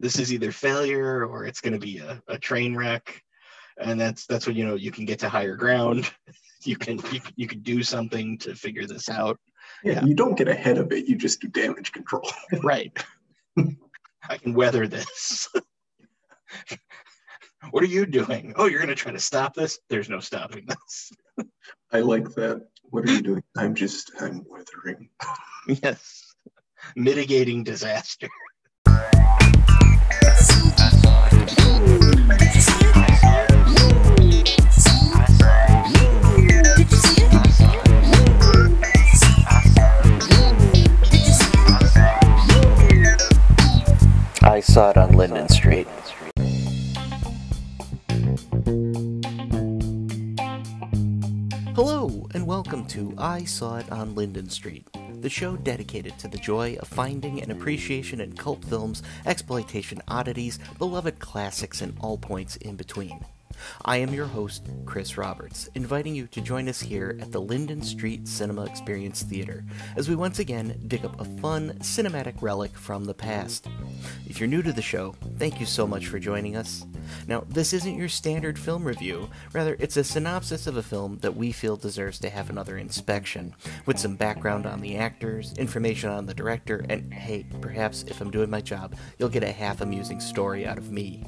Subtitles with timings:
[0.00, 3.22] this is either failure or it's going to be a, a train wreck
[3.78, 6.10] and that's that's when you know you can get to higher ground
[6.64, 9.38] you can you, you can do something to figure this out
[9.84, 10.04] Yeah, Yeah.
[10.04, 11.06] you don't get ahead of it.
[11.06, 12.28] You just do damage control.
[12.62, 12.92] right
[14.28, 15.48] i can weather this
[17.70, 20.66] what are you doing oh you're going to try to stop this there's no stopping
[20.66, 21.12] this
[21.92, 22.66] I like that.
[22.90, 23.42] What are you doing?
[23.56, 25.08] I'm just I'm weathering.
[25.82, 26.34] yes
[26.96, 28.28] mitigating disaster
[44.42, 45.86] I saw it on Linden Street.
[52.46, 54.86] Welcome to I Saw It on Linden Street,
[55.20, 60.60] the show dedicated to the joy of finding an appreciation in cult films, exploitation oddities,
[60.78, 63.18] beloved classics, and all points in between.
[63.84, 67.82] I am your host, Chris Roberts, inviting you to join us here at the Linden
[67.82, 69.64] Street Cinema Experience Theater
[69.96, 73.66] as we once again dig up a fun cinematic relic from the past.
[74.26, 76.84] If you're new to the show, thank you so much for joining us.
[77.28, 81.36] Now, this isn't your standard film review, rather, it's a synopsis of a film that
[81.36, 83.54] we feel deserves to have another inspection,
[83.86, 88.30] with some background on the actors, information on the director, and hey, perhaps if I'm
[88.30, 91.24] doing my job, you'll get a half amusing story out of me.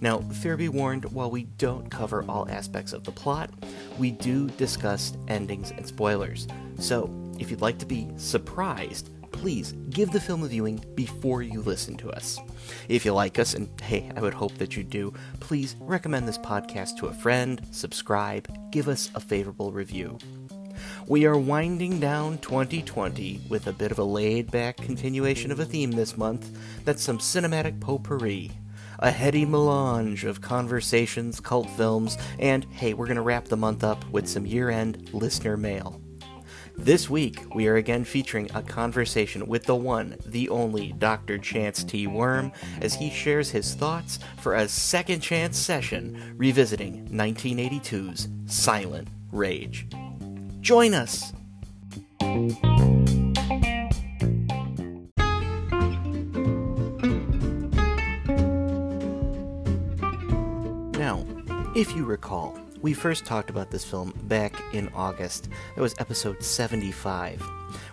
[0.00, 3.50] Now, fair be warned, while we don't cover all aspects of the plot,
[3.98, 6.46] we do discuss endings and spoilers.
[6.78, 11.62] So, if you'd like to be surprised, please give the film a viewing before you
[11.62, 12.38] listen to us.
[12.88, 16.38] If you like us, and hey, I would hope that you do, please recommend this
[16.38, 20.18] podcast to a friend, subscribe, give us a favorable review.
[21.06, 25.64] We are winding down 2020 with a bit of a laid back continuation of a
[25.64, 28.52] theme this month that's some cinematic potpourri.
[29.00, 33.84] A heady melange of conversations, cult films, and hey, we're going to wrap the month
[33.84, 36.00] up with some year end listener mail.
[36.76, 41.38] This week, we are again featuring a conversation with the one, the only Dr.
[41.38, 42.06] Chance T.
[42.06, 49.88] Worm as he shares his thoughts for a second chance session revisiting 1982's Silent Rage.
[50.60, 51.32] Join us!
[61.78, 65.48] If you recall, we first talked about this film back in August.
[65.76, 67.40] That was episode 75,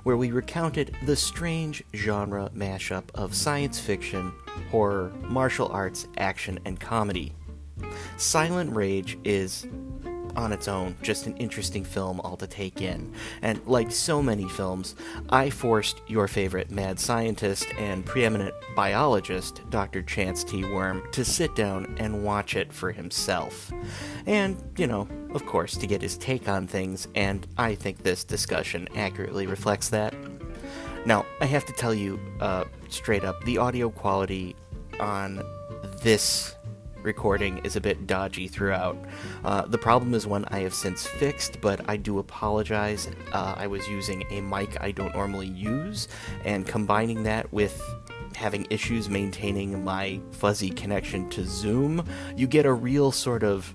[0.01, 4.33] where we recounted the strange genre mashup of science fiction,
[4.71, 7.35] horror, martial arts, action, and comedy.
[8.17, 9.67] Silent Rage is,
[10.35, 13.13] on its own, just an interesting film all to take in.
[13.41, 14.95] And like so many films,
[15.29, 20.01] I forced your favorite mad scientist and preeminent biologist, Dr.
[20.01, 20.63] Chance T.
[20.63, 23.71] Worm, to sit down and watch it for himself.
[24.25, 28.23] And, you know, of course, to get his take on things, and I think this
[28.23, 30.13] discussion accurately reflects that.
[31.05, 34.55] Now, I have to tell you uh, straight up, the audio quality
[34.99, 35.41] on
[36.01, 36.54] this
[37.05, 38.97] recording is a bit dodgy throughout.
[39.43, 43.09] Uh, the problem is one I have since fixed, but I do apologize.
[43.31, 46.07] Uh, I was using a mic I don't normally use,
[46.43, 47.81] and combining that with
[48.35, 52.05] having issues maintaining my fuzzy connection to Zoom,
[52.35, 53.73] you get a real sort of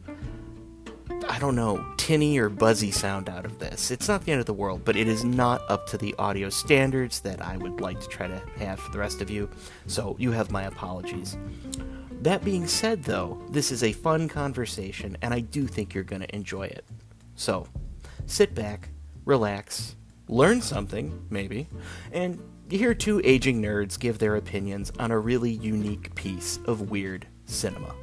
[1.28, 3.90] I don't know, tinny or buzzy sound out of this.
[3.90, 6.50] It's not the end of the world, but it is not up to the audio
[6.50, 9.48] standards that I would like to try to have for the rest of you,
[9.86, 11.36] so you have my apologies.
[12.22, 16.20] That being said, though, this is a fun conversation, and I do think you're going
[16.20, 16.84] to enjoy it.
[17.34, 17.66] So,
[18.26, 18.90] sit back,
[19.24, 19.96] relax,
[20.28, 21.66] learn something, maybe,
[22.12, 22.38] and
[22.68, 27.94] hear two aging nerds give their opinions on a really unique piece of weird cinema.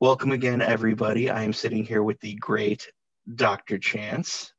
[0.00, 2.88] welcome again everybody i am sitting here with the great
[3.34, 4.52] dr chance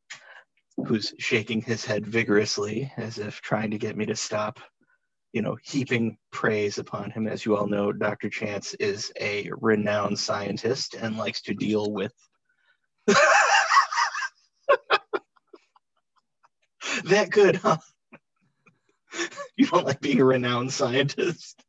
[0.86, 4.60] who's shaking his head vigorously as if trying to get me to stop
[5.34, 7.28] you know heaping praise upon him.
[7.28, 12.14] As you all know dr chance is a renowned scientist and likes to deal with
[17.06, 17.78] that good huh?
[19.56, 21.62] You don't like being a renowned scientist.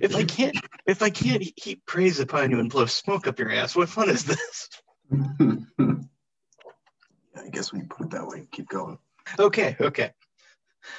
[0.00, 0.56] If i can't
[0.86, 4.10] if i can't heap praise upon you and blow smoke up your ass what fun
[4.10, 4.68] is this?
[7.36, 8.98] I guess when you put it that way, keep going.
[9.38, 10.12] Okay, okay.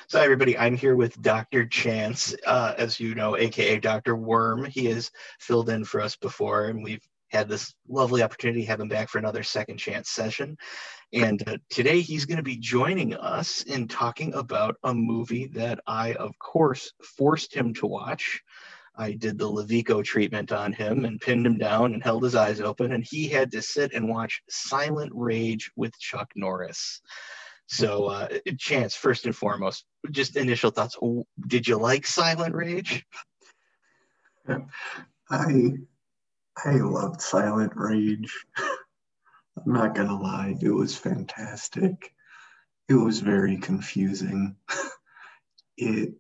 [0.08, 1.66] So, everybody, I'm here with Dr.
[1.66, 4.16] Chance, uh, as you know, aka Dr.
[4.16, 4.66] Worm.
[4.66, 8.80] He has filled in for us before, and we've had this lovely opportunity to have
[8.80, 10.58] him back for another second chance session.
[11.14, 15.80] And uh, today he's going to be joining us in talking about a movie that
[15.86, 18.42] I, of course, forced him to watch.
[18.98, 22.62] I did the Ludovico treatment on him and pinned him down and held his eyes
[22.62, 27.02] open, and he had to sit and watch Silent Rage with Chuck Norris.
[27.68, 28.28] So, uh,
[28.58, 30.98] Chance, first and foremost, just initial thoughts.
[31.48, 33.06] Did you like Silent Rage?
[35.30, 35.72] I
[36.64, 38.46] I loved Silent Rage.
[38.58, 42.14] I'm not gonna lie, it was fantastic.
[42.88, 44.56] It was very confusing.
[45.78, 46.14] it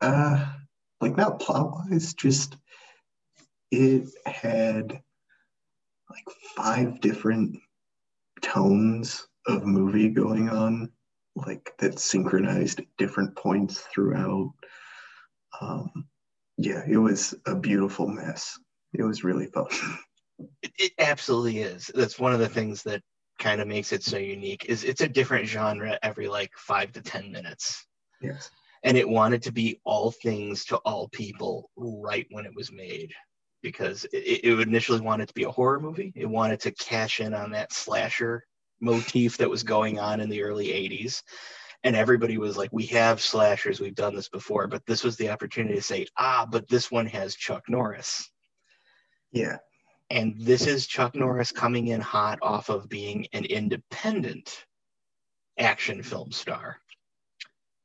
[0.00, 0.52] uh
[1.00, 2.56] like not plot wise, just
[3.70, 5.00] it had
[6.10, 7.58] like five different
[8.42, 10.90] tones of movie going on,
[11.34, 14.52] like that synchronized at different points throughout.
[15.60, 16.06] Um,
[16.56, 18.58] yeah, it was a beautiful mess.
[18.94, 19.66] It was really fun.
[20.60, 21.88] It, it absolutely is.
[21.94, 23.00] That's one of the things that
[23.38, 24.64] kind of makes it so unique.
[24.64, 27.86] Is it's a different genre every like five to ten minutes.
[28.20, 28.50] Yes.
[28.82, 33.12] And it wanted to be all things to all people right when it was made
[33.62, 36.12] because it, it initially wanted to be a horror movie.
[36.16, 38.44] It wanted to cash in on that slasher
[38.82, 41.22] motif that was going on in the early 80s
[41.84, 43.80] and everybody was like we have slashers.
[43.80, 44.66] We've done this before.
[44.66, 48.30] But this was the opportunity to say ah but this one has chuck norris.
[49.32, 49.58] Yeah.
[50.10, 54.64] And this is chuck norris coming in hot off of being an independent
[55.58, 56.78] action film star.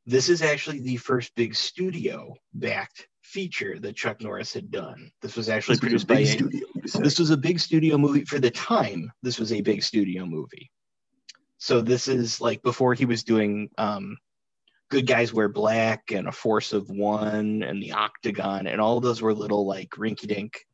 [0.05, 5.11] This is actually the first big studio backed feature that Chuck Norris had done.
[5.21, 6.65] This was actually this produced was by a, studio,
[7.01, 8.23] this was a big studio movie.
[8.23, 9.11] For the time.
[9.21, 10.71] This was a big studio movie.
[11.57, 14.17] So this is like before he was doing um,
[14.89, 19.21] Good Guys Wear Black and A Force of One and The Octagon, and all those
[19.21, 20.65] were little like rinky dink,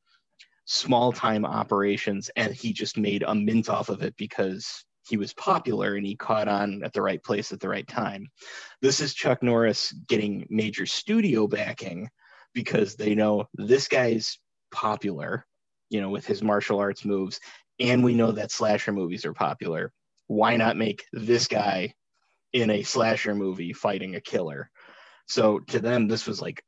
[0.65, 2.29] small time operations.
[2.35, 6.15] And he just made a mint off of it because he was popular and he
[6.15, 8.27] caught on at the right place at the right time.
[8.81, 12.09] This is Chuck Norris getting major studio backing
[12.53, 14.37] because they know this guy's
[14.71, 15.45] popular,
[15.89, 17.39] you know, with his martial arts moves.
[17.79, 19.91] And we know that slasher movies are popular
[20.27, 21.93] why not make this guy
[22.51, 24.69] in a slasher movie fighting a killer?
[25.27, 26.63] So to them, this was like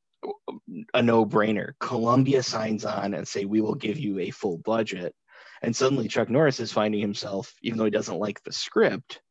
[0.94, 1.74] a no-brainer.
[1.80, 5.14] Columbia signs on and say, "We will give you a full budget,"
[5.62, 9.22] and suddenly Chuck Norris is finding himself, even though he doesn't like the script,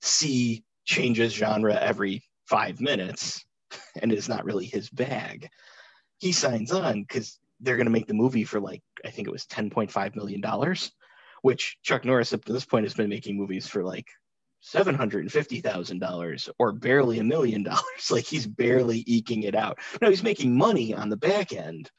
[0.00, 3.44] see changes genre every five minutes,
[4.00, 5.48] and is not really his bag.
[6.18, 9.32] He signs on because they're going to make the movie for like I think it
[9.32, 10.92] was ten point five million dollars
[11.42, 14.08] which Chuck Norris up to this point has been making movies for like
[14.60, 17.82] seven hundred and fifty thousand dollars or barely a million dollars.
[18.10, 19.78] Like he's barely eking it out.
[20.00, 21.90] No, he's making money on the back end,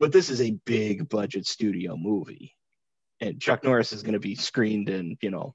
[0.00, 2.54] but this is a big budget studio movie,
[3.20, 5.54] and Chuck Norris is going to be screened in you know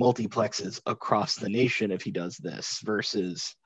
[0.00, 3.56] multiplexes across the nation if he does this versus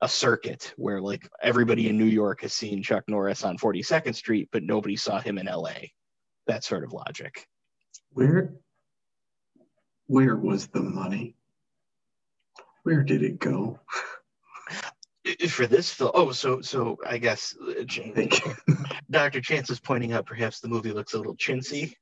[0.00, 4.48] a circuit where like everybody in New York has seen Chuck Norris on 42nd Street,
[4.52, 5.88] but nobody saw him in LA.
[6.46, 7.46] That sort of logic.
[8.18, 8.52] Where
[10.08, 11.36] where was the money?
[12.82, 13.78] Where did it go?
[15.48, 17.84] For this film, oh, so so I guess uh,
[19.10, 19.40] Dr.
[19.40, 21.94] Chance is pointing out perhaps the movie looks a little chintzy.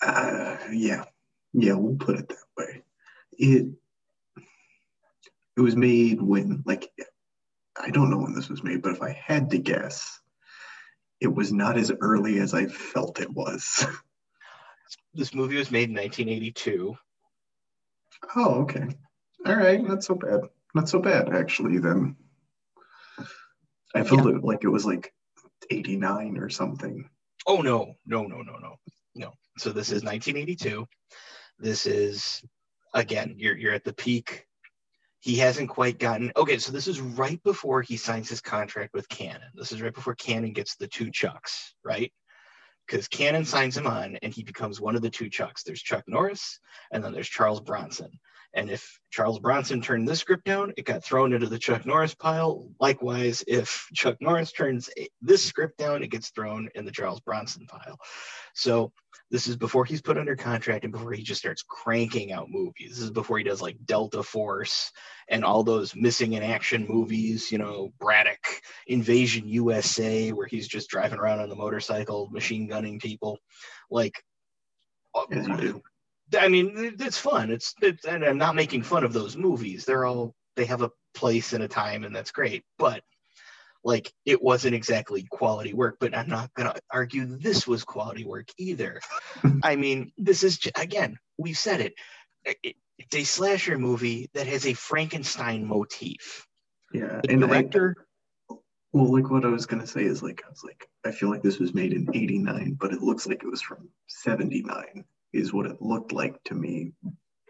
[0.00, 1.04] Uh, yeah,
[1.52, 2.82] yeah, we'll put it that way.
[3.32, 3.66] It
[5.58, 6.90] it was made when, like,
[7.78, 10.20] I don't know when this was made, but if I had to guess,
[11.20, 13.84] it was not as early as I felt it was.
[15.14, 16.96] This movie was made in 1982.
[18.36, 18.88] Oh, okay.
[19.46, 20.40] All right, not so bad.
[20.74, 21.78] Not so bad, actually.
[21.78, 22.16] Then
[23.94, 24.36] I felt yeah.
[24.36, 25.12] it like it was like
[25.70, 27.08] 89 or something.
[27.46, 28.76] Oh no, no, no, no, no,
[29.14, 29.32] no.
[29.58, 30.86] So this is 1982.
[31.58, 32.42] This is
[32.94, 34.46] again, you're you're at the peak.
[35.20, 36.58] He hasn't quite gotten okay.
[36.58, 39.50] So this is right before he signs his contract with Cannon.
[39.54, 42.12] This is right before Cannon gets the two chucks, right?
[42.88, 45.62] Because Cannon signs him on and he becomes one of the two Chucks.
[45.62, 46.58] There's Chuck Norris
[46.92, 48.18] and then there's Charles Bronson.
[48.54, 52.14] And if Charles Bronson turned this script down, it got thrown into the Chuck Norris
[52.14, 52.68] pile.
[52.80, 54.88] Likewise, if Chuck Norris turns
[55.20, 57.98] this script down, it gets thrown in the Charles Bronson pile.
[58.54, 58.92] So
[59.30, 62.96] this is before he's put under contract and before he just starts cranking out movies.
[62.96, 64.90] This is before he does like Delta Force
[65.28, 68.38] and all those missing in action movies, you know, Braddock,
[68.86, 73.38] Invasion USA, where he's just driving around on the motorcycle, machine gunning people.
[73.90, 74.24] Like,
[76.38, 77.50] I mean, it's fun.
[77.50, 79.84] It's, it's, and I'm not making fun of those movies.
[79.84, 82.64] They're all, they have a place and a time, and that's great.
[82.78, 83.02] But
[83.84, 88.24] like it wasn't exactly quality work, but I'm not going to argue this was quality
[88.24, 89.00] work either.
[89.62, 91.94] I mean, this is again we've said it.
[92.44, 92.76] it.
[92.98, 96.46] It's a slasher movie that has a Frankenstein motif.
[96.92, 97.94] Yeah, The and I- director,
[98.92, 101.42] well, like what I was gonna say is like I was like I feel like
[101.42, 105.66] this was made in '89, but it looks like it was from '79, is what
[105.66, 106.92] it looked like to me.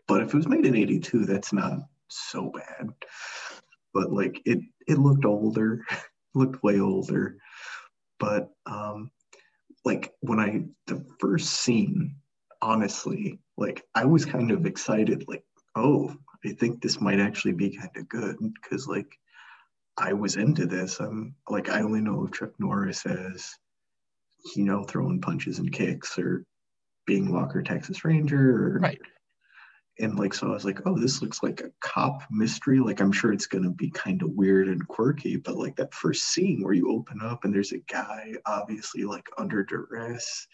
[0.06, 2.90] But if it was made in '82, that's not so bad.
[3.92, 5.84] But like it, it looked older,
[6.34, 7.36] looked way older.
[8.18, 9.10] But um,
[9.84, 12.16] like when I the first scene,
[12.62, 15.44] honestly, like I was kind of excited, like
[15.74, 19.18] oh, I think this might actually be kind of good because like
[19.98, 21.00] I was into this.
[21.00, 23.50] I'm like, I only know of Chuck Norris as,
[24.54, 26.44] you know, throwing punches and kicks or
[27.08, 28.76] being Walker Texas Ranger.
[28.76, 29.00] Or, Right.
[29.98, 32.78] And like, so I was like, oh, this looks like a cop mystery.
[32.78, 35.92] Like, I'm sure it's going to be kind of weird and quirky, but like that
[35.92, 40.46] first scene where you open up and there's a guy obviously like under duress,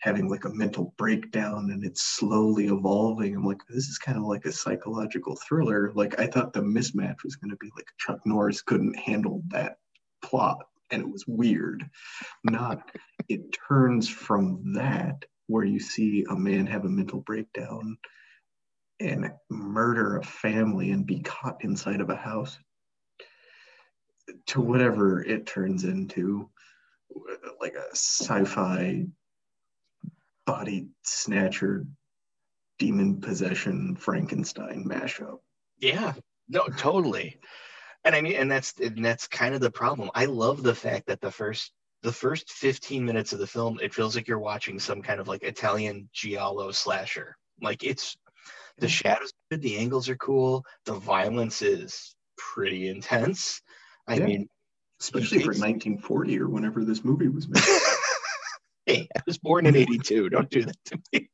[0.00, 3.36] having like a mental breakdown and it's slowly evolving.
[3.36, 5.90] I'm like, this is kind of like a psychological thriller.
[5.94, 9.78] Like I thought the mismatch was going to be like Chuck Norris couldn't handle that
[10.22, 11.88] plot and it was weird.
[12.44, 12.90] Not
[13.28, 17.96] it turns from that where you see a man have a mental breakdown
[19.00, 22.58] and murder a family and be caught inside of a house
[24.46, 26.48] to whatever it turns into
[27.60, 29.04] like a sci-fi
[30.46, 31.86] body snatcher
[32.78, 35.38] demon possession frankenstein mashup
[35.78, 36.14] yeah,
[36.48, 37.38] no, totally.
[38.04, 40.10] And I mean, and that's and that's kind of the problem.
[40.14, 41.72] I love the fact that the first
[42.04, 45.26] the first 15 minutes of the film, it feels like you're watching some kind of
[45.26, 47.34] like Italian giallo slasher.
[47.62, 48.14] Like it's
[48.76, 53.62] the shadows are good, the angles are cool, the violence is pretty intense.
[54.06, 54.26] I Yeah.
[54.26, 54.48] mean,
[55.00, 57.62] especially for 1940 or whenever this movie was made
[58.86, 60.28] hey, I was born in 82.
[60.28, 61.30] Don't do that to me.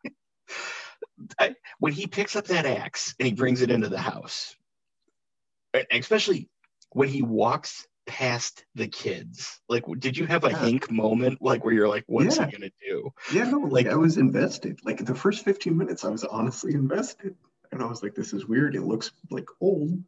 [1.41, 4.55] I, when he picks up that axe and he brings it into the house,
[5.91, 6.49] especially
[6.93, 10.59] when he walks past the kids, like, did you have a Yeah.
[10.59, 12.47] Hank moment, like, where you're like, what's Yeah.
[12.47, 13.11] he gonna do?
[13.33, 17.37] yeah no like i was invested like the first 15 minutes i was honestly invested
[17.73, 20.03] and i was like this is weird it looks like old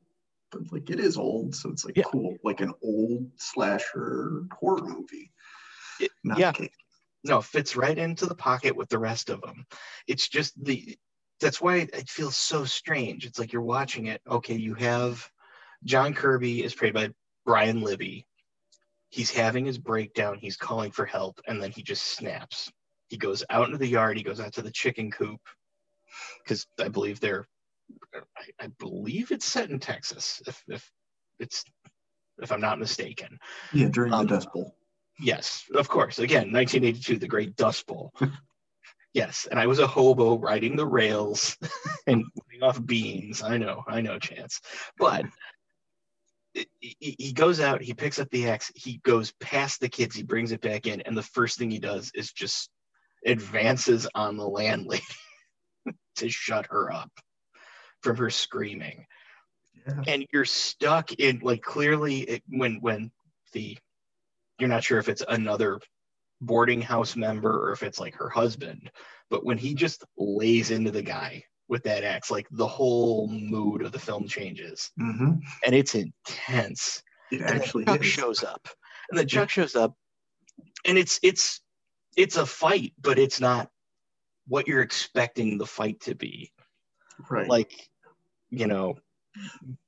[0.50, 2.04] but like it is old so it's like Yeah.
[2.04, 5.30] cool like an old slasher horror movie
[6.00, 6.52] It- not yeah.
[6.52, 6.72] cake.
[7.24, 9.64] No, fits right into the pocket with the rest of them.
[10.08, 10.98] It's just the
[11.40, 13.24] that's why it feels so strange.
[13.26, 14.20] It's like you're watching it.
[14.28, 15.28] Okay, you have
[15.84, 17.10] John Kirby is played by
[17.44, 18.26] Brian Libby.
[19.10, 20.38] He's having his breakdown.
[20.40, 22.72] He's calling for help, and then he just snaps.
[23.08, 24.16] He goes out into the yard.
[24.16, 25.40] He goes out to the chicken coop
[26.42, 27.46] because I believe they're.
[28.14, 30.40] I, I believe it's set in Texas.
[30.46, 30.90] If if
[31.38, 31.62] it's
[32.40, 33.38] if I'm not mistaken.
[33.74, 34.74] yeah during Um, the dust bowl
[35.20, 36.18] Yes, of course.
[36.18, 38.12] Again, 1982, the Great Dust Bowl.
[39.14, 41.56] yes, and I was a hobo riding the rails
[42.06, 43.42] and moving off beans.
[43.42, 44.60] I know, I know, Chance.
[44.98, 45.26] But
[46.80, 50.52] he, goes out, he picks up the axe, he goes past the kids, he brings
[50.52, 52.70] it back in, and the first thing he does is just
[53.24, 55.02] advances on the landlady
[56.16, 57.10] to shut her up
[58.02, 59.06] from her screaming.
[59.86, 60.02] Yeah.
[60.06, 63.10] And you're stuck in like clearly it, when when
[63.52, 63.76] the
[64.58, 65.80] you're not sure if it's another
[66.40, 68.90] boarding house member or if it's like her husband
[69.30, 73.80] but when he just lays into the guy with that axe like the whole mood
[73.82, 75.32] of the film changes hmm
[75.64, 78.06] and it's intense it and actually Chuck is.
[78.06, 78.68] shows up
[79.10, 79.96] and then Chuck shows up
[80.84, 81.62] and it's it's
[82.14, 83.70] it's a fight but it's not
[84.46, 86.52] what you're expecting the fight to be
[87.30, 87.88] right like
[88.50, 88.98] you know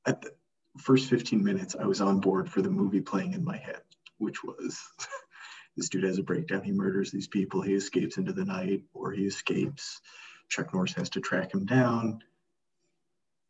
[0.06, 0.30] at the
[0.78, 3.80] first 15 minutes, I was on board for the movie playing in my head,
[4.18, 4.80] which was
[5.76, 6.62] this dude has a breakdown.
[6.62, 7.62] He murders these people.
[7.62, 10.00] He escapes into the night, or he escapes.
[10.48, 12.22] Chuck Norris has to track him down.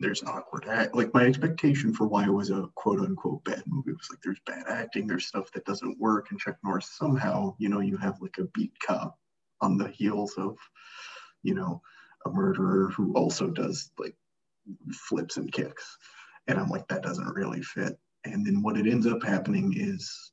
[0.00, 0.94] There's awkward act.
[0.94, 4.40] Like my expectation for why it was a quote unquote bad movie was like there's
[4.46, 8.20] bad acting, there's stuff that doesn't work, and Chuck Norris somehow, you know, you have
[8.20, 9.18] like a beat cop
[9.60, 10.58] on the heels of,
[11.42, 11.80] you know,
[12.26, 14.16] a murderer who also does like
[14.92, 15.96] flips and kicks.
[16.46, 17.98] And I'm like, that doesn't really fit.
[18.24, 20.32] And then what it ends up happening is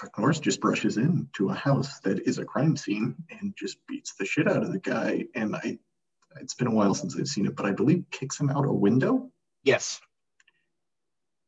[0.00, 4.14] Chuck Norris just brushes into a house that is a crime scene and just beats
[4.18, 5.24] the shit out of the guy.
[5.34, 5.78] And I,
[6.40, 8.72] it's been a while since I've seen it, but I believe kicks him out a
[8.72, 9.30] window
[9.64, 10.00] yes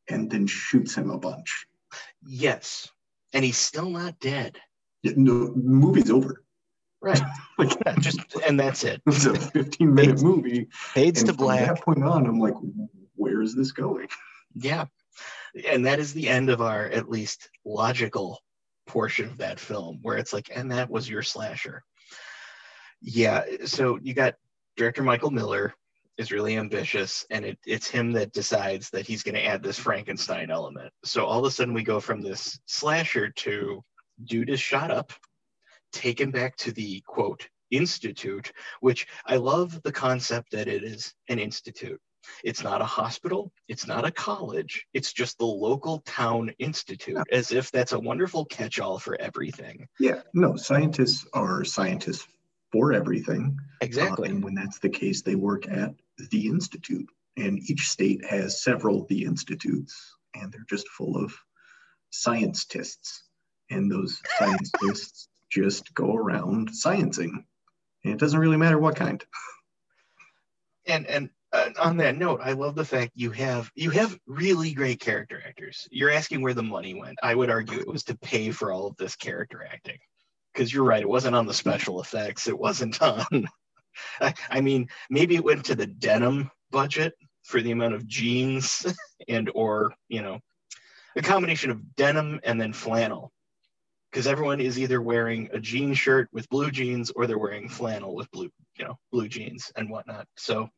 [0.09, 1.65] and then shoots him a bunch.
[2.25, 2.89] Yes.
[3.33, 4.57] And he's still not dead.
[5.03, 6.43] Yeah, no, the movie's over.
[7.01, 7.21] Right.
[7.59, 9.01] Like, Yeah, just and that's it.
[9.05, 10.67] it's a 15 minute movie.
[10.71, 11.67] Fades And to from black.
[11.67, 12.53] that point on, I'm like,
[13.15, 14.07] where is this going?
[14.55, 14.85] Yeah.
[15.67, 18.39] And that is the end of our at least logical
[18.87, 21.83] portion of that film where it's like, and that was your slasher.
[23.01, 23.43] Yeah.
[23.65, 24.35] So you got
[24.75, 25.73] director Michael Miller
[26.17, 29.79] is really ambitious, and it, it's him that decides that he's going to add this
[29.79, 30.91] Frankenstein element.
[31.05, 33.81] So all of a sudden, we go from this slasher to
[34.25, 35.13] dude is shot up,
[35.93, 38.51] taken back to the quote institute,
[38.81, 42.01] which I love the concept that it is an institute.
[42.43, 47.23] It's not a hospital, it's not a college, it's just the local town institute, yeah.
[47.31, 49.87] as if that's a wonderful catch all for everything.
[49.99, 52.27] Yeah, no, scientists are scientists
[52.71, 53.57] for everything.
[53.81, 54.29] Exactly.
[54.29, 55.93] Uh, and when that's the case, they work at
[56.31, 57.09] the institute.
[57.37, 61.33] And each state has several the institutes, and they're just full of
[62.09, 63.23] scientists.
[63.69, 67.43] And those scientists just go around sciencing.
[68.03, 69.23] And it doesn't really matter what kind.
[70.85, 71.29] And and
[71.77, 75.87] on that note, I love the fact you have you have really great character actors.
[75.91, 77.17] You're asking where the money went.
[77.21, 79.97] I would argue it was to pay for all of this character acting,
[80.53, 81.01] because you're right.
[81.01, 82.47] It wasn't on the special effects.
[82.47, 83.47] It wasn't on.
[84.21, 88.85] I, I mean, maybe it went to the denim budget for the amount of jeans
[89.27, 90.39] and or you know,
[91.15, 93.31] a combination of denim and then flannel,
[94.11, 98.15] because everyone is either wearing a jean shirt with blue jeans or they're wearing flannel
[98.15, 100.27] with blue, you know, blue jeans and whatnot.
[100.37, 100.69] So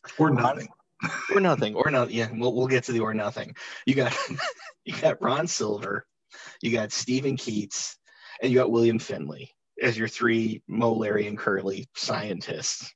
[0.18, 0.68] or nothing.
[1.34, 1.74] or nothing.
[1.74, 2.10] Or not.
[2.10, 3.54] Yeah, we'll we'll get to the or nothing.
[3.86, 4.16] You got
[4.84, 6.06] you got Ron Silver,
[6.62, 7.96] you got Steven Keats,
[8.42, 12.92] and you got William Finley as your three Moe, Larry, and Curly scientists.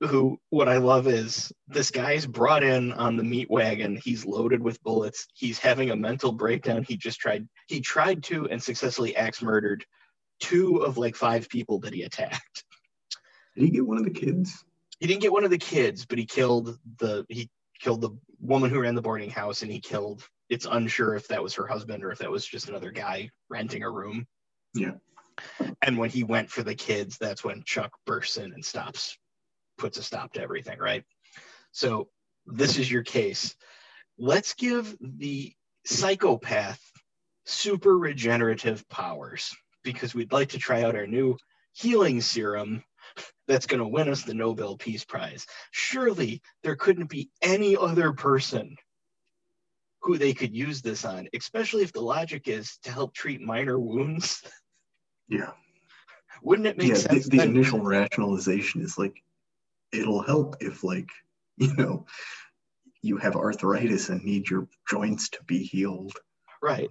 [0.00, 4.00] Who what I love is this guy's brought in on the meat wagon.
[4.02, 5.26] He's loaded with bullets.
[5.34, 6.84] He's having a mental breakdown.
[6.88, 9.84] He just tried he tried to and successfully axe murdered
[10.40, 12.64] two of like five people that he attacked.
[13.54, 14.64] Did he get one of the kids?
[15.00, 18.70] He didn't get one of the kids, but he killed the he killed the woman
[18.70, 20.22] who ran the boarding house, and he killed.
[20.48, 23.82] It's unsure if that was her husband or if that was just another guy renting
[23.82, 24.26] a room.
[24.74, 24.94] Yeah.
[25.80, 29.16] And when he went for the kids, that's when Chuck bursts in and stops,
[29.78, 31.04] puts a stop to everything, right?
[31.72, 32.08] So
[32.46, 33.54] this is your case.
[34.18, 35.52] Let's give the
[35.86, 36.80] psychopath
[37.46, 41.36] super regenerative powers because we'd like to try out our new
[41.72, 42.82] healing serum
[43.50, 45.46] that's going to win us the Nobel Peace Prize.
[45.72, 48.76] Surely there couldn't be any other person
[50.02, 53.78] who they could use this on, especially if the logic is to help treat minor
[53.78, 54.42] wounds.
[55.32, 55.52] Yeah.
[56.42, 57.28] Wouldn't it make yeah, sense?
[57.28, 59.22] The, the initial rationalization is like,
[59.92, 61.08] it'll help if, like,
[61.56, 62.06] you know,
[63.00, 66.14] you have arthritis and need your joints to be healed.
[66.60, 66.90] Right.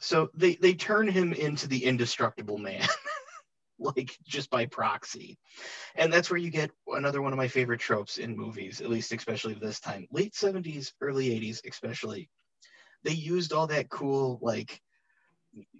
[0.00, 2.88] So they, they turn him into the indestructible man.
[3.96, 5.38] like just by proxy.
[5.94, 9.12] And that's where you get another one of my favorite tropes in movies, at least
[9.12, 10.06] especially this time.
[10.10, 12.28] Late 70s, early 80s, especially.
[13.04, 14.80] They used all that cool, like,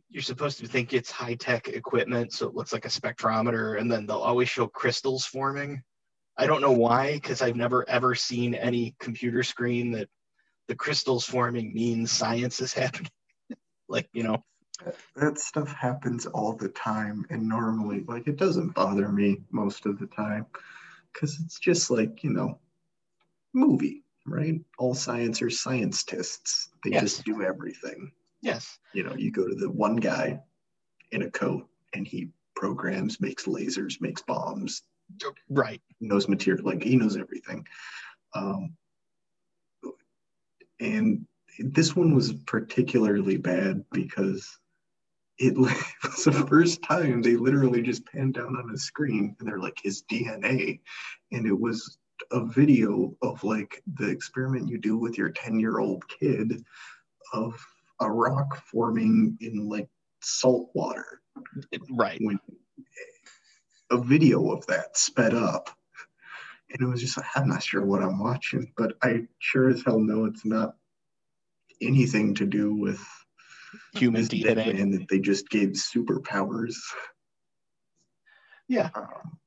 [0.09, 3.91] you're supposed to think it's high tech equipment, so it looks like a spectrometer, and
[3.91, 5.83] then they'll always show crystals forming.
[6.37, 10.09] I don't know why, because I've never ever seen any computer screen that
[10.69, 13.11] the crystals forming means science is happening.
[13.89, 14.43] like, you know,
[15.17, 19.99] that stuff happens all the time and normally like it doesn't bother me most of
[19.99, 20.47] the time
[21.13, 22.59] because it's just like you know
[23.53, 24.61] movie right?
[24.79, 26.69] All science are scientists.
[26.85, 27.03] They yes.
[27.03, 28.13] just do everything.
[28.41, 28.79] Yes.
[28.93, 30.41] You know you go to the one guy
[31.11, 34.83] in a coat and he programs makes lasers makes bombs.
[35.49, 35.81] Right.
[36.01, 37.67] Knows material like he knows everything.
[38.35, 38.75] Um,
[40.81, 41.27] and
[41.59, 44.59] this one was particularly bad because
[45.41, 49.61] it was the first time they literally just panned down on a screen and they're
[49.61, 50.81] like his DNA.
[51.31, 51.99] And it was
[52.33, 56.65] a video of like the experiment you do with your 10 year old kid
[57.33, 57.55] of
[58.01, 59.89] a rock forming in like
[60.23, 61.21] salt water.
[61.91, 62.19] Right.
[62.21, 62.41] When
[63.91, 65.71] a video of that sped up.
[66.71, 69.83] And it was just like, I'm not sure what I'm watching, but I sure as
[69.83, 70.75] hell know it's not
[71.81, 73.01] anything to do with
[73.95, 76.77] human DNA, and that they just gave superpowers.
[78.69, 79.39] Yeah, um,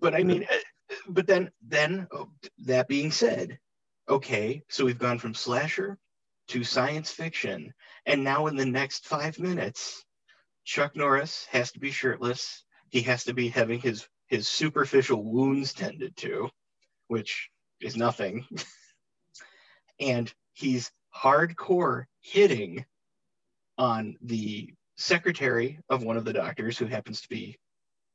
[0.00, 2.28] but I mean, uh, but then then oh,
[2.64, 3.58] that being said,
[4.08, 5.98] okay, so we've gone from slasher
[6.48, 7.72] to science fiction,
[8.06, 10.04] and now in the next five minutes,
[10.64, 12.64] Chuck Norris has to be shirtless.
[12.90, 16.48] He has to be having his his superficial wounds tended to,
[17.08, 18.46] which is nothing.
[20.00, 22.84] and he's hardcore hitting
[23.78, 27.58] on the secretary of one of the doctors who happens to be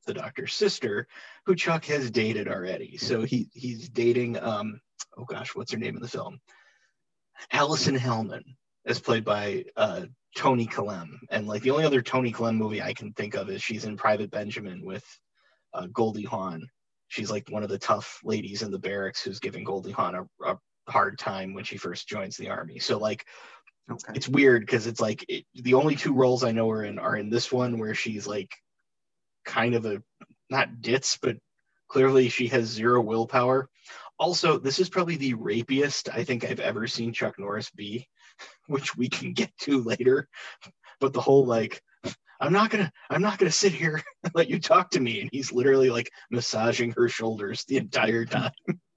[0.06, 1.08] the doctor's sister
[1.46, 2.98] who chuck has dated already.
[2.98, 4.80] So he he's dating um
[5.18, 6.40] oh gosh what's her name in the film?
[7.52, 8.44] Allison hellman
[8.86, 12.94] as played by uh toni collette and like the only other tony collette movie i
[12.94, 15.04] can think of is she's in private benjamin with
[15.74, 16.70] uh, goldie hawn.
[17.08, 20.28] She's like one of the tough ladies in the barracks who's giving Goldie Hawn a,
[20.46, 22.80] a hard time when she first joins the army.
[22.80, 23.26] So like
[23.92, 24.14] Okay.
[24.16, 27.16] it's weird because it's like it, the only two roles I know her in are
[27.16, 28.54] in this one where she's like
[29.46, 30.02] kind of a
[30.50, 31.38] not ditz, but
[31.88, 33.70] clearly she has zero willpower.
[34.18, 38.08] Also, this is probably the rapiest I think I've ever seen Chuck Norris be,
[38.68, 40.28] which we can get to later.
[41.00, 41.82] But the whole like,
[42.42, 45.30] I'm not gonna, I'm not gonna sit here and let you talk to me, and
[45.32, 48.52] he's literally like massaging her shoulders the entire time.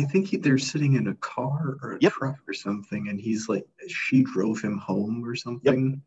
[0.00, 2.12] I think he, they're sitting in a car or a Yep.
[2.12, 5.90] truck or something, and he's like, she drove him home or something.
[5.90, 5.98] Yep.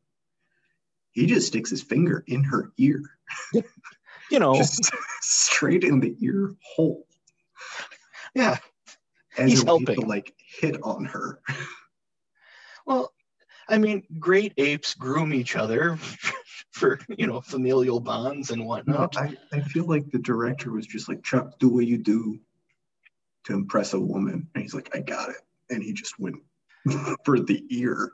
[1.12, 3.02] He just sticks his finger in her ear,
[3.54, 3.66] Yep.
[4.32, 4.90] You know, just
[5.22, 7.06] straight in the ear hole,
[8.34, 8.58] yeah.
[9.38, 10.08] as He's way to helping.
[10.08, 11.40] like hit on her.
[12.86, 13.14] Well,
[13.70, 15.98] I mean, great apes groom each other
[16.72, 19.16] for you know familial bonds and No, whatnot.
[19.18, 22.40] I, I feel like the director was just like, Chuck, do what you do
[23.46, 24.48] to impress a woman.
[24.54, 25.42] And he's like, I got it.
[25.70, 26.38] And he just went
[27.26, 28.14] for the ear,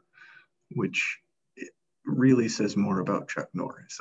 [0.72, 1.20] which
[2.06, 4.00] really says more about Chuck Norris.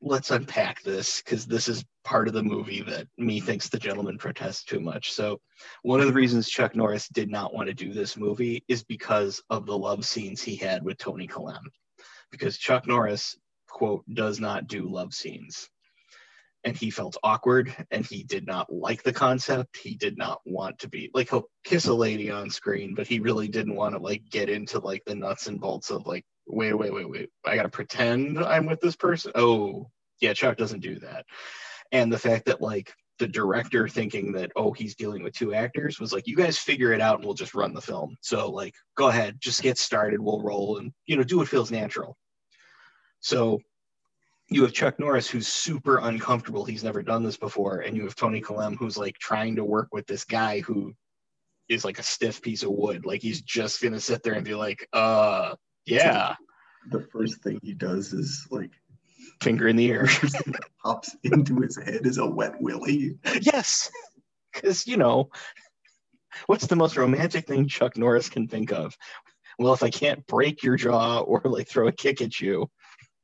[0.00, 4.18] Let's unpack this because this is part of the movie that me thinks the gentleman
[4.18, 5.12] protests too much.
[5.12, 5.40] So,
[5.82, 9.42] one of the reasons Chuck Norris did not want to do this movie is because
[9.48, 11.60] of the love scenes he had with Tony Collette.
[12.30, 13.36] Because Chuck Norris,
[13.68, 15.70] quote, does not do love scenes.
[16.64, 19.76] And he felt awkward and he did not like the concept.
[19.76, 23.18] He did not want to be like he'll kiss a lady on screen, but he
[23.18, 26.74] really didn't want to like get into like the nuts and bolts of like, wait,
[26.74, 27.30] wait, wait, wait.
[27.44, 29.32] I gotta pretend I'm with this person.
[29.34, 31.26] Oh, yeah, Chuck doesn't do that.
[31.90, 36.00] And the fact that like the director thinking that oh he's dealing with two actors
[36.00, 38.16] was like you guys figure it out and we'll just run the film.
[38.20, 41.70] So like go ahead, just get started, we'll roll and you know do what feels
[41.70, 42.16] natural.
[43.20, 43.60] So
[44.54, 46.64] you have Chuck Norris who's super uncomfortable.
[46.64, 49.88] He's never done this before, and you have Tony Collette who's like trying to work
[49.92, 50.94] with this guy who
[51.68, 53.06] is like a stiff piece of wood.
[53.06, 55.54] Like he's just gonna sit there and be like, uh,
[55.86, 56.36] yeah,
[56.90, 58.70] The first thing he does is like
[59.42, 60.08] finger in the ear.
[60.84, 63.18] pops into his head is a wet willy.
[63.40, 63.90] yes,
[64.52, 65.30] because you know,
[66.46, 68.96] what's the most romantic thing Chuck Norris can think of?
[69.58, 72.68] Well, if I can't break your jaw or like throw a kick at you,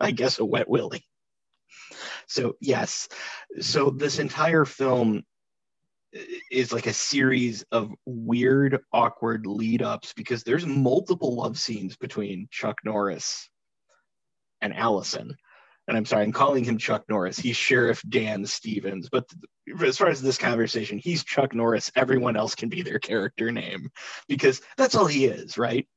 [0.00, 1.04] I guess a wet willy.
[2.28, 3.08] So yes,
[3.60, 5.24] so this entire film
[6.50, 12.48] is like a series of weird, awkward lead ups because there's multiple love scenes between
[12.50, 13.48] Chuck Norris
[14.60, 15.34] and Allison.
[15.86, 17.38] And I'm sorry, I'm calling him Chuck Norris.
[17.38, 19.08] He's Sheriff Dan Stevens.
[19.10, 19.24] But
[19.82, 21.90] as far as this conversation, he's Chuck Norris.
[21.96, 23.90] Everyone else can be their character name
[24.28, 25.88] because that's all he is, right?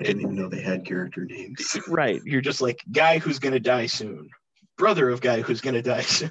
[0.00, 1.78] I didn't even know they had character names.
[1.86, 2.20] Right.
[2.24, 4.28] You're just like guy who's gonna die soon,
[4.76, 6.30] brother of guy who's gonna die soon,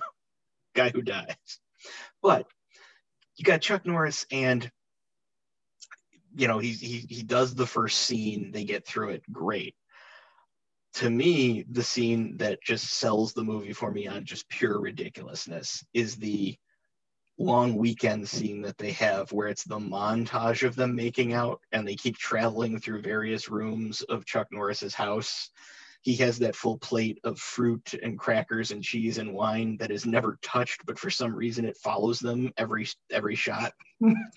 [0.74, 1.60] guy who dies.
[2.22, 2.48] But
[3.36, 4.70] you got Chuck Norris, and
[6.36, 8.52] you know he he he does the first scene.
[8.52, 9.76] They get through it great.
[10.96, 15.84] To me, the scene that just sells the movie for me on just pure ridiculousness
[15.94, 16.56] is the
[17.38, 21.86] long weekend scene that they have where it's the montage of them making out and
[21.86, 25.50] they keep traveling through various rooms of Chuck Norris's house.
[26.06, 30.06] He has that full plate of fruit and crackers and cheese and wine that is
[30.06, 33.74] never touched, but for some reason it follows them every every shot.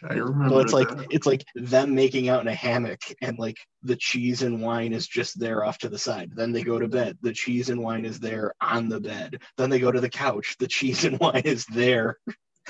[0.09, 0.49] I remember.
[0.49, 1.07] So it's like that.
[1.11, 5.07] it's like them making out in a hammock and like the cheese and wine is
[5.07, 6.31] just there off to the side.
[6.35, 7.19] Then they go to bed.
[7.21, 9.43] The cheese and wine is there on the bed.
[9.59, 10.57] Then they go to the couch.
[10.59, 12.17] The cheese and wine is there.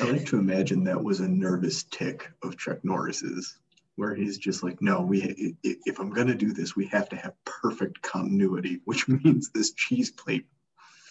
[0.00, 3.60] I like to imagine that was a nervous tick of Chuck Norris's,
[3.98, 7.34] where he's just like, "No, we if I'm gonna do this, we have to have
[7.44, 10.46] perfect continuity, which means this cheese plate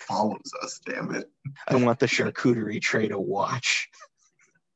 [0.08, 0.80] follows us.
[0.86, 1.30] Damn it!
[1.68, 3.90] I want the charcuterie tray to watch.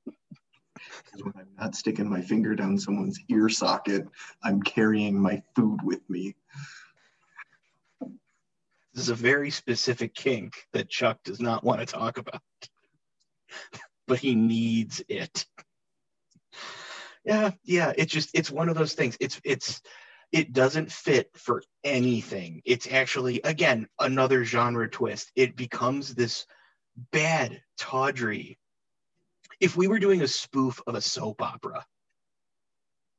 [0.06, 4.08] 'Cause when I'm not sticking my finger down someone's ear socket,
[4.43, 6.36] I'm carrying my food with me."
[8.93, 12.41] This is a very specific kink that Chuck does not want to talk about,
[14.06, 15.45] but he needs it.
[17.23, 17.93] Yeah, yeah.
[17.97, 19.17] It's just it's one of those things.
[19.19, 19.81] It's it's
[20.31, 22.62] it doesn't fit for anything.
[22.65, 25.31] It's actually again another genre twist.
[25.36, 26.45] It becomes this
[27.12, 28.57] bad tawdry.
[29.60, 31.86] If we were doing a spoof of a soap opera,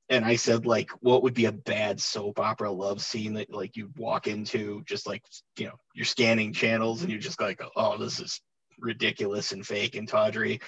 [0.09, 3.77] and I said like, what would be a bad soap opera love scene that like
[3.77, 5.23] you walk into, just like
[5.59, 8.41] you know, you're scanning channels and you're just like, oh, this is
[8.79, 10.61] ridiculous and fake and tawdry.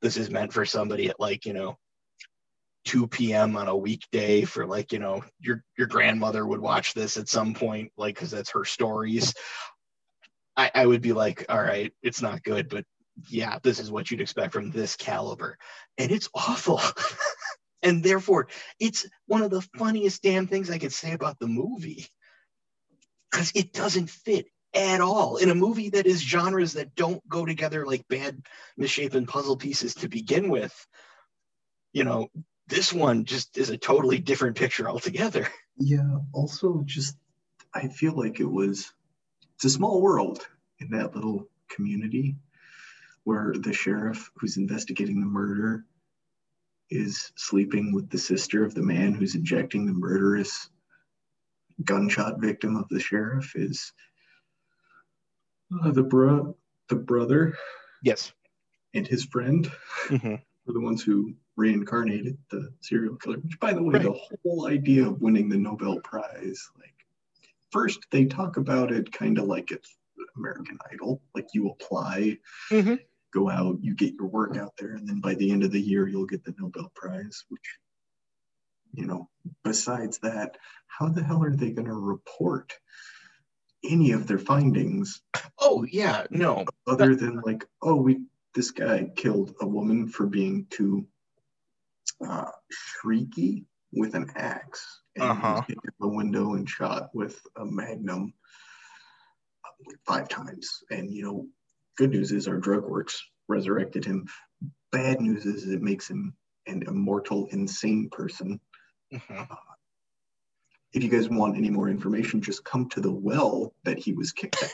[0.00, 1.78] This is meant for somebody at like you know
[2.84, 3.56] 2 p.m.
[3.56, 7.54] on a weekday for like you know your your grandmother would watch this at some
[7.54, 9.34] point like because that's her stories
[10.56, 12.84] I, I would be like, all right, it's not good, but
[13.28, 15.58] yeah, this is what you'd expect from this caliber.
[15.98, 16.80] And it's awful.
[17.82, 22.06] and therefore, it's one of the funniest damn things I can say about the movie
[23.30, 27.44] because it doesn't fit at all in a movie that is genres that don't go
[27.44, 28.40] together like bad
[28.76, 30.74] misshapen puzzle pieces to begin with
[31.92, 32.28] you know
[32.68, 35.48] this one just is a totally different picture altogether.
[35.78, 37.16] Yeah, also just
[37.74, 38.92] I feel like it was
[39.54, 40.46] it's a small world
[40.80, 42.36] in that little community
[43.24, 45.84] where the sheriff who's investigating the murder
[46.90, 50.68] is sleeping with the sister of the man who's injecting the murderous
[51.84, 53.92] gunshot victim of the sheriff is
[55.82, 56.54] uh, the bro
[56.88, 57.56] the brother
[58.02, 58.32] yes.
[58.94, 59.70] and his friend.
[60.08, 60.42] Mhm.
[60.66, 63.38] were the ones who reincarnated the serial killer.
[63.38, 64.02] Which, by the way, Right.
[64.04, 66.94] the whole idea of winning the Nobel Prize, like,
[67.70, 69.96] first they talk about it kind of like it's
[70.36, 72.38] American Idol, like you apply,
[72.70, 73.00] Mhm.
[73.32, 75.80] go out, you get your work out there, and then by the end of the
[75.80, 77.44] year you'll get the Nobel Prize.
[77.48, 77.78] Which,
[78.94, 79.28] you know,
[79.64, 82.78] besides that, how the hell are they going to report
[83.84, 85.22] any of their findings
[85.58, 88.20] oh yeah no other than like, oh, we
[88.54, 91.06] this guy killed a woman for being too
[92.26, 95.62] uh, shrieky with an axe, and Uh-huh.
[96.00, 98.32] the window and shot with a magnum
[99.64, 100.68] uh, five times.
[100.90, 101.46] And you know,
[101.96, 104.26] good news is our drug works resurrected him.
[104.92, 106.34] Bad news is it makes him
[106.66, 108.60] an immortal, insane person.
[109.12, 109.46] Mhm.
[110.94, 114.32] If you guys want any more information, just come to the well that he was
[114.32, 114.70] kicked at.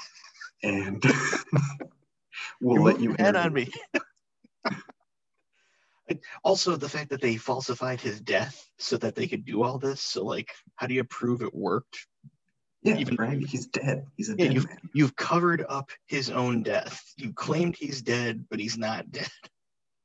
[0.62, 1.02] and
[2.60, 3.38] we'll You're let you enter.
[3.40, 3.70] on me
[6.44, 10.00] also the fact that they falsified his death so that they could do all this
[10.00, 12.06] so like how do you prove it worked
[12.82, 13.38] Yeah, even- right.
[13.44, 14.06] He's dead.
[14.16, 14.78] He's a Yeah, dead man.
[14.94, 19.30] you've covered up his own death you claimed he's dead but he's not dead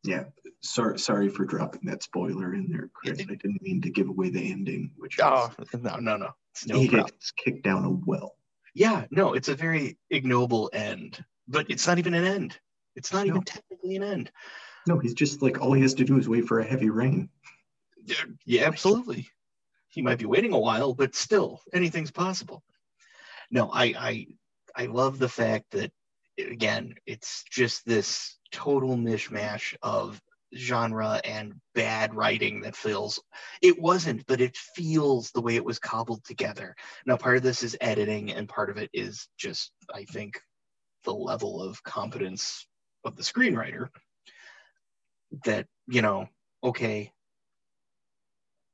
[0.03, 0.25] Yeah.
[0.61, 3.19] Sorry, sorry for dropping that spoiler in there, Chris.
[3.21, 6.29] I didn't mean to give away the ending, which oh, is oh no no no
[6.51, 8.35] it's no he problem gets kicked down a well.
[8.75, 12.57] yeah no it's a very ignoble end but it's not even an end
[12.95, 14.31] it's not even technically an end
[14.87, 17.29] No, he's just like all he has to do is wait for a heavy rain.
[18.05, 19.29] Yeah, yeah, absolutely.
[19.89, 22.63] He might be waiting a while, but still, anything's possible.
[23.51, 24.27] No, I I
[24.75, 25.91] I love the fact that
[26.37, 30.21] again, it's just this total mishmash of
[30.55, 33.21] genre and bad writing that feels
[33.61, 36.75] it wasn't, but it feels the way it was cobbled together.
[37.05, 40.39] Now, part of this is editing, and part of it is just, I think,
[41.03, 42.67] the level of competence
[43.03, 43.89] of the screenwriter.
[45.45, 46.27] That, you know,
[46.63, 47.11] okay,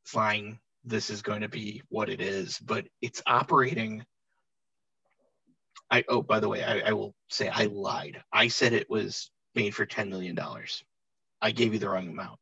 [0.06, 4.06] fine, this is going to be what it is, but it's operating.
[5.92, 8.22] I oh, by the way, I, I will say I lied.
[8.32, 10.38] I said it was made for $10 million.
[11.42, 12.40] I gave you the wrong amount.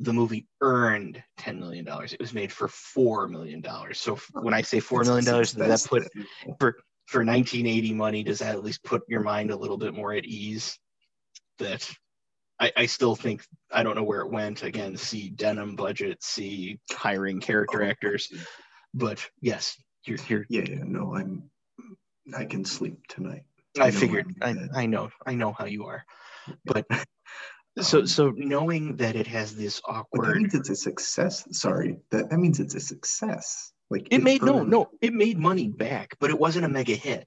[0.00, 1.86] The movie earned $10 million.
[1.88, 3.64] It was made for $4 million.
[3.94, 6.08] So when I say $4 million, does that put
[6.60, 6.76] for
[7.08, 10.26] for 1980 money does that at least put your mind a little bit more at
[10.26, 10.78] ease
[11.58, 11.90] that
[12.60, 16.80] I, I still think i don't know where it went again see denim budget see
[16.90, 18.32] hiring character oh, actors
[18.94, 20.84] but yes you're, you're Yeah, yeah.
[20.84, 21.50] No, I'm.
[22.36, 23.42] I can sleep tonight.
[23.78, 26.04] i know figured i I'm- know i know how you are
[26.64, 26.86] but
[27.80, 31.46] so um, so knowing that it has this But that means it's a success.
[31.52, 33.72] Sorry, that that means it's a success.
[33.90, 37.26] Like it made no no it made money back but it wasn't a mega hit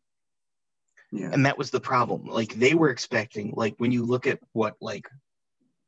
[1.12, 1.30] Yeah.
[1.32, 2.26] and that was the problem.
[2.26, 5.08] Like they were expecting like when you look at what like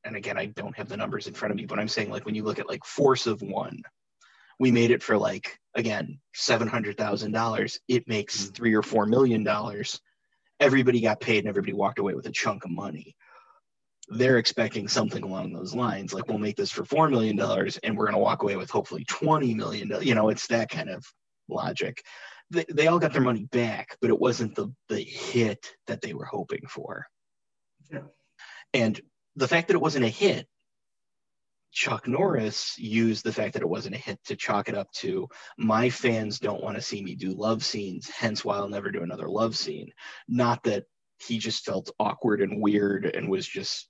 [0.06, 2.26] and again i don't have the numbers in front of me but i'm saying like
[2.26, 3.82] when you look at like force of one
[4.60, 8.54] we made it for like again $700000 it makes Mm.
[8.56, 10.00] three or four million dollars.
[10.60, 13.16] Everybody got paid and everybody walked away with a chunk of money.
[14.10, 17.98] They're expecting something along those lines like we'll make this for four million dollars and
[17.98, 21.06] we're going to walk away with hopefully 20 million you know it's that kind of
[21.50, 22.04] logic
[22.54, 26.14] they, they all got their money back but it wasn't the the hit that they
[26.14, 27.06] were hoping for.
[27.92, 28.04] Yeah.
[28.74, 29.00] and
[29.36, 30.48] the fact that it wasn't a hit
[31.72, 35.28] chuck norris used the fact that it wasn't a hit to chalk it up to
[35.58, 39.04] my fans don't want to see me do love scenes hence why i'll never do
[39.04, 39.92] another love scene.
[40.28, 40.86] Not that
[41.28, 43.90] he just felt awkward and weird and was just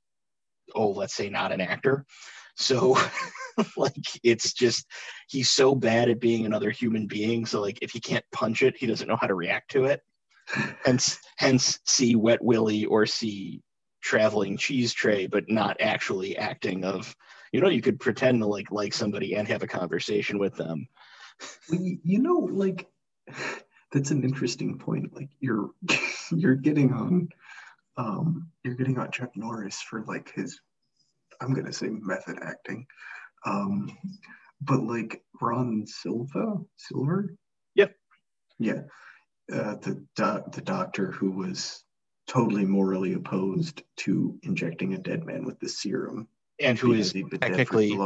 [0.75, 2.05] oh let's say not an actor
[2.55, 2.97] so
[3.77, 4.85] like it's just
[5.27, 8.77] he's so bad at being another human being so like if he can't punch it
[8.77, 10.01] he doesn't know how to react to it
[10.83, 13.61] hence hence see wet willie or see
[14.01, 17.15] traveling cheese tray but not actually acting of
[17.51, 20.87] you know you could pretend to like like somebody and have a conversation with them
[21.69, 22.87] you know, like
[23.91, 25.13] that's an interesting point.
[25.13, 25.71] Like you're
[26.31, 27.29] you're getting on
[27.97, 30.59] um you're getting on Chuck Norris for like his
[31.43, 32.85] I'm gonna say method acting.
[33.45, 33.97] Um
[34.61, 37.35] but like Ron Silva Silver?
[37.75, 37.95] Yep.
[38.59, 38.81] Yeah.
[39.51, 41.83] Uh, the the doctor who was
[42.27, 46.27] totally morally opposed to injecting a dead man with the serum
[46.59, 47.99] And who is he'd been dead for technically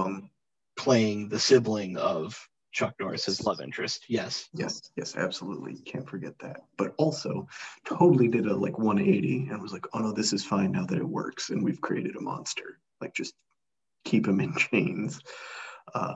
[0.76, 4.06] playing the sibling of Chuck Norris's love interest.
[4.08, 4.50] Yes.
[4.54, 5.76] Yes, yes, absolutely.
[5.86, 6.62] Can't forget that.
[6.78, 7.48] But also
[7.86, 10.98] totally did a like 180 and was like, oh no, this is fine now that
[10.98, 12.80] it works and we've created a monster.
[13.02, 13.34] Like just
[14.06, 15.22] keep him in chains.
[15.94, 16.16] Uh,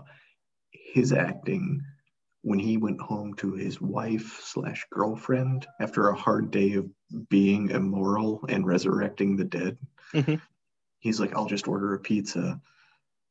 [0.72, 1.82] his acting
[2.44, 6.90] when he went home to his wife slash girlfriend after a hard day of
[7.30, 9.78] being immoral and resurrecting the dead,
[10.14, 10.42] Mhm.
[11.00, 12.60] he's like, I'll just order a pizza.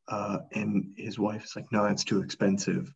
[0.06, 2.92] Uh, and his wife's like, no, it's too expensive.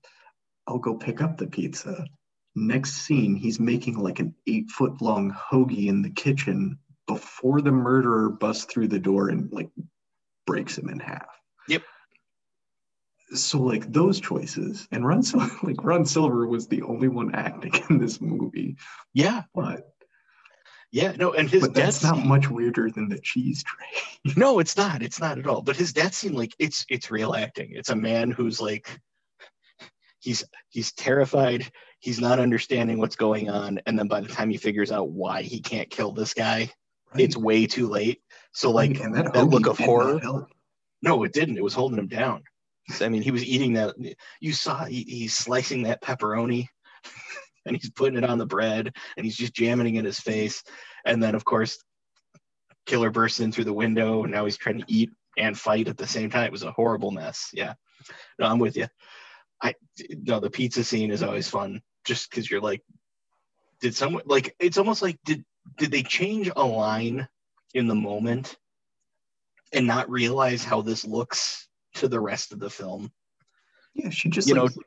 [0.66, 2.06] I'll go pick up the pizza.
[2.54, 7.72] Next scene, he's making like an eight foot long hoagie in the kitchen before the
[7.72, 9.70] murderer busts through the door and like
[10.46, 11.26] breaks him in half.
[11.68, 11.82] Yep.
[13.34, 17.72] So like those choices, and Ron Sil- like Ron Silver was the only one acting
[17.90, 18.76] in this movie,
[19.12, 19.42] Yeah.
[19.54, 19.88] but
[20.92, 21.12] Yeah.
[21.18, 24.32] No, and his but death that's not much weirder than the cheese tray.
[24.36, 25.02] No, it's not.
[25.02, 25.60] It's not at all.
[25.62, 27.70] But his death scene, like it's it's real acting.
[27.72, 28.88] It's a man who's like
[30.20, 31.70] he's he's terrified.
[32.00, 35.42] He's not understanding what's going on, and then by the time he figures out why
[35.42, 36.70] he can't kill this guy,
[37.16, 38.20] it's way too late.
[38.54, 40.20] So like and that, that look of horror.
[41.02, 41.58] No, it didn't.
[41.58, 42.44] It was holding him down.
[43.00, 43.94] I mean, he was eating that.
[44.40, 46.68] You saw he, he's slicing that pepperoni,
[47.66, 50.62] and he's putting it on the bread, and he's just jamming it in his face.
[51.04, 51.78] And then, of course,
[52.86, 55.98] killer bursts in through the window, and now he's trying to eat and fight at
[55.98, 56.44] the same time.
[56.44, 57.50] It was a horrible mess.
[57.52, 57.74] Yeah,
[58.38, 58.86] no, I'm with you.
[59.60, 59.74] I
[60.10, 62.82] no, the pizza scene is always fun, just because you're like,
[63.80, 64.54] did someone like?
[64.60, 65.44] It's almost like did
[65.76, 67.26] did they change a line
[67.74, 68.56] in the moment
[69.72, 73.12] and not realize how this looks to the rest of the film.
[73.94, 74.82] Yeah, she just You like, know,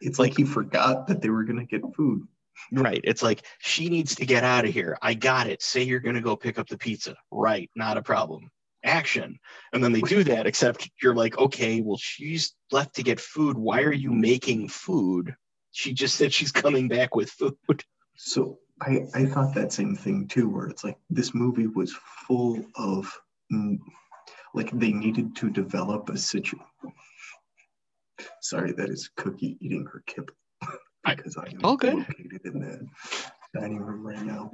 [0.00, 2.26] it's like he forgot that they were gonna get food.
[2.72, 3.00] Right.
[3.04, 4.98] It's like she needs to get out of here.
[5.02, 5.62] I got it.
[5.62, 7.16] Say you're going to go pick up the pizza.
[7.30, 7.70] Right.
[7.76, 8.50] Not a problem.
[8.84, 9.38] Action.
[9.72, 13.56] And then they do that, except you're like, okay, well, she's left to get food.
[13.56, 15.34] Why are you making food?
[15.72, 17.56] She just said she's coming back with food.
[18.16, 21.94] So I, I thought that same thing too, where it's like this movie was
[22.26, 23.10] full of
[24.54, 26.60] like they needed to develop a situation.
[28.42, 30.34] Sorry, that is Cookie eating her kibble
[31.04, 31.94] I- because I am all good.
[31.94, 32.86] located in the
[33.58, 34.50] dining room right now.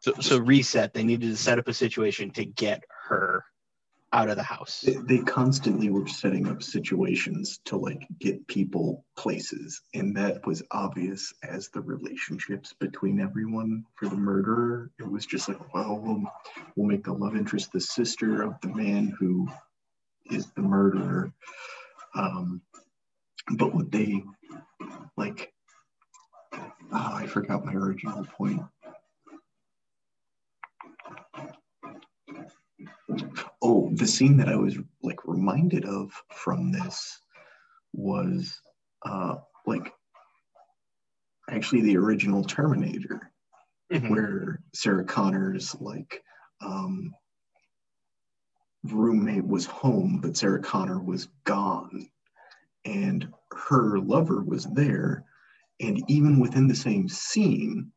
[0.00, 0.94] So, so reset.
[0.94, 3.44] They needed to set up a situation to get her
[4.12, 4.80] out of the house.
[4.80, 10.62] They, they constantly were setting up situations to like get people places, and that was
[10.70, 13.84] obvious as the relationships between everyone.
[13.96, 16.22] For the murderer, it was just like, well, we'll
[16.76, 19.48] we'll make the love interest the sister of the man who
[20.30, 21.32] is the murderer.
[22.14, 22.62] Um,
[23.50, 24.22] but what they
[25.16, 25.52] like,
[26.52, 28.62] oh, I forgot my original point.
[33.62, 37.20] Oh, the scene that I was like reminded of from this
[37.92, 38.60] was
[39.04, 39.92] uh like
[41.50, 43.32] actually the original Terminator,
[43.92, 44.10] Mhm.
[44.10, 46.22] where Sarah Connor's like
[46.60, 47.14] um
[48.84, 52.08] roommate was home, but Sarah Connor was gone.
[52.84, 55.24] And her lover was there.
[55.80, 57.92] And even within the same scene,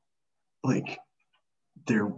[0.63, 0.99] like
[1.85, 2.11] there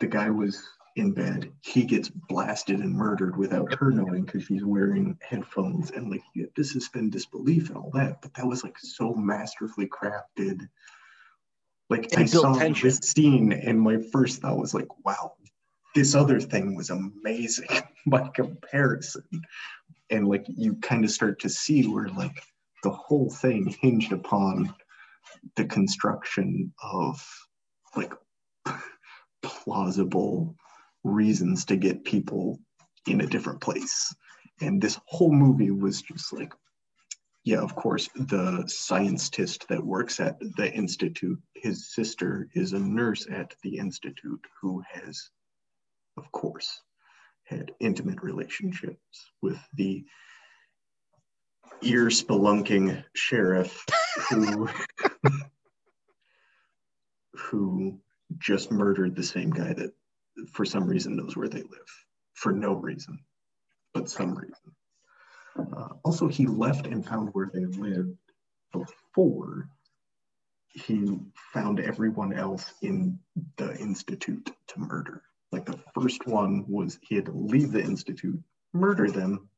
[0.00, 0.62] the guy was
[0.96, 6.10] in bed, he gets blasted and murdered without her knowing because she's wearing headphones and
[6.10, 8.22] like you have to suspend disbelief and all that.
[8.22, 10.68] But that was like so masterfully crafted.
[11.90, 12.88] Like And I saw tension.
[12.88, 15.32] this scene and my first thought was like, wow,
[15.94, 17.68] this other thing was amazing
[18.06, 19.24] by comparison.
[20.10, 22.40] And like you kind of start to see where like
[22.84, 24.72] the whole thing hinged upon
[25.56, 27.26] the construction of
[27.96, 28.12] like
[29.42, 30.56] plausible
[31.04, 32.58] reasons to get people
[33.06, 34.14] in a different place.
[34.60, 36.52] And this whole movie was just like,
[37.44, 43.26] yeah, of course, the scientist that works at the institute, his sister is a nurse
[43.30, 45.28] at the institute who has,
[46.16, 46.80] of course,
[47.44, 48.98] had intimate relationships
[49.42, 50.04] with the
[51.82, 53.84] ear spelunking sheriff
[54.30, 54.68] who
[57.34, 58.00] who
[58.38, 59.92] just murdered the same guy that
[60.52, 61.90] for some reason knows where they live
[62.34, 63.18] for no reason
[63.92, 64.74] but some reason
[65.56, 68.18] Uh, also, he left and found where they lived
[68.72, 69.68] before
[70.68, 71.16] he
[71.52, 73.18] found everyone else in
[73.56, 75.22] the institute to murder.
[75.52, 79.48] Like the first one was he had to leave the institute, murder them,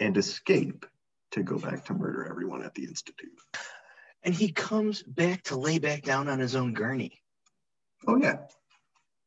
[0.00, 0.86] and escape
[1.32, 3.36] to go back to murder everyone at the institute.
[4.22, 7.20] And he comes back to lay back down on his own gurney.
[8.06, 8.38] Oh yeah,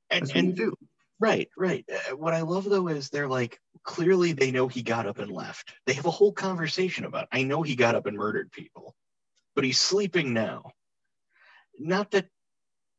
[0.10, 0.74] And, and do.
[1.20, 1.86] right, right.
[1.92, 5.32] Uh, What I love though is they're like clearly they know he got up and
[5.32, 5.74] left.
[5.86, 7.28] They have a whole conversation about.
[7.32, 8.96] I know he got up and murdered people,
[9.56, 10.72] but he's sleeping now.
[11.80, 12.28] Not that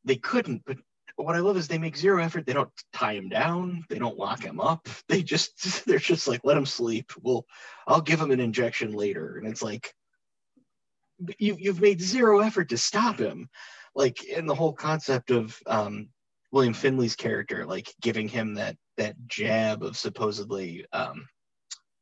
[0.03, 0.77] they couldn't, but
[1.17, 2.45] what I love is they make zero effort.
[2.45, 3.83] They don't tie him down.
[3.89, 4.87] They don't lock him up.
[5.07, 7.11] They just they're just like let him sleep.
[7.21, 7.45] Well,
[7.87, 9.93] I'll give him an injection later, and it's like
[11.39, 13.49] you you've made zero effort to stop him.
[13.95, 16.09] Like in the whole concept of um,
[16.51, 21.27] William Finley's character, like giving him that that jab of supposedly um,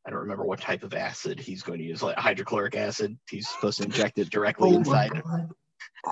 [0.05, 3.17] I don't remember what type of acid he's going to use, like hydrochloric acid.
[3.29, 5.11] He's supposed to inject it directly Oh inside.
[5.25, 5.47] Oh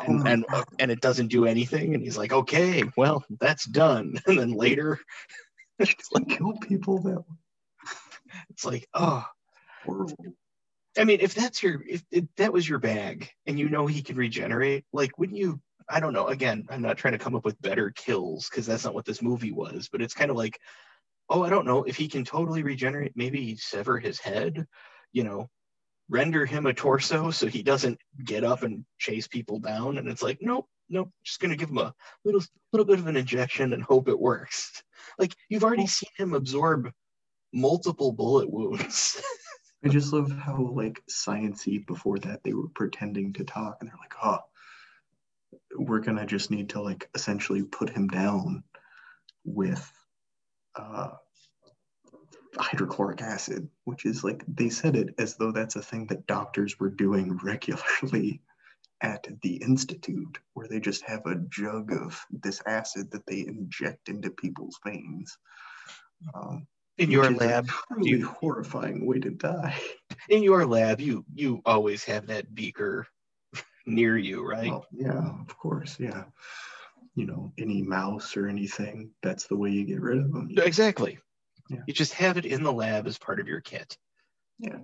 [0.07, 0.45] and and,
[0.79, 4.99] and it doesn't do anything and he's like okay well that's done and then later
[5.79, 7.91] Just to kill people that way.
[8.49, 9.23] it's like oh
[9.85, 10.15] horrible.
[10.97, 14.01] i mean if that's your if, if that was your bag and you know he
[14.01, 15.59] can regenerate like wouldn't you
[15.89, 18.85] i don't know again i'm not trying to come up with better kills because that's
[18.85, 20.59] not what this movie was but it's kind of like
[21.29, 24.65] oh i don't know if he can totally regenerate maybe sever his head
[25.11, 25.49] you know
[26.09, 30.21] render him a torso so he doesn't get up and chase people down and it's
[30.21, 31.93] like nope nope just gonna give him a
[32.25, 32.41] little
[32.73, 34.83] little bit of an injection and hope it works.
[35.19, 36.89] Like you've already seen him absorb
[37.53, 39.21] multiple bullet wounds.
[39.85, 43.99] I just love how like sciencey before that they were pretending to talk and they're
[43.99, 44.39] like, oh,
[45.77, 48.63] we're gonna just need to like essentially put him down
[49.45, 49.91] with
[50.75, 51.11] uh
[52.57, 56.79] hydrochloric acid, which is like they said it as though that's a thing that doctors
[56.79, 58.41] were doing regularly
[59.01, 64.07] at the institute, where they just have a jug of this acid that they inject
[64.07, 65.37] into people's veins.
[66.33, 66.67] Um,
[66.97, 69.77] in your lab truly you- horrifying way to die.
[70.29, 73.07] in your lab you you always have that beaker
[73.85, 76.25] near you right Well, yeah, of course, yeah.
[77.15, 80.49] You know, any mouse or anything, that's the way you get rid of them.
[80.57, 81.19] exactly
[81.69, 81.81] Yeah.
[81.87, 83.97] you just have it in the lab as part of your kit
[84.59, 84.79] Yeah.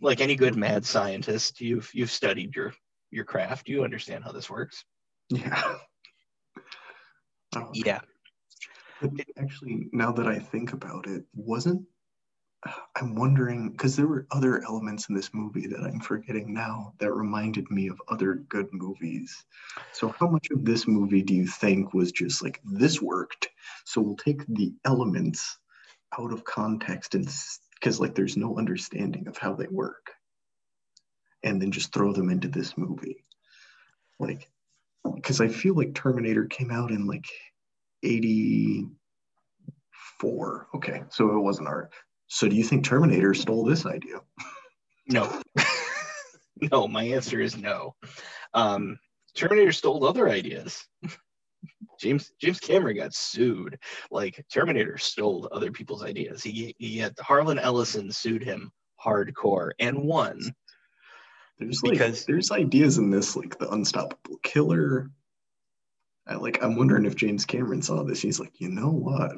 [0.00, 2.74] Like any good mad scientist you've you've studied your
[3.10, 4.84] your craft you understand how this works
[5.30, 5.76] Yeah.
[7.54, 8.00] Um, yeah
[9.36, 11.82] actually, now that I think about it, wasn't
[12.94, 17.12] I'm wondering because there were other elements in this movie that I'm forgetting now that
[17.12, 19.44] reminded me of other good movies.
[19.92, 23.48] So, how much of this movie do you think was just like this worked?
[23.84, 25.58] So, we'll take the elements
[26.18, 27.28] out of context and
[27.74, 30.12] because like there's no understanding of how they work,
[31.42, 33.24] and then just throw them into this movie.
[34.20, 34.48] Like,
[35.16, 37.26] because I feel like Terminator came out in like
[38.04, 40.68] 84.
[40.76, 41.90] Okay, so it wasn't art.
[42.34, 44.20] So do you think Terminator stole this idea?
[45.08, 45.42] no
[46.72, 47.94] no my answer is no
[48.54, 48.96] um
[49.34, 50.86] terminator stole other ideas
[52.00, 53.76] james james cameron got sued
[54.12, 58.70] like terminator stole other people's ideas he, he had harlan ellison sued him
[59.04, 60.38] hardcore and won
[61.58, 65.10] There's like Because- there's ideas in this like the unstoppable killer.
[66.28, 68.22] I like I'm wondering if James Cameron saw this.
[68.22, 69.32] He's like, you know what?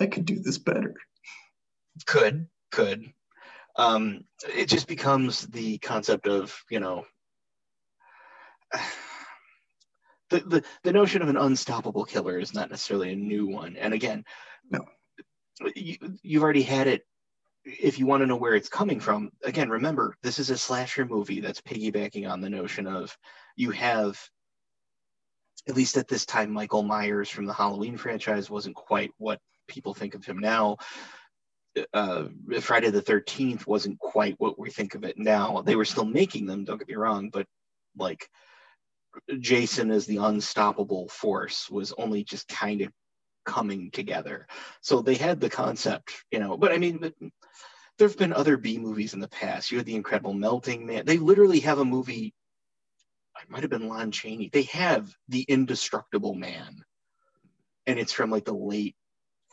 [0.00, 0.94] I could do this better.
[2.06, 3.12] Could could.
[3.76, 7.04] Um it just becomes the concept of you know
[10.30, 13.76] the, the the notion of an unstoppable killer is not necessarily a new one.
[13.76, 14.24] And again
[14.70, 14.84] No.
[15.74, 17.06] you, you've already had it.
[17.64, 21.04] If you want to know where it's coming from again remember this is a slasher
[21.04, 23.16] movie that's piggybacking on the notion of
[23.56, 24.18] you have
[25.68, 29.92] at least at this time michael myers from the halloween franchise wasn't quite what people
[29.92, 30.76] think of him now
[31.92, 32.24] uh,
[32.60, 35.62] Friday the 13th wasn't quite what we think of it now.
[35.62, 37.46] They were still making them, don't get me wrong, but
[37.96, 38.28] like
[39.40, 42.92] Jason as the unstoppable force was only just kind of
[43.44, 44.46] coming together.
[44.82, 47.14] So they had the concept, you know, but I mean, but
[47.98, 49.70] there have been other B movies in the past.
[49.70, 51.04] You had The Incredible Melting Man.
[51.04, 52.34] They literally have a movie,
[53.42, 54.50] it might have been Lon Chaney.
[54.52, 56.84] They have The Indestructible Man.
[57.86, 58.96] And it's from like the late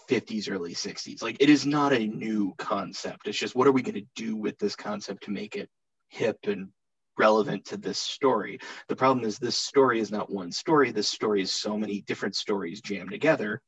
[0.08, 1.22] 50s, early 60s.
[1.22, 3.28] Like it is not a new concept.
[3.28, 5.70] It's just what are we going to do with this concept to make it
[6.10, 6.70] hip and
[7.18, 8.60] relevant to this story?
[8.88, 10.92] The problem is this story is not one story.
[10.92, 13.62] This story is so many different stories jammed together.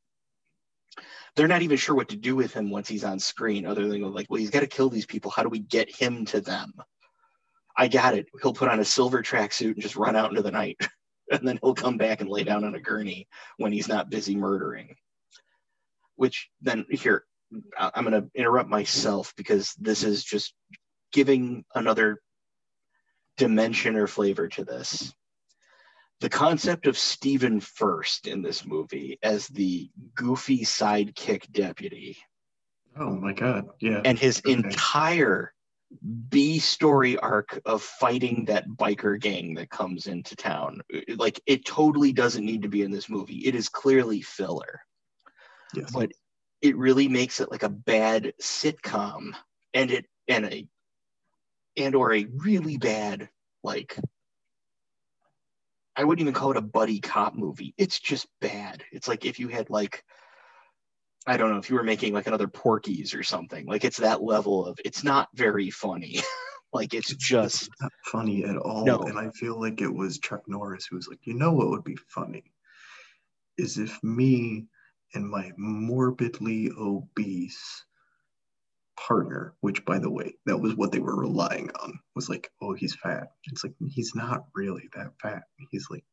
[1.36, 4.02] they're not even sure what to do with him once he's on screen, other than
[4.12, 5.30] like, well, he's got to kill these people.
[5.30, 6.72] How do we get him to them?
[7.76, 8.26] I got it.
[8.42, 10.76] He'll put on a silver tracksuit and just run out into the night.
[11.30, 14.34] and then he'll come back and lay down on a gurney when he's not busy
[14.34, 14.96] murdering.
[16.18, 17.24] Which then here,
[17.78, 20.52] I'm going to interrupt myself because this is just
[21.12, 22.20] giving another
[23.36, 25.14] dimension or flavor to this.
[26.20, 32.18] The concept of Stephen Furst in this movie as the goofy sidekick deputy.
[32.98, 33.68] Oh my God.
[33.78, 34.00] Yeah.
[34.04, 34.54] And his okay.
[34.54, 35.54] entire
[36.28, 40.80] B story arc of fighting that biker gang that comes into town.
[41.16, 43.46] Like it totally doesn't need to be in this movie.
[43.46, 44.80] It is clearly filler.
[45.74, 45.90] Yes.
[45.92, 46.12] But
[46.60, 49.32] it really makes it like a bad sitcom
[49.74, 50.66] and it and a
[51.76, 53.28] and or a really bad
[53.62, 53.96] like
[55.96, 57.74] I wouldn't even call it a buddy cop movie.
[57.76, 58.84] It's just bad.
[58.92, 60.04] It's like if you had like
[61.26, 63.66] I don't know if you were making like another Porky's or something.
[63.66, 66.20] Like it's that level of it's not very funny.
[66.72, 68.84] like it's, just it's not funny at all.
[68.84, 69.00] No.
[69.00, 71.84] And I feel like it was Chuck Norris who was like, you know what would
[71.84, 72.44] be funny
[73.58, 74.66] is if me
[75.14, 77.84] and my morbidly obese
[78.96, 82.74] partner, which by the way, that was what they were relying on, was like, oh,
[82.74, 83.28] he's fat.
[83.44, 85.44] It's like he's not really that fat.
[85.70, 86.04] He's like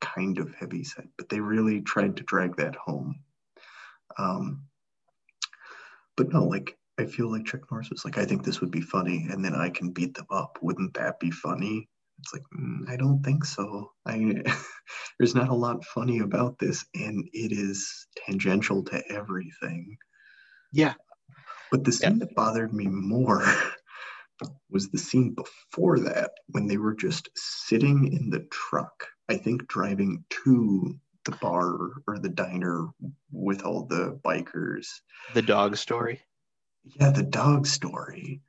[0.00, 3.20] kind of heavy set, but they really tried to drag that home
[4.18, 4.64] um,
[6.16, 8.80] but no, like I feel like Chuck Norris was like, I think this would be
[8.80, 10.58] funny, and then I can beat them up.
[10.60, 11.88] Wouldn't that be funny?
[12.20, 13.92] It's like mm, I don't think so.
[14.06, 14.42] I
[15.18, 19.96] there's not a lot funny about this, and it is tangential to everything.
[20.72, 20.94] Yeah.
[21.70, 22.26] But the scene yeah.
[22.26, 23.44] that bothered me more
[24.70, 29.06] was the scene before that when they were just sitting in the truck.
[29.28, 32.88] I think driving to the bar or the diner
[33.30, 34.88] with all the bikers.
[35.34, 36.22] The dog story.
[36.84, 38.40] Yeah, the dog story,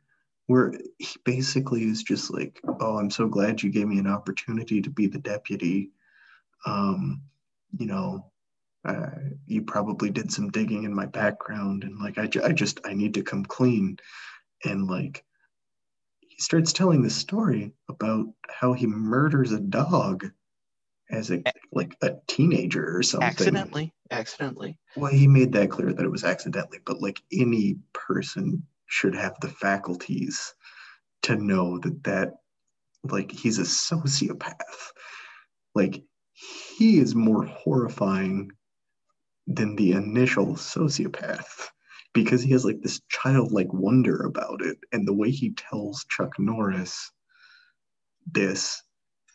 [0.51, 4.81] where he basically is just like, "Oh, I'm so glad you gave me an opportunity
[4.81, 5.91] to be the deputy."
[6.65, 7.21] Um,
[7.77, 8.31] you know,
[8.83, 9.11] uh,
[9.47, 13.13] you probably did some digging in my background, and like, I, I just I need
[13.13, 13.97] to come clean,
[14.65, 15.23] and like.
[16.19, 20.31] He starts telling the story about how he murders a dog
[21.09, 23.29] as a like a teenager or something.
[23.29, 24.77] Accidentally, accidentally.
[24.95, 29.35] Well, he made that clear that it was accidentally, but like any person should have
[29.41, 30.53] the faculties
[31.23, 32.33] to know that that
[33.03, 34.91] like he's a sociopath.
[35.73, 36.03] Like
[36.77, 38.51] he is more horrifying
[39.47, 41.69] than the initial sociopath
[42.13, 46.37] because he has like this childlike wonder about it and the way he tells Chuck
[46.37, 47.11] Norris
[48.31, 48.83] this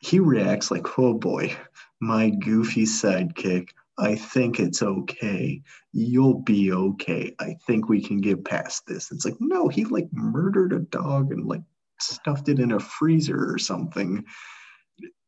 [0.01, 1.57] he reacts like, oh boy,
[2.01, 3.71] my goofy sidekick.
[3.99, 5.63] I think it's okay.
[5.93, 7.35] You'll be okay.
[7.41, 9.11] I think we can get past this.
[9.11, 11.63] It's like, no, he like murdered a dog and like
[12.01, 14.25] stuffed it in a freezer or something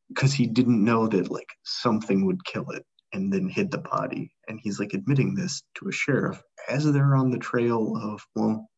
[0.08, 4.32] because he didn't know that like something would kill it and then hid the body.
[4.48, 8.68] And he's like admitting this to a sheriff as they're on the trail of, well,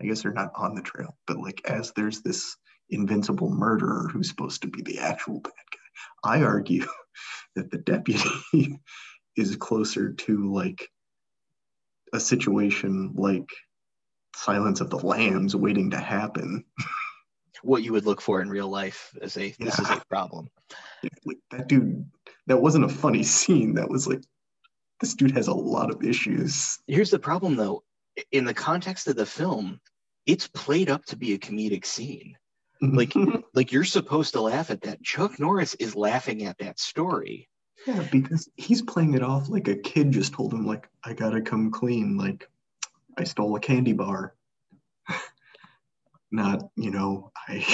[0.00, 2.56] I guess they're not on the trail, but like as there's this
[2.90, 6.30] invincible murderer who's supposed to be the actual bad guy.
[6.30, 6.86] I argue
[7.56, 8.78] that the deputy
[9.36, 10.88] is closer to like
[12.12, 13.48] a situation like
[14.36, 16.64] Silence of the Lambs waiting to happen.
[17.62, 19.54] what you would look for in real life as a yeah.
[19.58, 20.48] this is a problem.
[21.50, 22.04] That dude,
[22.46, 23.74] that wasn't a funny scene.
[23.74, 24.22] That was like
[25.00, 26.78] this dude has a lot of issues.
[26.86, 27.82] Here's the problem though.
[28.32, 29.80] In the context of the film,
[30.26, 32.36] it's played up to be a comedic scene
[32.82, 32.96] mm-hmm.
[32.96, 33.14] like
[33.54, 37.48] like you're supposed to laugh at that chuck norris is laughing at that story
[37.86, 41.40] yeah because he's playing it off like a kid just told him like i gotta
[41.40, 42.48] come clean like
[43.18, 44.34] i stole a candy bar.
[46.30, 47.64] Not you know i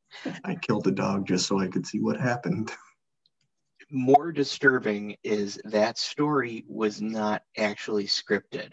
[0.44, 2.72] i killed a dog just so i could see what happened.
[3.90, 8.72] More disturbing is that story was not actually scripted.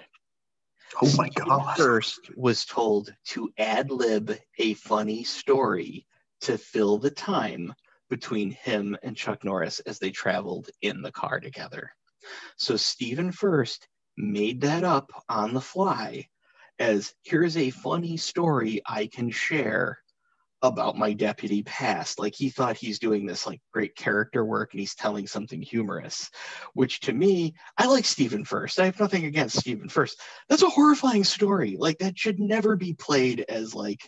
[1.02, 1.76] Oh my god!
[1.76, 6.08] Furst was told to ad lib a funny story
[6.42, 7.74] to fill the time
[8.12, 11.89] between him and Chuck Norris as they traveled in the car together.
[12.57, 13.88] So Stephen Furst
[14.18, 16.28] made that up on the fly
[16.78, 19.99] as here's a funny story I can share
[20.62, 22.20] about my deputy past.
[22.20, 26.30] Like he thought he's doing this like great character work and he's telling something humorous,
[26.74, 28.80] which to me, I like Stephen Furst.
[28.80, 30.20] I have nothing against Stephen Furst.
[30.49, 31.78] That's a horrifying story.
[31.80, 34.01] Like that should never be played as like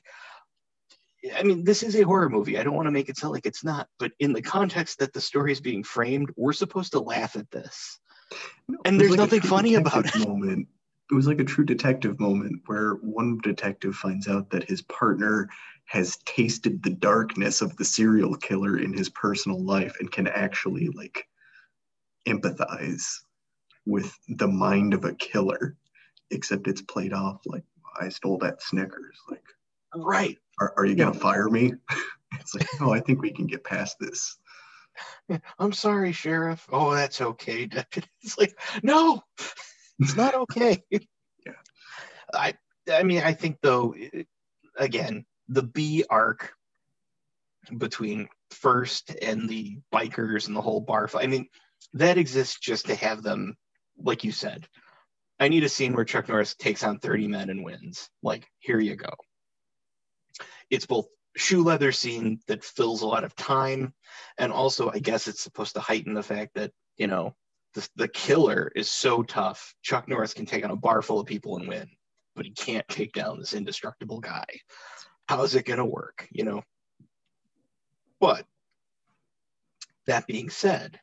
[1.36, 2.58] I mean, this is a horror movie.
[2.58, 5.14] I don't want to make it sound like it's not, but in the context that
[5.14, 8.00] the story is being framed, we're supposed to laugh at this.
[8.68, 10.28] No, And there's like nothing funny about it.
[10.28, 10.68] Moment.
[11.12, 15.50] It was like a true detective moment where one detective finds out that his partner
[15.86, 20.90] has tasted the darkness of the serial killer in his personal life and can actually
[20.90, 21.28] like
[22.28, 23.06] empathize
[23.86, 25.78] with the mind of a killer,
[26.32, 27.64] except it's played off like
[28.00, 29.18] I stole that Snickers.
[29.30, 29.44] Like,
[29.96, 30.38] Right.
[30.60, 31.74] Are, are you gonna fire me?
[32.40, 34.38] it's like, oh, I think we can get past this.
[35.60, 36.68] I'm sorry, Sheriff.
[36.72, 38.08] Oh, that's okay, Deputy.
[38.22, 39.24] It's like, no,
[40.00, 40.84] it's not okay.
[40.90, 41.54] Yeah.
[42.34, 42.54] I
[42.92, 43.96] I mean, I think though,
[44.78, 46.54] again, the B arc
[47.78, 51.24] between Furst and the bikers and the whole bar fight.
[51.24, 51.48] I mean,
[51.94, 53.56] that exists just to have them,
[53.98, 54.68] like you said.
[55.40, 58.10] I need a scene where Chuck Norris takes on 30 men and wins.
[58.22, 59.10] Like, here you go.
[60.70, 63.94] It's both shoe leather scene that fills a lot of time,
[64.38, 67.36] and also I guess it's supposed to heighten the fact that, you know,
[67.74, 69.74] the, the killer is so tough.
[69.82, 71.90] Chuck Norris can take on a bar full of people and win,
[72.36, 74.46] but he can't take down this indestructible guy.
[75.28, 76.28] How's it gonna work?
[76.32, 76.64] You know?
[78.20, 78.46] But
[80.06, 81.00] that being said,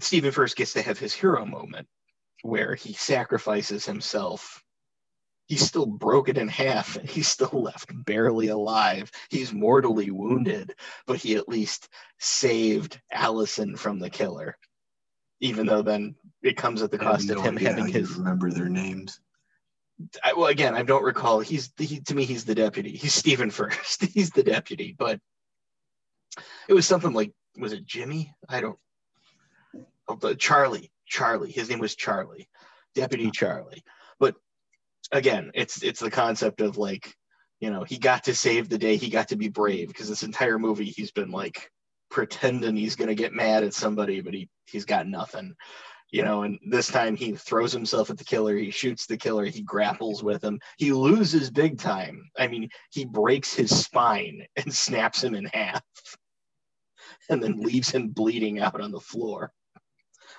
[0.00, 1.88] Stephen Furst gets to have his hero moment
[2.42, 4.62] where he sacrifices himself.
[5.46, 9.10] He's still broke it in half and he's still left barely alive.
[9.30, 10.74] He's mortally wounded,
[11.06, 11.88] but he at least
[12.18, 14.58] saved Allison from the killer.
[15.40, 19.20] Even though then it comes at the cost of him having his remember their names.
[20.24, 21.40] I, well, again, I don't recall.
[21.40, 22.90] He's he, to me, he's the deputy.
[22.90, 24.02] He's Stephen Furst.
[24.04, 25.20] he's the deputy, but
[26.68, 28.34] it was something like was it Jimmy?
[28.48, 28.78] I don't.
[30.08, 30.90] Oh, Charlie.
[31.06, 31.52] Charlie.
[31.52, 32.48] His name was Charlie,
[32.94, 33.84] Deputy Charlie.
[35.12, 37.14] Again, it's it's the concept of like,
[37.60, 38.96] you know, he got to save the day.
[38.96, 41.70] He got to be brave because this entire movie he's been like
[42.10, 45.54] pretending he's gonna get mad at somebody, but he he's got nothing.
[46.12, 49.44] You know and this time he throws himself at the killer he shoots the killer
[49.44, 52.30] he grapples with him he loses big time.
[52.38, 55.82] I mean he breaks his spine and snaps him in half
[57.28, 59.52] and then leaves him bleeding out on the floor.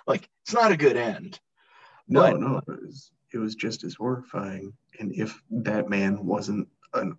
[0.08, 1.40] Like it's not a good end.
[2.08, 2.62] No, But- no,
[3.34, 4.74] it was just as horrifying.
[5.00, 7.18] And if that man wasn't an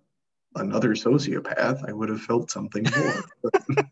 [0.55, 3.23] another sociopath, I would have felt something more.
[3.43, 3.63] But,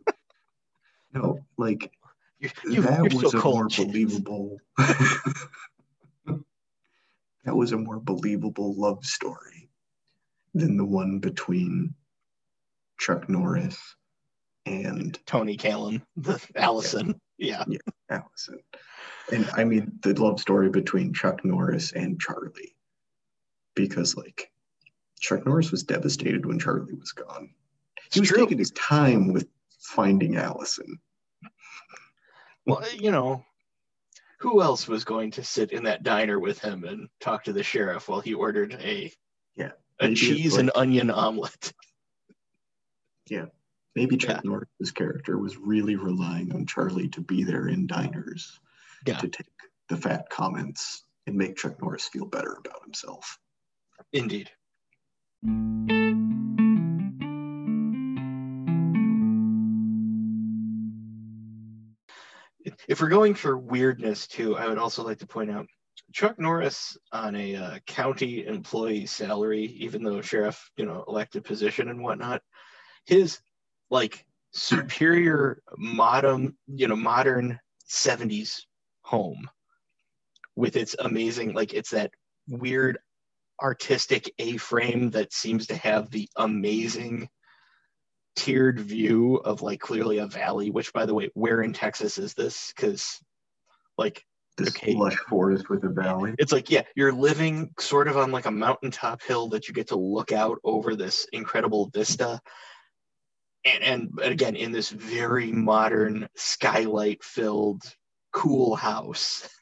[1.14, 1.92] no, like
[2.40, 4.58] you, you, that was so a more believable.
[4.78, 6.44] that
[7.46, 9.70] was a more believable love story
[10.54, 11.94] than the one between
[13.00, 13.96] Chuck Norris
[14.66, 17.78] and Toni Kalem the allison yeah yeah,
[18.10, 18.60] Allison.
[19.32, 22.76] And I mean the love story between Chuck Norris and Charlie.
[23.76, 24.52] Because like
[25.20, 27.50] Chuck Norris was devastated when Charlie was gone.
[28.12, 28.40] He was true.
[28.40, 29.48] taking his time with
[29.80, 31.00] finding Allison.
[32.66, 33.44] well you know
[34.40, 37.64] who else was going to sit in that diner with him and talk to the
[37.64, 39.12] sheriff while he ordered a
[39.56, 41.74] Yeah, a it's cheese and onion omelet
[43.98, 44.52] Maybe Chuck Yeah.
[44.52, 48.60] Norris's character was really relying on Charlie to be there in diners
[49.08, 49.18] Yeah.
[49.18, 49.48] to take
[49.90, 53.40] the fat comments and make Chuck Norris feel better about himself.
[54.14, 54.52] Indeed.
[62.88, 65.66] If we're going for weirdness too, I would also like to point out
[66.14, 71.90] Chuck Norris on a uh, county employee salary, even though sheriff, you know, elected position
[71.90, 72.44] and whatnot,
[73.08, 73.40] his
[73.90, 77.60] like superior modern, you know, modern
[77.90, 78.62] 70s
[79.02, 79.50] home
[80.56, 82.12] with its amazing, like it's that
[82.48, 82.98] weird
[83.62, 87.30] artistic A-frame that seems to have the amazing
[88.36, 90.70] tiered view of like clearly a valley.
[90.70, 92.72] Which, by the way, where in Texas is this?
[92.76, 93.20] Because
[93.98, 94.24] like
[94.58, 94.94] This Okay.
[94.96, 96.36] lush forest with a valley.
[96.40, 99.88] it's like yeah, you're living sort of on like a mountaintop hill that you get
[99.88, 102.40] to look out over this incredible vista.
[103.68, 107.84] And, and again, in this very modern skylight filled
[108.34, 109.48] cool house.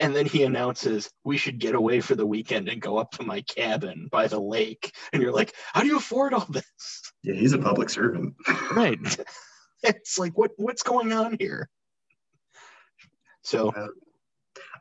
[0.00, 3.24] And then he announces, we should get away for the weekend and go up to
[3.24, 4.94] my cabin by the lake.
[5.12, 7.02] And you're like, how do you afford all this?
[7.24, 8.36] Yeah, he's a public servant.
[8.70, 8.96] Right.
[9.82, 11.68] it's like, what what's going on here?
[13.42, 13.72] So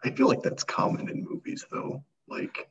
[0.04, 2.04] I feel like that's common in movies though.
[2.28, 2.70] Like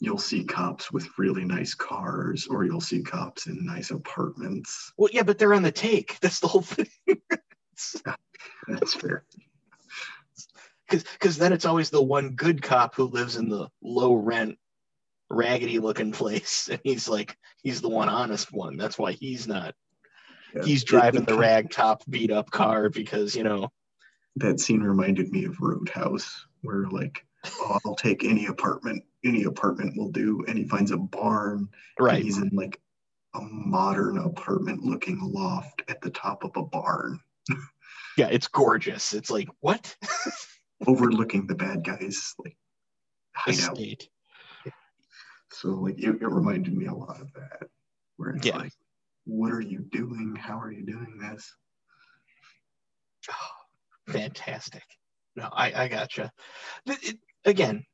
[0.00, 4.92] you'll see cops with really nice cars or you'll see cops in nice apartments.
[4.96, 6.18] well, yeah, but they're on the take.
[6.20, 6.88] That's the whole thing.
[8.68, 9.24] That's fair.
[10.88, 14.58] because then it's always the one good cop who lives in the low rent
[15.30, 19.76] raggedy looking place and he's like he's the one honest one that's why he's not
[20.56, 20.64] Yeah.
[20.64, 23.70] he's driving the rag top beat up car because you know
[24.36, 29.96] that scene reminded me of Roadhouse, where like, oh, I'll take any apartment, any apartment
[29.96, 31.68] will do, and he finds a barn.
[31.98, 32.22] Right.
[32.22, 32.80] He's in like
[33.34, 37.20] a modern apartment looking loft at the top of a barn.
[38.16, 39.12] yeah, it's gorgeous.
[39.12, 39.94] It's like what?
[40.86, 42.56] Overlooking the bad guys like
[43.34, 43.72] hideout.
[43.78, 44.08] Estate.
[45.52, 47.68] So like it, it reminded me a lot of that.
[48.16, 48.58] Where it's Yeah.
[48.58, 48.72] like,
[49.24, 50.36] what are you doing?
[50.36, 51.52] How are you doing this?
[53.30, 53.34] Oh,
[54.12, 54.82] Fantastic.
[55.36, 56.32] No, I I gotcha.
[56.86, 57.84] It- again,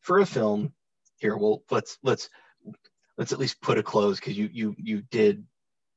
[0.00, 0.72] for a film,
[1.18, 2.30] here we'll let's let's
[3.16, 5.44] let's at least put a close because you you you did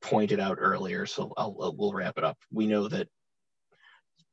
[0.00, 1.06] point it out earlier.
[1.06, 2.38] So I'll, I'll we'll wrap it up.
[2.50, 3.08] We know that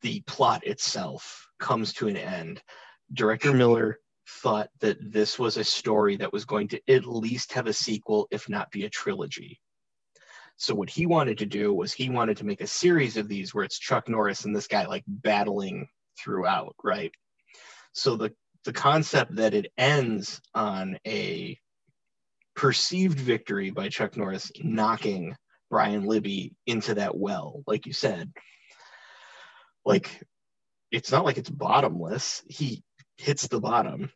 [0.02, 2.62] the plot itself comes to an end.
[3.14, 7.68] Director Miller thought that this was a story that was going to at least have
[7.68, 9.60] a sequel, if not be a trilogy.
[10.58, 13.54] So what he wanted to do was he wanted to make a series of these
[13.54, 17.12] where it's Chuck Norris and this guy like battling throughout, right?
[17.94, 18.34] So the
[18.66, 21.58] the concept that it ends on a
[22.56, 25.36] perceived victory by Chuck Norris knocking
[25.70, 28.32] Brian Libby into that well, like you said.
[29.86, 30.10] Like
[30.92, 32.44] it's not like it's bottomless.
[32.48, 32.84] He
[33.18, 34.12] hits the bottom.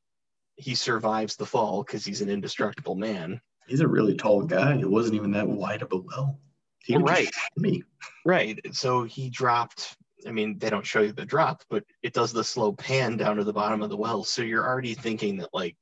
[0.55, 3.41] He survives the fall because he's an indestructible man.
[3.67, 4.77] He's a really tall guy.
[4.77, 6.39] It wasn't even that wide of a well.
[6.79, 7.31] He right.
[7.55, 7.83] me.
[8.25, 8.59] Right.
[8.73, 9.95] So he dropped.
[10.27, 13.37] I mean, they don't show you the drop, but it does the slow pan down
[13.37, 14.23] to the bottom of the well.
[14.23, 15.75] So you're already thinking that like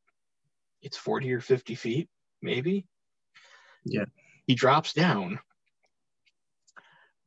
[0.82, 2.10] it's 40 or 50 feet,
[2.42, 2.86] maybe.
[3.86, 4.06] Yeah.
[4.48, 5.39] He drops down.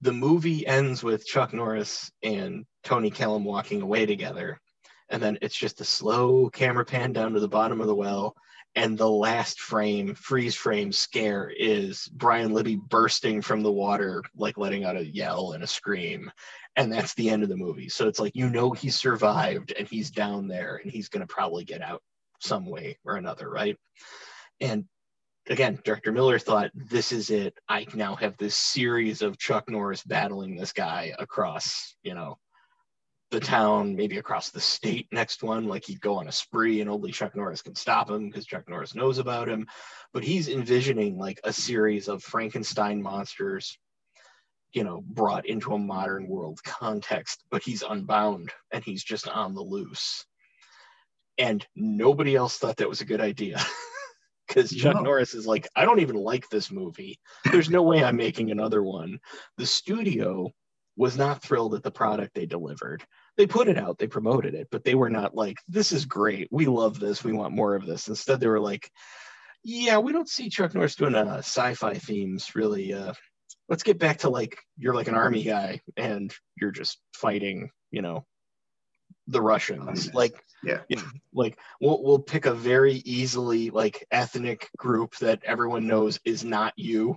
[0.00, 4.60] The movie ends with Chuck Norris and Toni Kalem walking away together.
[5.08, 8.36] And then it's just a slow camera pan down to the bottom of the well.
[8.76, 14.58] And the last frame, freeze frame scare is Brian Libby bursting from the water, like
[14.58, 16.30] letting out a yell and a scream.
[16.74, 17.88] And that's the end of the movie.
[17.88, 21.32] So it's like, you know, he survived and he's down there and he's going to
[21.32, 22.02] probably get out
[22.40, 23.76] some way or another, right?
[24.60, 24.86] And
[25.48, 27.56] again, Director Miller thought, this is it.
[27.68, 32.38] I now have this series of Chuck Norris battling this guy across, you know,
[33.34, 35.66] the town, maybe across the state next one.
[35.66, 38.68] Like he'd go on a spree and only Chuck Norris can stop him because Chuck
[38.68, 39.66] Norris knows about him.
[40.12, 43.76] But he's envisioning like a series of Frankenstein monsters,
[44.72, 49.54] you know, brought into a modern world context, but he's unbound and he's just on
[49.54, 50.24] the loose.
[51.36, 53.60] And nobody else thought that was a good idea.
[54.46, 55.00] Because Chuck No.
[55.00, 57.18] Norris is like, I don't even like this movie.
[57.50, 59.18] There's no way I'm making another one.
[59.56, 60.52] The studio
[60.96, 63.02] was not thrilled at the product they delivered
[63.36, 66.48] they put it out, they promoted it, but they were not like, this is great.
[66.50, 67.24] We love this.
[67.24, 68.08] We want more of this.
[68.08, 68.90] Instead, they were like,
[69.64, 72.92] yeah, we don't see Chuck Norris doing uh, sci-fi themes really.
[72.94, 73.14] Uh,
[73.68, 78.02] let's get back to like you're like an army guy and you're just fighting, you
[78.02, 78.24] know,
[79.26, 80.12] the Russians.
[80.14, 80.80] Like, Yeah.
[80.88, 86.20] you know, like we'll we'll pick a very easily like ethnic group that everyone knows
[86.24, 87.16] is not you.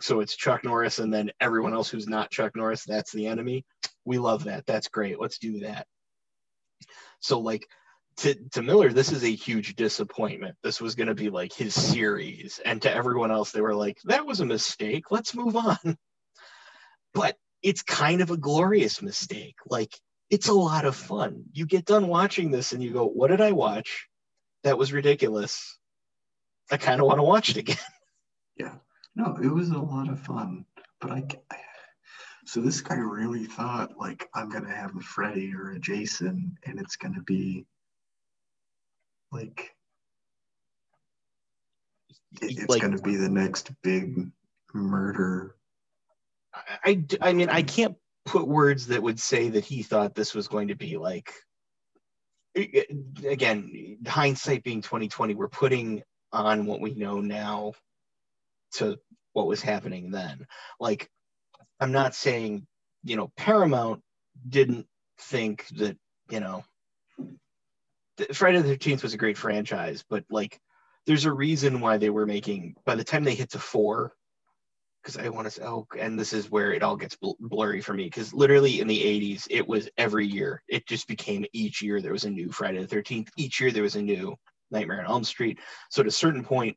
[0.00, 3.66] So it's Chuck Norris and then everyone else who's not Chuck Norris, that's the enemy
[4.04, 4.66] we love that.
[4.66, 5.20] That's great.
[5.20, 5.86] Let's do that.
[7.20, 7.66] So like
[8.18, 10.56] to, to Miller, this is a huge disappointment.
[10.62, 12.60] This was going to be like his series.
[12.64, 15.10] And to everyone else, they were like, that was a mistake.
[15.10, 15.96] Let's move on.
[17.14, 19.56] But it's kind of a glorious mistake.
[19.66, 19.94] Like
[20.30, 21.44] it's a lot of fun.
[21.52, 24.06] You get done watching this and you go, what did I watch?
[24.62, 25.78] That was ridiculous.
[26.70, 27.76] I kind of want to watch it again.
[28.56, 28.74] Yeah.
[29.16, 30.66] No, it was a lot of fun.
[31.00, 31.56] But I, ca-
[32.50, 36.80] so this guy really thought like I'm gonna have a Freddy or a Jason, and
[36.80, 37.64] it's gonna be
[39.30, 39.70] like
[42.42, 44.32] it's Like- gonna be the next big
[44.74, 45.54] murder.
[46.52, 50.48] I, I, mean, I can't put words that would say that he thought this was
[50.48, 51.32] going to be like.
[52.56, 57.74] Again, hindsight being twenty twenty, we're putting on what we know now
[58.72, 58.98] to
[59.34, 60.48] what was happening then.
[60.80, 61.08] Like,
[61.80, 62.66] I'm not saying,
[63.04, 64.02] you know, Paramount
[64.48, 64.86] didn't
[65.18, 65.96] think that,
[66.30, 66.64] you know,
[68.32, 70.60] Friday the 13th was a great franchise, but like,
[71.06, 74.12] there's a reason why they were making, by the time they hit to four,
[75.02, 77.80] because I want to say, oh, and this is where it all gets bl- blurry
[77.80, 78.04] for me.
[78.04, 80.62] Because literally in the 80s, it was every year.
[80.68, 83.28] It just became each year there was a new Friday the 13th.
[83.38, 84.36] Each year there was a new
[84.70, 85.58] Nightmare on Elm Street.
[85.88, 86.76] So at a certain point,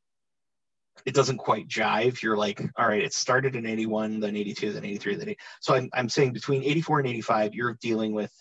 [1.05, 2.21] it doesn't quite jive.
[2.21, 5.39] You're like, all right, it started in 81, then 82, then 83, then 80.
[5.61, 8.31] So I'm, I'm saying between 84 and 85, you're dealing with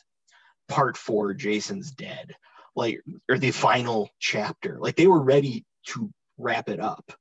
[0.68, 2.34] part four, Jason's dead,
[2.76, 4.78] like, or the final chapter.
[4.78, 7.12] Like they were ready to wrap it up.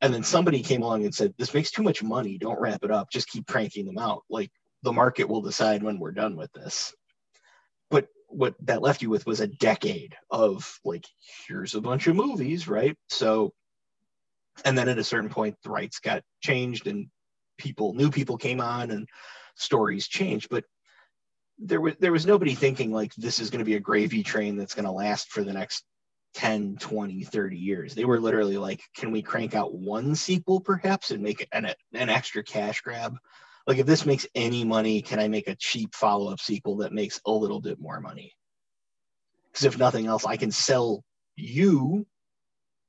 [0.00, 2.38] And then somebody came along and said, This makes too much money.
[2.38, 3.10] Don't wrap it up.
[3.10, 4.22] Just keep cranking them out.
[4.30, 4.52] Like
[4.84, 6.94] the market will decide when we're done with this.
[7.90, 11.04] But what that left you with was a decade of like
[11.46, 13.54] here's a bunch of movies right so
[14.64, 17.08] and then at a certain point the rights got changed and
[17.58, 19.08] people new people came on and
[19.56, 20.48] stories changed.
[20.50, 20.64] But
[21.58, 24.56] there was there was nobody thinking like this is going to be a gravy train
[24.56, 25.84] that's going to last for the next
[26.34, 27.94] 10 20 30 years.
[27.94, 32.08] They were literally like can we crank out one sequel perhaps and make an, an
[32.08, 33.16] extra cash grab?
[33.66, 37.20] Like if this makes any money can i make a cheap follow-up sequel that makes
[37.26, 38.32] a little bit more money?
[39.52, 41.02] Because if nothing else i can sell
[41.34, 42.06] you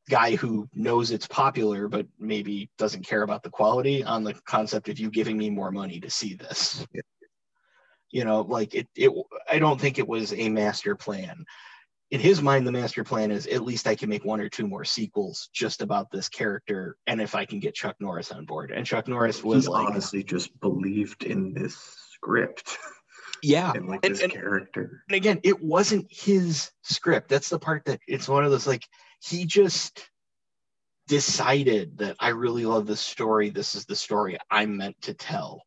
[0.09, 4.89] guy who knows it's popular but maybe doesn't care about the quality on the concept
[4.89, 6.85] of you giving me more money to see this.
[6.93, 7.01] Yeah.
[8.11, 9.11] you know like it, it
[9.49, 11.45] i don't think it was a master plan.
[12.11, 14.67] In his mind the master plan is at least i can make one or two
[14.67, 18.71] more sequels just about this character and if i can get chuck norris on board.
[18.71, 21.77] And chuck norris was he like, honestly just believed in this
[22.13, 22.77] script.
[23.43, 23.71] Yeah.
[23.75, 25.03] And like this and, character.
[25.07, 27.29] and again it wasn't his script.
[27.29, 28.85] That's the part that it's one of those like
[29.21, 30.09] he just
[31.07, 33.49] decided that I really love this story.
[33.49, 35.63] This is the story I'm meant to tell.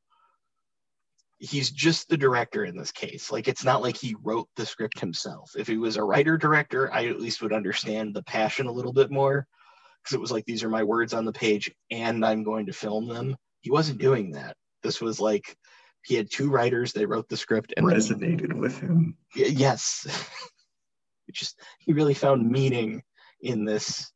[1.39, 3.33] He's just the director in this case.
[3.33, 5.51] Like, it's not like he wrote the script himself.
[5.59, 8.93] If he was a writer director, I at least would understand the passion a little
[8.93, 9.49] bit more
[10.03, 12.73] because it was like, these are my words on the page and I'm going to
[12.73, 13.37] film them.
[13.61, 14.57] He wasn't doing that.
[14.85, 15.57] This was like,
[16.05, 19.17] he had two writers, they wrote the script and resonated then, with him.
[19.35, 20.07] Yes.
[21.29, 23.03] it just, he really found meaning
[23.43, 24.11] in this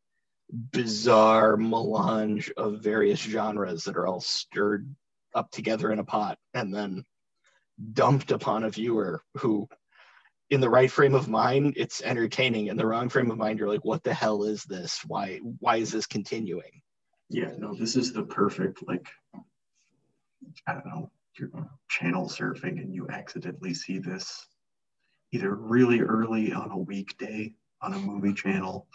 [0.50, 4.94] bizarre melange of various genres that are all stirred
[5.34, 7.04] up together in a pot and then
[7.92, 9.68] dumped upon a viewer who
[10.48, 12.68] in the right frame of mind it's entertaining.
[12.68, 15.00] In the wrong frame of mind you're like what the hell is this?
[15.06, 16.80] Why why is this continuing?
[17.28, 19.08] Yeah no this is the perfect like
[20.68, 21.50] i don't know you're
[21.88, 24.46] channel surfing and you accidentally see this
[25.32, 27.52] either really early on a weekday
[27.82, 28.86] on a movie channel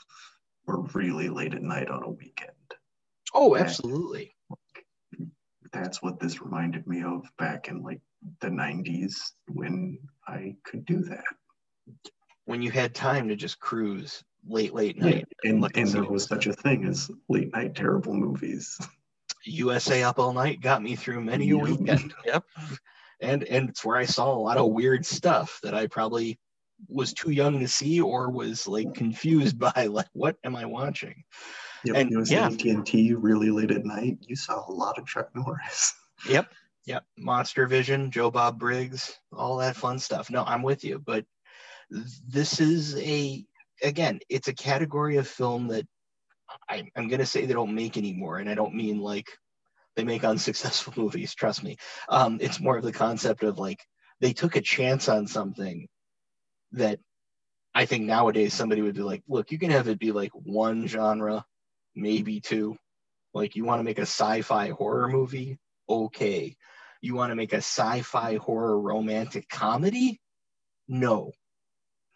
[0.68, 2.52] or really late at night on a weekend.
[3.34, 4.36] Oh, absolutely.
[5.72, 8.02] that's what this reminded me of back in like
[8.42, 9.16] the 90s
[9.48, 11.24] when I could do that.
[12.46, 15.26] When you had time to just cruise late, late night.
[15.44, 18.78] Yeah, and, and there was such a thing as late night terrible movies.
[19.46, 22.14] USA Up All Night got me through many a weekend.
[22.26, 22.44] Yep.
[23.22, 26.40] And and it's where I saw a lot of weird stuff that I probably
[26.88, 31.24] was too young to see or was like confused by like what am I watching?
[31.84, 32.48] Yep, and it was yeah.
[32.48, 34.20] TNT really late at night.
[34.22, 35.94] You saw a lot of Chuck Norris.
[36.30, 36.52] yep.
[36.86, 37.04] Yep.
[37.18, 40.30] Monster Vision, Joe Bob Briggs, all that fun stuff.
[40.30, 41.26] No, I'm with you, but
[42.28, 43.46] this is a
[43.84, 45.86] again, it's a category of film that
[46.70, 49.28] I, I'm gonna say they don't make anymore, and I don't mean like
[49.96, 51.36] they make unsuccessful movies.
[51.36, 51.78] Trust me.
[52.10, 53.80] Um, it's more of the concept of like
[54.20, 55.88] they took a chance on something
[56.74, 57.00] that
[57.74, 60.88] I think nowadays somebody would be like, look, you can have it be like one
[60.88, 61.46] genre,
[61.96, 62.78] maybe two.
[63.34, 65.58] Like you want to make a sci-fi horror movie,
[65.88, 66.56] okay.
[67.02, 70.20] You want to make a sci-fi horror romantic comedy?
[70.88, 71.32] No.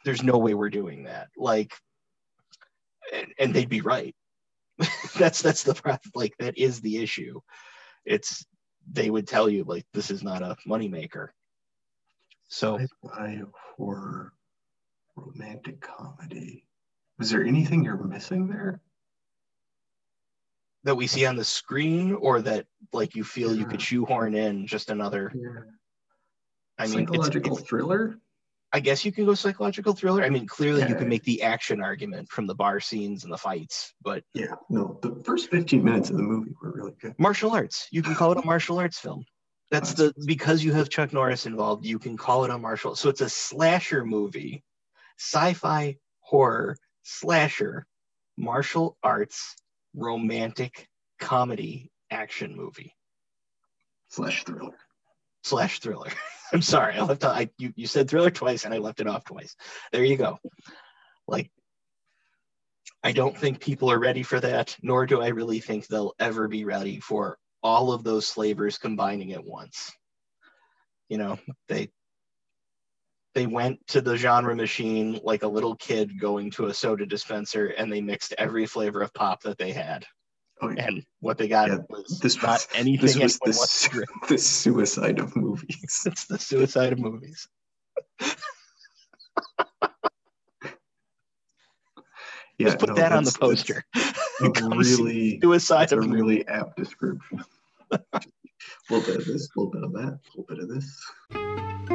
[0.03, 1.29] There's no way we're doing that.
[1.37, 1.73] Like
[3.13, 4.15] and, and they'd be right.
[5.17, 7.39] that's that's the like that is the issue.
[8.05, 8.45] It's
[8.91, 11.29] they would tell you like this is not a moneymaker.
[12.49, 13.41] So sci-fi
[13.77, 14.33] horror
[15.15, 16.65] romantic comedy.
[17.17, 18.81] Was there anything you're missing there?
[20.83, 23.61] That we see on the screen, or that like you feel yeah.
[23.61, 25.31] you could shoehorn in just another?
[25.33, 25.61] Yeah.
[26.77, 28.19] I mean, psychological it's, it's, thriller.
[28.71, 30.23] I guess you can go psychological thriller.
[30.23, 33.37] I mean, clearly you can make the action argument from the bar scenes and the
[33.37, 37.15] fights, but yeah, no, the first 15 minutes of the movie were really good.
[37.17, 37.87] Martial arts.
[37.91, 39.23] You can call it a martial arts film.
[39.71, 42.95] That's the because you have Chuck Norris involved, you can call it a martial.
[42.95, 44.63] So it's a slasher movie
[45.17, 47.85] sci-fi horror slasher
[48.37, 49.55] martial arts
[49.95, 50.87] romantic
[51.19, 52.93] comedy action movie.
[54.09, 54.77] Slash thriller.
[55.43, 56.09] Slash thriller.
[56.53, 59.07] I'm sorry i left out, I, you, you said thriller twice and i left it
[59.07, 59.55] off twice.
[59.91, 60.37] There you go.
[61.27, 61.49] Like
[63.03, 66.47] i don't think people are ready for that nor do i really think they'll ever
[66.47, 69.91] be ready for all of those flavors combining at once.
[71.09, 71.89] You know they
[73.35, 77.67] they went to the genre machine like a little kid going to a soda dispenser
[77.67, 80.05] and they mixed every flavor of pop that they had.
[80.61, 80.87] Oh, yeah.
[80.87, 83.19] And what they got yeah, was this not was, anything.
[83.19, 86.01] This was the, the suicide of movies.
[86.05, 87.45] it's the suicide of movies.
[88.21, 88.37] yeah,
[92.61, 93.83] Just put no, that on the poster.
[94.61, 97.43] really suicide of a really apt description.
[97.91, 97.99] a
[98.89, 101.94] little bit of this, a little bit of that, a little bit of this.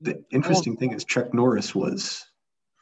[0.00, 2.24] The interesting thing is Chuck Norris was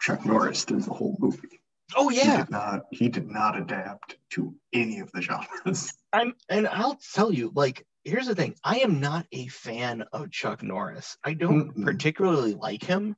[0.00, 1.60] Chuck Norris through the whole movie.
[1.96, 5.92] Oh He yeah, did not he did not adapt to any of the genres.
[6.12, 10.30] I'm, and I'll tell you, like, here's the thing: I am not a fan of
[10.30, 11.16] Chuck Norris.
[11.24, 11.84] I don't Mm-mm.
[11.84, 13.16] particularly like him.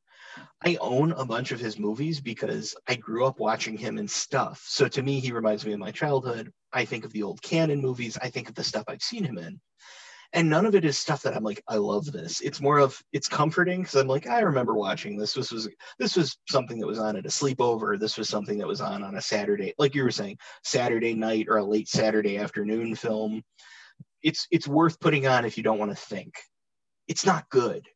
[0.64, 4.64] I own a bunch of his movies because I grew up watching him and stuff.
[4.68, 6.52] So to me, he reminds me of my childhood.
[6.72, 8.18] I think of the old Cannon movies.
[8.20, 9.60] I think of the stuff I've seen him in.
[10.32, 12.40] And none of it is stuff that I'm like, I love this.
[12.40, 15.32] It's more of it's comforting because I'm like, I remember watching this.
[15.32, 15.68] This was
[15.98, 17.98] this was something that was on at a sleepover.
[17.98, 21.46] This was something that was on on a Saturday, like you were saying, Saturday night
[21.48, 23.42] or a late Saturday afternoon film.
[24.22, 26.34] It's it's worth putting on if you don't want to think.
[27.08, 27.86] It's not good,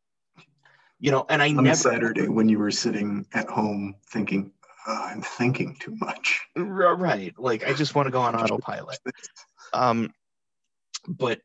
[1.01, 1.26] you know.
[1.28, 4.53] And I On a never Saturday when you were sitting at home thinking,
[4.87, 6.41] "Oh, I'm thinking too much.
[6.57, 8.99] Right like i just want to go on autopilot
[9.72, 10.12] um
[11.09, 11.41] but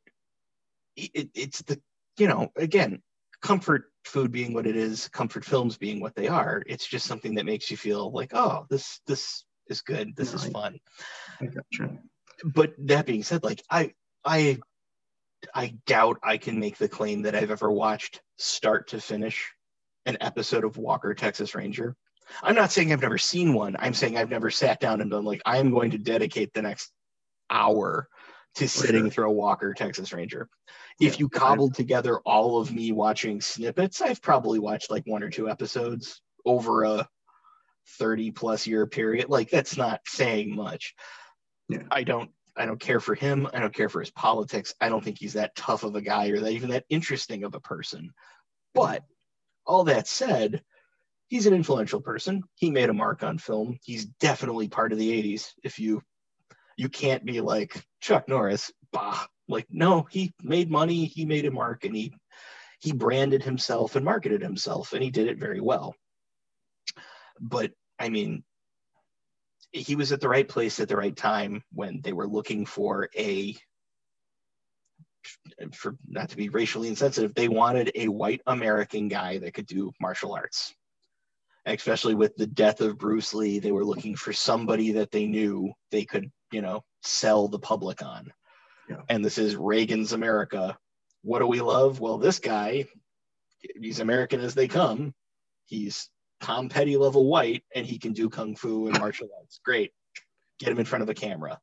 [0.96, 1.80] it, it's the
[2.18, 3.02] you know again
[3.42, 7.36] comfort food being what it is comfort films being what they are it's just something
[7.36, 10.54] that makes you feel like oh this this is good this is Right.
[10.54, 10.80] fun
[11.42, 11.98] I gotcha.
[12.44, 13.92] but that being said like i
[14.24, 14.58] i
[15.54, 19.52] i doubt i can make the claim that i've ever watched start to finish
[20.06, 21.96] an episode of walker texas ranger
[22.44, 25.26] i'm not saying i've never seen one i'm saying i've never sat down and been
[25.26, 26.92] like i'm going to dedicate the next
[27.50, 28.08] hour
[28.56, 29.10] to sitting sure.
[29.10, 30.50] through a walker texas ranger.
[31.00, 35.24] Yeah, if you cobbled together all of me watching snippets i've probably watched like one
[35.24, 37.08] or two episodes over a
[38.00, 39.30] 30 plus year period.
[39.30, 40.94] Like that's not saying much.
[41.68, 41.82] Yeah.
[41.90, 43.48] i don't i don't care for him.
[43.54, 44.74] I don't care for his politics.
[44.80, 47.56] I don't think he's that tough of a guy or that even that interesting of
[47.56, 48.12] a person.
[48.74, 49.04] But
[49.66, 50.64] all that said
[51.28, 52.44] he's an influential person.
[52.56, 53.78] He made a mark on film.
[53.84, 56.02] He's definitely part of the 80s if you
[56.78, 59.26] you can't be like chuck norris bah.
[59.48, 62.14] Like no he made money he made a mark and he
[62.80, 65.96] he branded himself and marketed himself and he did it very well.
[67.40, 68.44] But i mean
[69.72, 73.10] he was at the right place at the right time when they were looking for
[73.16, 73.56] a
[75.74, 79.92] for not to be racially insensitive they wanted a white american guy that could do
[80.00, 80.74] martial arts.
[81.66, 85.72] Especially with the death of bruce lee they were looking for somebody that they knew
[85.92, 88.32] they could you know sell the public on.
[88.90, 89.02] Yeah.
[89.10, 90.78] and this is reagan's america.
[91.24, 92.00] What do we love?
[92.00, 92.86] Well this guy
[93.82, 95.14] he's american as they come.
[95.66, 96.10] He's
[96.42, 99.60] tom petty level white and he can do kung fu and martial arts.
[99.66, 99.92] Great.
[100.60, 101.60] Get him in front of a camera.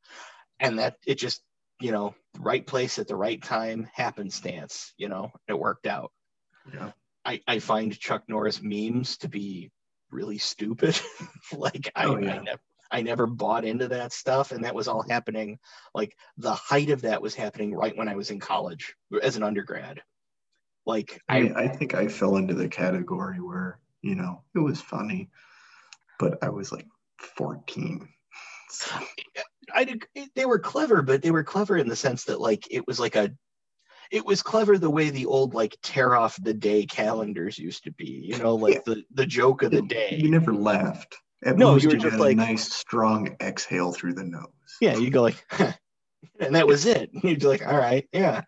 [0.60, 1.42] And that it just
[1.80, 6.10] you know right place at the right time happenstance you know it worked out.
[6.74, 6.90] Yeah.
[7.24, 9.70] i i find chuck norris memes to be
[10.10, 11.00] really stupid.
[11.64, 12.40] Like I, Oh, I yeah.
[12.50, 12.60] never
[12.92, 15.58] I never bought into that stuff, and that was all happening.
[15.94, 19.42] Like the height of that was happening right when I was in college as an
[19.42, 20.02] undergrad.
[20.84, 24.80] Like I, I, I think I fell into the category where, you know, it was
[24.80, 25.30] funny,
[26.18, 26.86] but I was like
[27.18, 28.08] 14.
[28.68, 28.90] So,
[29.72, 29.98] I
[30.34, 33.16] they were clever, but they were clever in the sense that like it was like
[33.16, 33.30] a,
[34.10, 37.92] it was clever the way the old like tear off the day calendars used to
[37.92, 38.22] be.
[38.24, 40.18] You know, like the the joke of the day.
[40.20, 41.16] You never laughed.
[41.44, 44.46] At No, you were just like- a nice, strong exhale through the nose.
[44.80, 45.44] Yeah, you go like,
[46.40, 47.10] and that was it.
[47.12, 48.42] You'd be like, all right, yeah.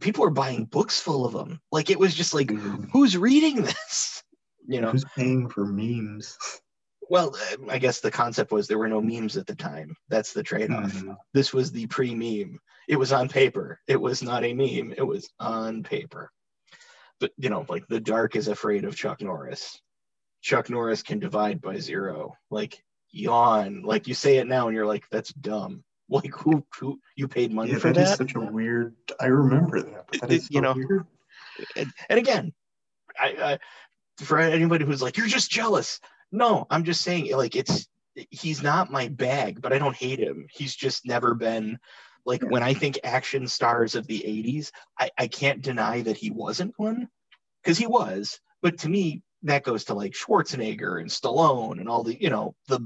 [0.00, 1.60] People were buying books full of them.
[1.72, 4.22] Like it was just like, Mm, who's reading this?
[4.70, 4.90] You know.
[4.90, 6.36] Who's paying for memes?
[7.08, 7.34] Well,
[7.70, 9.96] I guess the concept was there were no memes at the time.
[10.10, 10.92] That's the trade-off.
[10.92, 11.16] Mhm.
[11.32, 12.58] This was the pre-meme.
[12.86, 13.80] It was on paper.
[13.88, 14.92] It was not a meme.
[14.94, 16.30] It was on paper.
[17.18, 19.80] But you know, like the dark is afraid of Chuck Norris.
[20.40, 22.34] Chuck Norris can divide by zero.
[22.50, 23.82] Like yawn.
[23.82, 25.84] Like you say it now and you're like, that's dumb.
[26.10, 28.16] Like who who you paid money Yeah, for that is that?
[28.16, 28.96] such a weird.
[29.20, 30.06] I remember that.
[30.10, 31.06] But that is so you know, weird.
[31.76, 32.54] and, and again,
[33.20, 33.58] I, I
[34.24, 36.00] for anybody who's like, you're just jealous.
[36.32, 37.86] No, I'm just saying, like, it's
[38.30, 40.46] he's not my bag, but I don't hate him.
[40.50, 41.78] He's just never been
[42.24, 46.30] like when I think action stars of the 80s, I, I can't deny that he
[46.30, 47.08] wasn't one
[47.62, 48.40] because he was.
[48.62, 52.54] But to me, that goes to like Schwarzenegger and Stallone and all the, you know,
[52.66, 52.80] the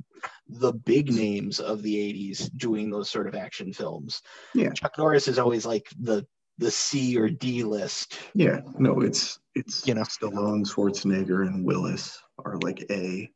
[0.48, 4.20] the big names of the 80s doing those sort of action films.
[4.54, 4.70] Yeah.
[4.72, 6.26] Chuck Norris is always like the
[6.58, 8.18] the C or D list.
[8.34, 10.02] Yeah, no, it's it's You know.
[10.02, 13.30] Stallone, Schwarzenegger, and Willis are like A,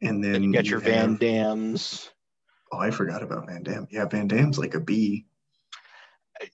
[0.00, 2.10] and then And you get your Van have- Dams.
[2.72, 3.86] Oh, I forgot about Van Damme.
[3.90, 5.26] Yeah, Van Damme's like a B.
[6.40, 6.46] Uh,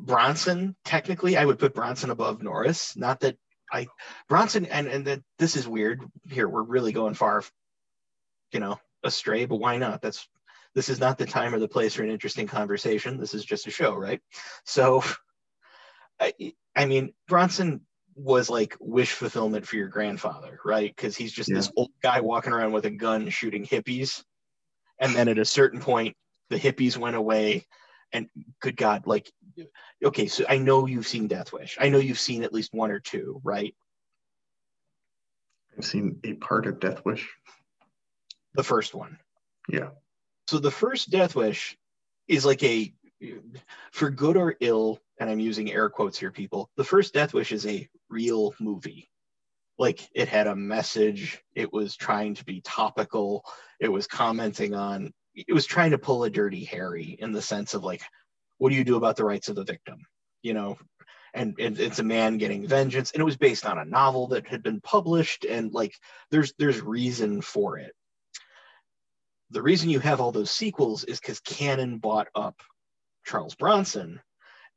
[0.00, 2.96] Bronson, technically, I would put Bronson above Norris.
[2.96, 3.36] Not that
[3.72, 3.86] I
[4.28, 6.02] Bronson and and that this is weird.
[6.28, 7.42] Here, we're really going far,
[8.52, 9.46] you know, astray.
[9.46, 10.02] But why not?
[10.02, 10.26] That's
[10.74, 13.18] this is not the time or the place for an interesting conversation.
[13.18, 14.20] This is just a show, right?
[14.64, 15.02] So,
[16.20, 16.32] I
[16.76, 17.80] I mean, Bronson
[18.14, 20.94] was like wish fulfillment for your grandfather, right?
[20.94, 21.56] Because he's just Yeah.
[21.56, 24.22] this old guy walking around with a gun shooting hippies.
[24.98, 26.16] And then at a certain point,
[26.50, 27.66] the hippies went away.
[28.12, 28.28] And
[28.60, 29.30] good God, like,
[30.04, 31.76] okay, so I know you've seen Death Wish.
[31.80, 33.74] I know you've seen at least one or two, right?
[35.76, 37.28] I've seen a part of Death Wish.
[38.54, 39.18] The first one.
[39.68, 39.90] Yeah.
[40.48, 41.78] So the first Death Wish
[42.26, 42.92] is like a,
[43.92, 46.70] for good or ill, and I'm using air quotes here, people.
[46.76, 49.08] The first Death Wish is a real movie.
[49.78, 51.42] Like it had a message.
[51.54, 53.44] It was trying to be topical.
[53.78, 55.12] It was commenting on.
[55.34, 58.02] It was trying to pull a dirty Harry in the sense of like,
[58.60, 59.98] what do you do about the rights of the victim?
[60.42, 60.78] You know,
[61.34, 64.46] and, and it's a man getting vengeance, and it was based on a novel that
[64.46, 65.94] had been published, and like
[66.30, 67.92] there's there's reason for it
[69.50, 72.60] the reason you have all those sequels is because Cannon bought up
[73.26, 74.20] Charles Bronson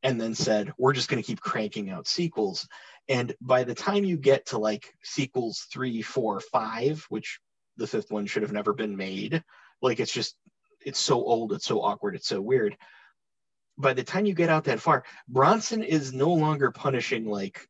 [0.01, 2.67] and then said, we're just going to keep cranking out sequels.
[3.07, 7.39] And by the time you get to like sequels three, four, five, which
[7.77, 9.43] the fifth one should have never been made,
[9.81, 10.35] like it's just,
[10.85, 12.75] it's so old, it's so awkward, it's so weird.
[13.77, 17.67] By the time you get out that far, Bronson is no longer punishing like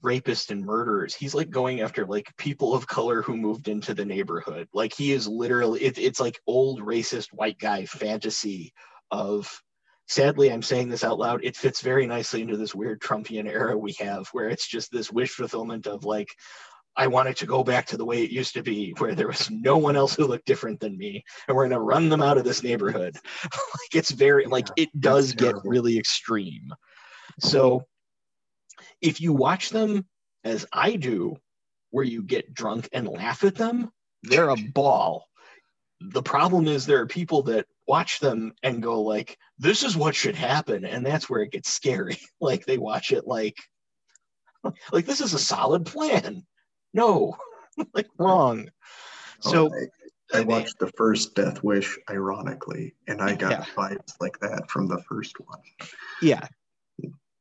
[0.00, 1.14] rapists and murderers.
[1.14, 4.68] He's like going after like people of color who moved into the neighborhood.
[4.72, 8.72] Like he is literally it, it's like old racist white guy fantasy
[9.10, 9.62] of
[10.06, 11.40] sadly I'm saying this out loud.
[11.42, 15.10] It fits very nicely into this weird Trumpian era we have where it's just this
[15.10, 16.28] wish fulfillment of like
[16.98, 19.28] I want it to go back to the way it used to be, where there
[19.28, 22.38] was no one else who looked different than me, and we're gonna run them out
[22.38, 23.16] of this neighborhood.
[23.44, 26.74] like it's very like it does get really extreme.
[27.38, 27.84] So
[29.00, 30.06] if you watch them
[30.42, 31.36] as I do,
[31.90, 33.90] where you get drunk and laugh at them,
[34.24, 35.24] they're a ball.
[36.00, 40.16] The problem is there are people that watch them and go like, "This is what
[40.16, 42.18] should happen," and that's where it gets scary.
[42.40, 43.56] like they watch it like,
[44.92, 46.44] like this is a solid plan.
[46.94, 47.36] No,
[47.94, 48.70] like wrong.
[49.40, 49.86] So oh,
[50.34, 53.64] I, I watched the first Death Wish ironically, and I got Yeah.
[53.76, 55.60] vibes like that from the first one.
[56.20, 56.46] Yeah.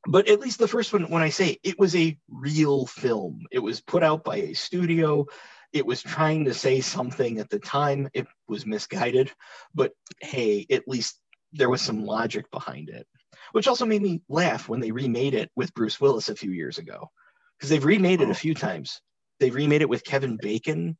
[0.09, 3.59] But at least the first one, when I say it was a real film, it
[3.59, 5.25] was put out by a studio.
[5.73, 8.07] It was trying to say something at the time.
[8.13, 9.33] It was misguided,
[9.75, 9.91] but
[10.21, 11.19] hey, at least
[11.51, 13.05] there was some logic behind it,
[13.51, 16.77] which also made me laugh when they remade it with Bruce Willis a few years
[16.77, 17.09] ago.
[17.57, 18.31] Because they've remade it Oh.
[18.31, 19.01] a few times.
[19.39, 20.97] They've remade it with Kevin Bacon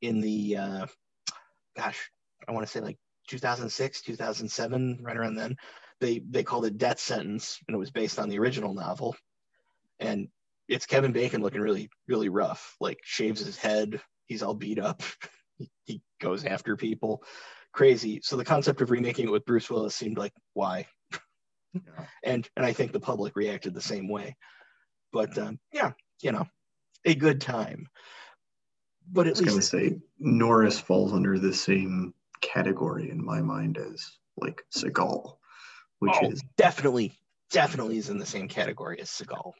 [0.00, 0.86] in the, uh,
[1.76, 2.10] gosh,
[2.46, 2.98] I want to say like
[3.28, 5.56] 2006, 2007, right around then
[6.00, 9.16] they they called it Death Sentence, and it was based on the original novel.
[10.00, 10.28] And
[10.68, 15.02] it's Kevin Bacon looking really really rough, like shaves his head, he's all beat up,
[15.58, 17.22] he, he goes after people,
[17.72, 18.20] crazy.
[18.22, 20.86] So the concept of remaking it with Bruce Willis seemed like why,
[21.72, 21.80] Yeah.
[22.22, 24.36] and and I think the public reacted the same way.
[25.12, 26.46] But um, yeah, you know,
[27.04, 27.88] a good time.
[29.12, 33.40] But I at was gonna least say Norris falls under the same category in my
[33.40, 35.36] mind as like Seagal,
[35.98, 37.12] which oh, is definitely,
[37.50, 39.52] definitely is in the same category as Seagal,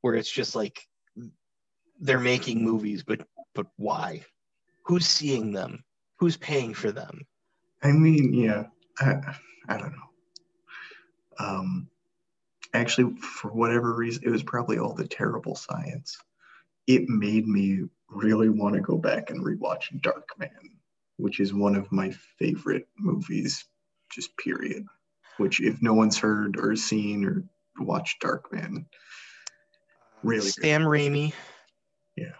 [0.00, 0.86] where it's just like
[2.00, 4.24] they're making movies, but but why?
[4.84, 5.84] Who's seeing them?
[6.16, 7.20] Who's paying for them?
[7.82, 8.64] I mean, yeah,
[8.98, 9.36] I,
[9.68, 10.10] I don't know.
[11.38, 11.88] Um,
[12.74, 16.18] actually, for whatever reason, it was probably all the terrible science.
[16.86, 20.70] It made me really want to go back and rewatch Darkman,
[21.16, 23.64] which is one of my favorite movies,
[24.10, 24.86] just period.
[25.36, 27.44] Which, if no one's heard or seen or
[27.78, 28.86] watched Darkman,
[30.22, 30.62] really good.
[30.62, 31.32] Sam Raimi.
[32.16, 32.32] Yeah.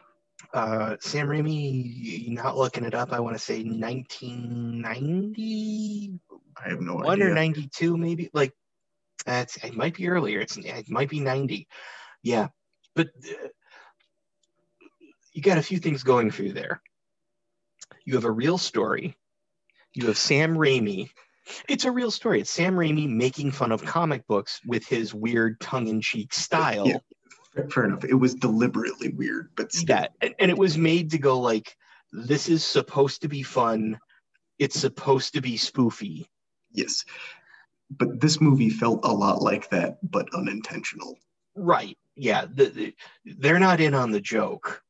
[0.53, 3.13] Uh, Sam Raimi, not looking it up.
[3.13, 6.21] I want to say 1990.
[6.63, 7.29] I have no or idea.
[7.29, 8.29] 92, maybe.
[8.35, 8.53] Like,
[9.25, 10.41] that's it might be earlier.
[10.41, 11.69] It's it might be 90.
[12.23, 12.49] Yeah,
[12.95, 13.49] but uh,
[15.41, 16.83] you got a few things going for you there.
[18.05, 19.17] You have a real story.
[19.95, 21.09] You have Sam Raimi.
[21.67, 22.41] It's a real story.
[22.43, 26.87] It's Sam Raimi making fun of comic books with his weird tongue-in-cheek style.
[26.87, 27.65] Yeah.
[27.71, 28.05] Fair enough.
[28.05, 31.75] It was deliberately weird, but still, Yeah, and, and it was made to go like,
[32.13, 33.99] this is supposed to be fun.
[34.59, 36.27] It's supposed to be spoofy.
[36.71, 37.05] yes.
[37.91, 41.19] But this movie felt a lot like that, but unintentional.
[41.57, 41.97] Right.
[42.15, 42.45] Yeah.
[42.49, 42.95] The, the-
[43.25, 44.83] they're not in on the joke.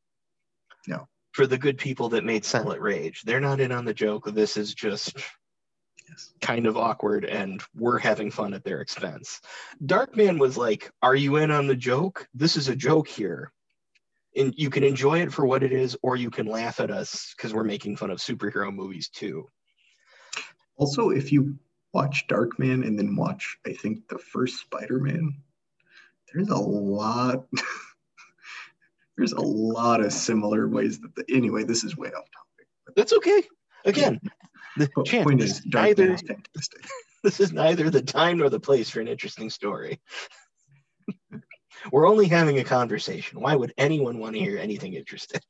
[1.32, 4.26] For the good people that made Silent Rage, they're not in on the joke.
[4.32, 5.16] This is just
[6.08, 6.32] Yes.
[6.40, 9.40] kind of awkward and we're having fun at their expense.
[9.84, 12.26] Darkman was like, Are you in on the joke?
[12.34, 13.52] This is a joke here.
[14.36, 17.32] And you can enjoy it for what it is, or you can laugh at us
[17.36, 19.48] because we're making fun of superhero movies too.
[20.76, 21.58] Also, if you
[21.92, 25.34] watch Darkman and then watch, I think, the first Spider Man,
[26.32, 27.46] there's a lot,
[29.20, 33.12] there's a lot of similar ways that the, anyway this is way off topic That's
[33.12, 33.42] okay.
[33.84, 34.18] Again,
[34.78, 36.86] the chance, point is neither Man is fantastic
[37.22, 40.00] this is neither the time nor the place for an interesting story.
[41.92, 43.40] We're only having a conversation.
[43.40, 45.40] Why would anyone want to hear anything interesting?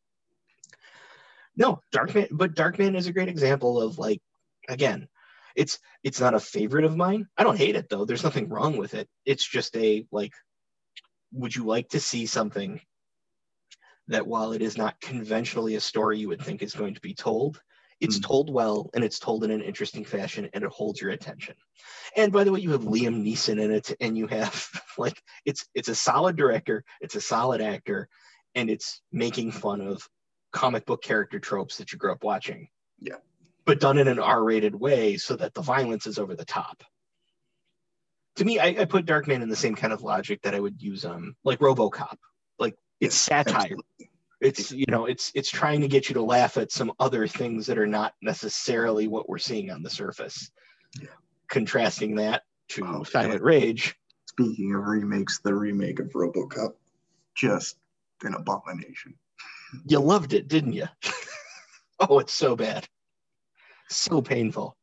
[1.56, 4.20] No, Darkman, but Darkman is a great example of like,
[4.68, 5.08] again,
[5.54, 7.28] it's it's not a favorite of mine.
[7.36, 8.04] I don't hate it though.
[8.04, 9.08] There's nothing wrong with it.
[9.24, 10.32] It's just a like,
[11.32, 12.80] would you like to see something
[14.10, 17.14] that while it is not conventionally a story you would think is going to be
[17.14, 17.60] told,
[18.00, 18.22] it's Mm.
[18.22, 21.54] told well and it's told in an interesting fashion and it holds your attention.
[22.16, 24.68] And by the way, you have Liam Neeson in it, and you have
[24.98, 28.08] like it's it's a solid director, it's a solid actor,
[28.54, 30.08] and it's making fun of
[30.52, 32.68] comic book character tropes that you grew up watching.
[32.98, 33.16] Yeah.
[33.64, 36.82] But done in an R-rated way so that the violence is over the top.
[38.36, 40.82] To me, I, I put Darkman in the same kind of logic that I would
[40.82, 42.16] use um like RoboCop.
[43.00, 43.54] It's satire.
[43.56, 44.10] absolutely.
[44.40, 47.66] It's you know, it's it's trying to get you to laugh at some other things
[47.66, 50.50] that are not necessarily what we're seeing on the surface.
[51.00, 51.08] Yeah.
[51.48, 53.42] Contrasting that to Oh, Silent.
[53.42, 53.96] Rage.
[54.26, 56.74] speaking of remakes the remake of robocop
[57.34, 57.76] just
[58.22, 59.14] an abomination
[59.86, 60.86] You loved it, didn't you?
[62.00, 62.88] oh, it's so bad.
[63.88, 64.76] So painful.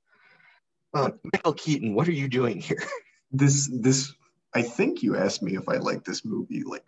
[0.94, 2.82] Uh, Michael Keaton, what are you doing here?
[3.32, 4.14] this this
[4.56, 6.86] i think you asked me if i like this movie like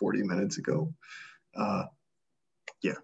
[0.00, 0.92] 40 minutes ago.
[1.54, 1.84] Uh
[2.82, 2.94] yeah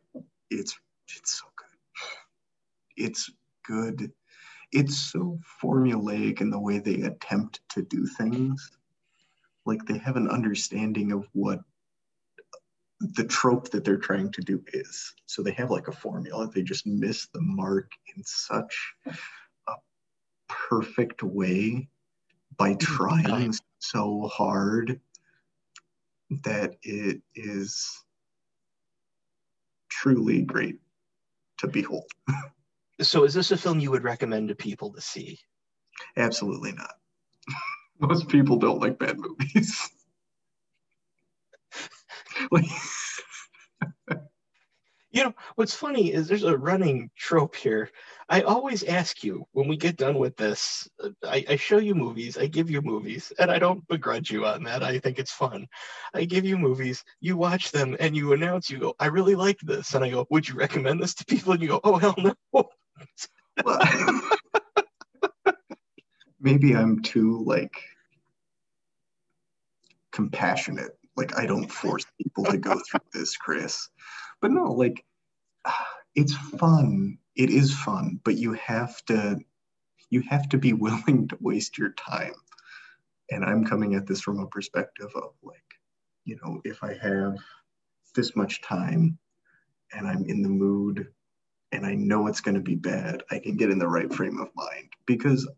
[0.51, 0.78] it's
[1.16, 3.05] it's so good.
[3.05, 3.31] It's
[3.66, 4.12] good.
[4.73, 8.70] It's so formulaic in the way they attempt to do things.
[9.64, 11.60] Like they have an understanding of what
[13.01, 15.14] the trope that they're trying to do is.
[15.27, 16.48] So they have like a formula.
[16.52, 19.74] They just miss the mark in such a
[20.48, 21.89] perfect way
[22.56, 25.01] by trying so hard
[26.31, 28.05] that it is
[29.89, 30.78] truly great
[31.59, 32.11] to behold.
[33.03, 35.39] So, is this a film you would recommend to people to see?
[36.16, 36.94] Absolutely not.
[38.01, 39.90] Most people don't like bad movies.
[42.51, 42.65] like,
[45.11, 47.90] You know, what's funny is there's a running trope here.
[48.28, 51.94] I always ask you when we get done with this, uh, I, I show you
[51.94, 54.82] movies, I give you movies, and I don't begrudge you on that.
[54.82, 55.66] I think it's fun.
[56.12, 59.61] I give you movies, you watch them, and you announce, you go, I really like
[59.61, 59.94] this.
[59.94, 61.53] And I go, Would you recommend this to people?
[61.53, 62.35] And you go, Oh, hell no.
[66.40, 67.81] maybe I'm too like
[70.12, 70.98] compassionate.
[71.16, 73.89] Like I don't force people to go through this, Chris.
[74.40, 75.05] But no, like
[76.16, 77.19] it's fun.
[77.36, 79.38] It is fun, but you have to
[80.10, 82.34] you have to be willing to waste your time.
[83.30, 85.62] And I'm coming at this from a perspective of like,
[86.24, 87.36] you know, if I have
[88.14, 89.18] this much time
[89.92, 91.08] and I'm in the mood
[91.72, 94.40] and I know it's going to be bad, I can get in the right frame
[94.40, 95.48] of mind because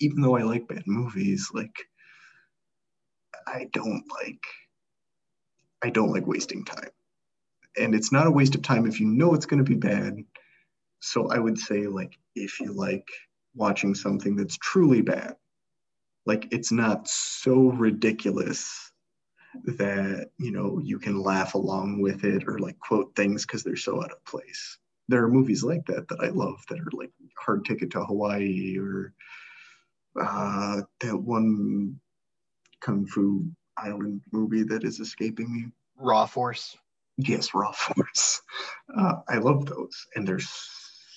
[0.00, 1.74] even though I like bad movies, like
[3.46, 4.44] I don't like
[5.84, 6.90] I don't like wasting time.
[7.78, 10.18] And it's not a waste of time if you know it's going to be bad.
[11.02, 13.08] So I would say like if you like
[13.54, 15.34] watching something that's truly bad,
[16.26, 18.92] like it's not so ridiculous
[19.64, 23.76] that you know you can laugh along with it or like quote things because they're
[23.76, 24.78] so out of place.
[25.08, 28.78] There are movies like that that i love that are like hard ticket to hawaii
[28.78, 29.12] or
[30.20, 31.98] uh, that one
[32.80, 33.44] kung fu
[33.76, 35.66] island movie that is escaping me.
[35.96, 36.76] Raw Force.
[37.18, 38.40] yes raw force.
[38.96, 40.38] Uh, i love those and they're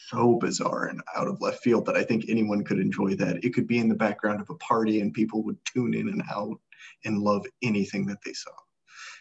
[0.09, 3.43] so bizarre and out of left field that i think anyone could enjoy that.
[3.43, 6.23] It could be in the background of a party and people would tune in and
[6.31, 6.59] out
[7.05, 8.51] and love anything that they saw.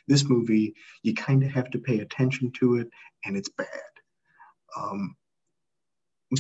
[0.09, 2.89] This movie you kind of have to pay attention to it
[3.24, 3.66] and it's bad.
[4.77, 5.16] Um,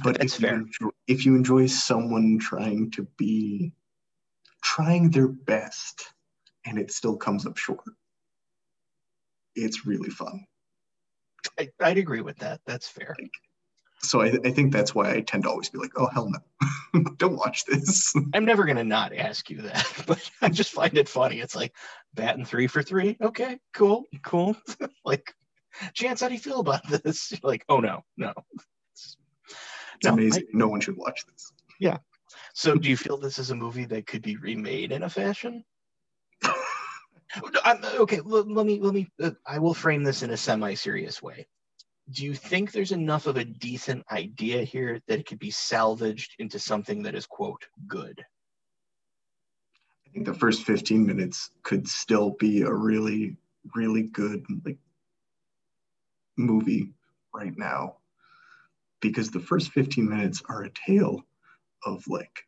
[0.02, 3.72] but That's if you, enjoy, if you enjoy someone trying to be
[4.62, 6.02] trying their best
[6.66, 7.84] and it still comes up short
[9.54, 10.44] it's really fun.
[11.58, 12.60] I, I'd agree with that.
[12.66, 13.14] That's fair.
[14.04, 17.04] So I, I think that's why I tend to always be like, oh hell no,
[17.16, 18.14] don't watch this.
[18.34, 21.40] I'm never gonna not ask you that, but I just find it funny.
[21.40, 21.74] It's like
[22.14, 23.16] batting three for three.
[23.20, 24.56] Okay, cool, cool.
[25.04, 25.34] like,
[25.94, 27.32] Chance, how do you feel about this?
[27.32, 28.32] You're like, oh no, no.
[28.92, 29.16] It's
[30.04, 30.46] No, amazing.
[30.52, 31.52] no one should watch this.
[31.80, 31.98] Yeah.
[32.52, 35.64] So, do you feel this is a movie that could be remade in a fashion?
[37.64, 39.10] I'm, okay, let, let me let me.
[39.20, 41.48] Uh, I will frame this in a semi-serious way.
[42.10, 46.36] Do you think there's enough of a decent idea here that it could be salvaged
[46.38, 48.22] into something that is quote good?
[50.06, 53.36] I think the first 15 minutes could still be a really,
[53.74, 54.78] really good, like
[56.36, 56.92] movie
[57.34, 57.96] right now
[59.00, 61.24] because the first 15 minutes are a tale
[61.84, 62.46] of like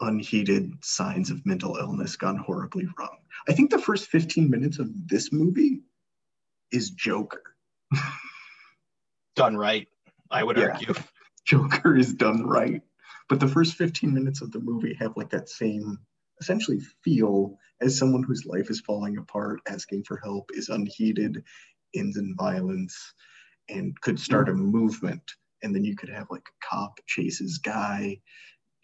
[0.00, 3.18] unheeded signs of mental illness gone horribly wrong.
[3.48, 5.80] I think the first 15 minutes of this movie
[6.70, 7.42] is Joker.
[9.38, 9.88] Done right,
[10.32, 10.58] I would Yeah.
[10.58, 10.94] argue.
[11.46, 12.82] Joker is done right.
[13.28, 15.98] But the first 15 minutes of the movie have like that same
[16.40, 21.44] essentially feel as someone whose life is falling apart, asking for help, is unheeded,
[21.96, 23.14] ends in violence,
[23.70, 25.22] and could start a movement.
[25.62, 28.18] And then you could have like a cop chases guy,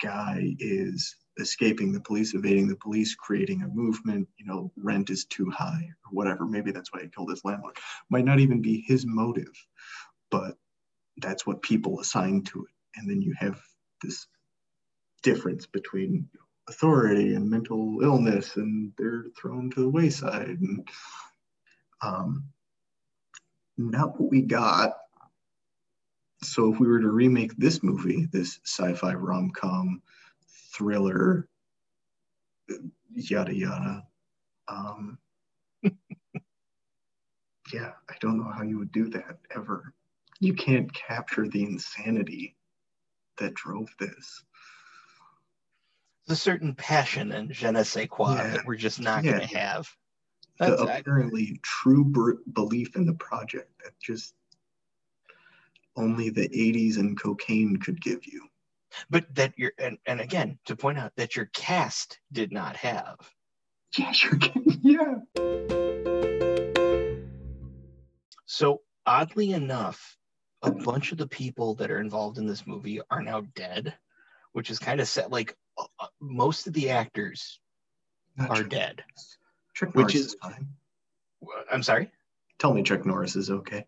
[0.02, 5.26] guy is escaping the police, evading the police, creating a movement, you know, rent is
[5.26, 6.46] too high or whatever.
[6.46, 7.76] Maybe that's why he killed his landlord.
[8.10, 9.52] Might not even be his motive,
[10.34, 10.56] but
[11.18, 12.74] that's what people assign to it.
[12.96, 13.60] And then you have
[14.02, 14.26] this
[15.22, 16.28] difference between
[16.68, 20.58] authority and mental illness, and they're thrown to the wayside.
[20.60, 20.88] And
[22.02, 22.44] um,
[23.78, 24.94] not what we got.
[26.42, 30.02] So if we were to remake this movie, this sci-fi rom-com
[30.76, 31.48] thriller,
[33.14, 34.04] yada yada,
[34.66, 35.16] um,
[37.72, 39.94] yeah, I don't know how you would do that ever.
[40.40, 42.56] You can't capture the insanity
[43.38, 44.42] that drove this.
[46.26, 48.48] There's a certain passion and je ne sais quoi Yeah.
[48.56, 49.32] that we're just not Yeah.
[49.38, 49.88] going to have.
[50.58, 54.34] The That's, I- apparently true br- belief in the project that just
[55.96, 58.48] only the 80s and cocaine could give you.
[59.10, 63.16] but that you're, and, and again, to point out that your cast did not have.
[63.98, 64.38] Yeah, sure.
[64.82, 65.16] Yeah.
[68.46, 70.16] So oddly enough,
[70.64, 73.94] a bunch of the people that are involved in this movie are now dead,
[74.52, 75.30] which is kind of set.
[75.30, 77.60] Like uh, most of the actors
[78.36, 79.02] Not are dead.
[79.74, 80.68] Chuck which Norris is- is fine.
[81.70, 82.10] I'm sorry.
[82.58, 83.84] Tell me Chuck Norris is okay.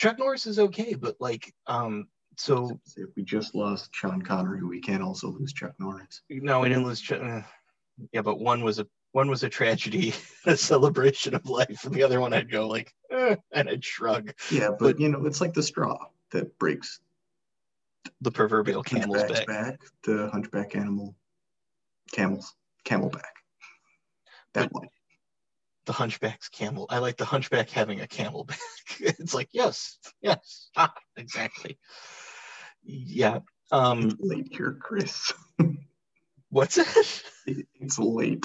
[0.00, 4.80] Chuck Norris is okay, but like, um, so If we just lost Sean Connery, we
[4.80, 6.22] can't also lose Chuck Norris.
[6.28, 7.00] no, we didn't lose.
[7.00, 7.42] Chuck- uh,
[8.12, 10.12] Yeah, but one was a one was a tragedy,
[10.46, 14.34] a celebration of life, and the other one I'd go like, eh, and I'd shrug
[14.50, 15.96] Yeah, but, But- you know, it's like the straw
[16.32, 17.00] that breaks
[18.20, 19.46] the proverbial camel's back.
[19.46, 19.80] back.
[20.04, 21.14] The hunchback animal,
[22.12, 22.54] camels,
[22.84, 23.22] camelback.
[24.54, 24.88] That But- one.
[25.86, 26.86] the hunchback's camel.
[26.90, 28.58] I like the hunchback having a camelback.
[29.00, 31.78] it's like, yes, yes, ah, exactly.
[32.82, 33.40] Yeah.
[33.72, 35.32] Um, It's late here, Chris.
[36.50, 37.22] what's it?
[37.74, 38.44] It's late.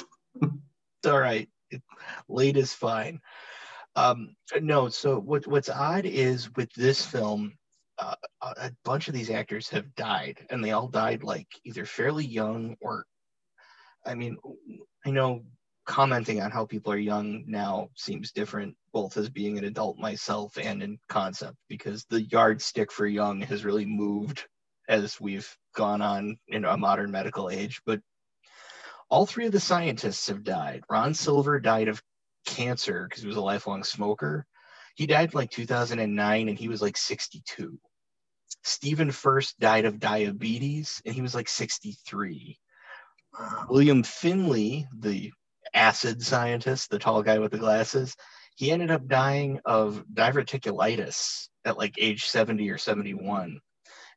[1.08, 1.50] All right.
[1.72, 1.82] It,
[2.28, 3.20] late is fine.
[3.96, 7.54] Um, no, so what what's odd is with this film,
[8.02, 12.26] uh, a bunch of these actors have died, and they all died like either fairly
[12.26, 13.06] young or,
[14.06, 14.38] I mean,
[15.06, 15.44] I know
[15.86, 20.58] commenting on how people are young now seems different, both as being an adult myself
[20.58, 24.46] and in concept, because the yardstick for young has really moved
[24.88, 27.82] as we've gone on in a modern medical age.
[27.86, 28.02] But
[29.10, 30.84] all three of the scientists have died.
[30.90, 32.02] Ron Silver died of
[32.46, 34.46] cancer because he was a lifelong smoker.
[34.96, 37.78] He died in like 2009 and he was like 62.
[38.64, 42.58] Stephen Furst died of diabetes and he was like 63.
[43.38, 43.66] Wow.
[43.70, 45.32] William Finley, the
[45.74, 48.16] acid scientist, the tall guy with the glasses,
[48.56, 53.60] he ended up dying of diverticulitis at like age 70 or 71.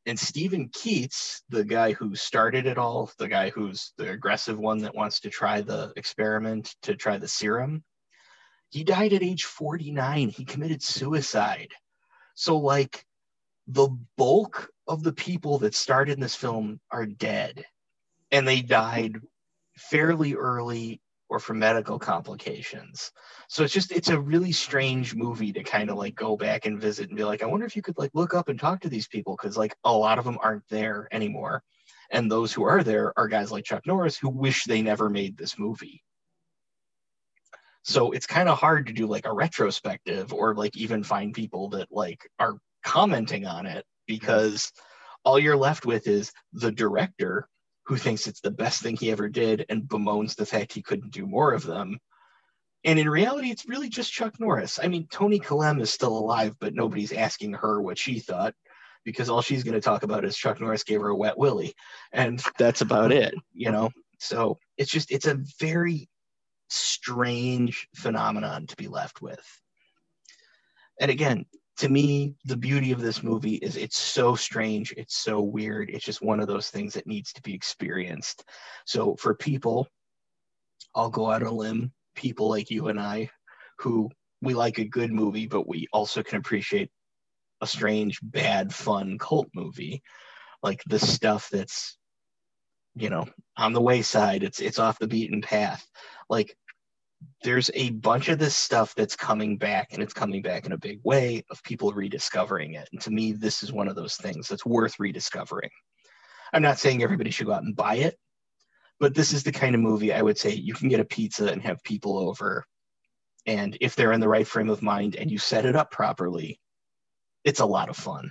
[0.07, 4.79] And Steven Keats, the guy who started it all, the guy who's the aggressive one
[4.79, 7.83] that wants to try the experiment to try the serum,
[8.69, 10.29] he died at age 49.
[10.29, 11.71] He committed suicide.
[12.35, 13.07] So, like,
[13.67, 17.65] the bulk of the people that starred in this film are dead
[18.31, 19.17] and they died
[19.77, 23.11] fairly early or from medical complications.
[23.49, 26.81] So it's just it's a really strange movie to kind of like go back and
[26.81, 28.89] visit and be like, I wonder if you could like look up and talk to
[28.89, 31.63] these people because like a lot of them aren't there anymore.
[32.11, 35.37] And those who are there are guys like Chuck Norris who wish they never made
[35.37, 36.05] this movie.
[37.83, 41.71] So it's kind of hard to do like a retrospective or like even find people
[41.71, 44.73] that like are commenting on it because
[45.25, 47.49] all you're left with is the director
[47.87, 51.13] who thinks it's the best thing he ever did and bemoans the fact he couldn't
[51.13, 51.99] do more of them.
[52.85, 54.79] And in reality, it's really just Chuck Norris.
[54.83, 58.55] I mean, Toni Kalem is still alive, but nobody's asking her what she thought
[59.05, 61.75] because all she's going to talk about is Chuck Norris gave her a wet willy.
[62.13, 63.91] And that's about it, you know?
[64.19, 66.09] So it's just, it's a very
[66.69, 69.45] strange phenomenon to be left with.
[71.01, 71.47] And again,
[71.79, 75.91] to me, the beauty of this movie is it's so strange, it's so weird.
[75.91, 78.45] It's just one of those things that needs to be experienced.
[78.87, 79.89] So for people,
[80.95, 83.31] I'll go out on a limb, people like you and I,
[83.79, 84.11] who
[84.41, 86.91] we like a good movie, but we also can appreciate
[87.61, 90.03] a strange, bad, fun cult movie.
[90.63, 91.97] Like the stuff that's,
[92.95, 93.27] you know,
[93.57, 95.85] on the wayside, it's it's off the beaten path.
[96.31, 96.57] Like
[97.43, 100.79] there's a bunch of this stuff that's coming back and it's coming back in a
[100.79, 102.89] big way of people rediscovering it.
[102.93, 105.71] And to me, this is one of those things that's worth rediscovering.
[106.53, 108.19] I'm not saying everybody should go out and buy it,
[109.01, 111.49] but this is the kind of movie I would say you can get a pizza
[111.49, 112.65] and have people over.
[113.47, 116.61] And if they're in the right frame of mind and you set it up properly,
[117.45, 118.31] it's a lot of fun.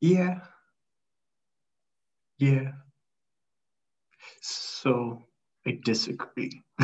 [0.00, 0.40] Yeah.
[2.38, 2.72] Yeah.
[4.42, 5.26] So
[5.66, 6.62] I disagree.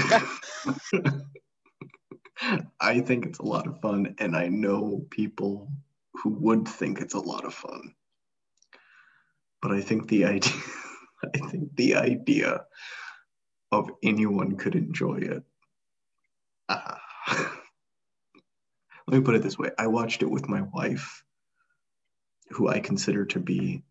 [2.81, 5.73] I think it's a lot of fun, and I know people
[6.15, 7.95] who would think it's a lot of fun.
[9.63, 10.53] But I think the idea,
[11.35, 12.65] I think the idea
[13.73, 15.43] of anyone could enjoy it.
[16.69, 16.97] Uh,
[19.07, 21.25] let me put it this way: I watched it with my wife,
[22.51, 23.83] who I consider to be,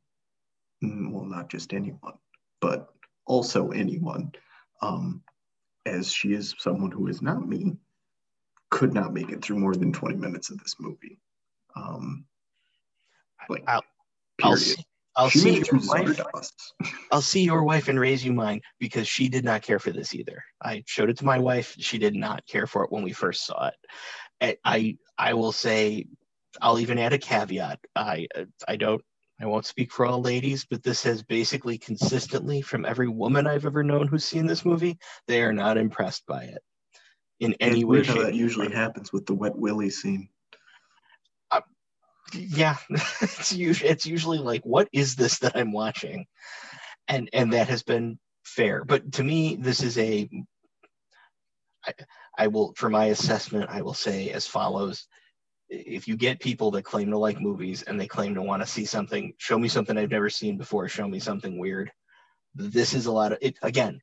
[0.84, 2.20] mm, well, not just anyone,
[2.62, 2.90] but
[3.26, 4.32] also anyone
[4.86, 5.24] um,
[5.86, 7.78] as she is someone who is not me,
[8.70, 11.20] could not make it through more than 20 minutes of this movie.
[11.76, 12.26] Um,
[13.50, 13.84] like, I'll,
[14.44, 14.84] I'll see,
[15.16, 16.22] I'll see your wife.
[17.12, 20.14] I'll see your wife and raise you mine because she did not care for this
[20.14, 20.44] either.
[20.62, 21.76] I showed it to my wife.
[21.80, 23.70] She did not care for it when we first saw
[24.42, 24.60] it.
[24.66, 26.08] I I will say,
[26.62, 27.80] I'll even add a caveat.
[27.96, 28.28] I
[28.68, 29.02] I don't
[29.40, 33.66] I won't speak for all ladies, but this has basically consistently, from every woman I've
[33.66, 34.98] ever known who's seen this movie,
[35.28, 36.62] they are not impressed by it
[37.40, 38.04] in any way.
[38.04, 40.30] How that usually happens with the wet willy scene.
[41.52, 41.62] Uh,
[42.34, 46.26] yeah, it's usually it's usually like, what is this that I'm watching?
[47.10, 50.30] And and that has been fair, but to me, this is a.
[51.86, 51.94] I,
[52.38, 55.08] I will, for my assessment, I will say as follows
[55.70, 58.68] if you get people that claim to like movies and they claim to want to
[58.68, 61.92] see something, show me something I've never seen before, show me something weird.
[62.54, 63.58] This is a lot of it.
[63.62, 64.00] Again,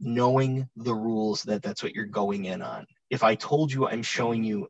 [0.00, 2.86] knowing the rules that that's what you're going in on.
[3.10, 4.68] If I told you I'm showing you,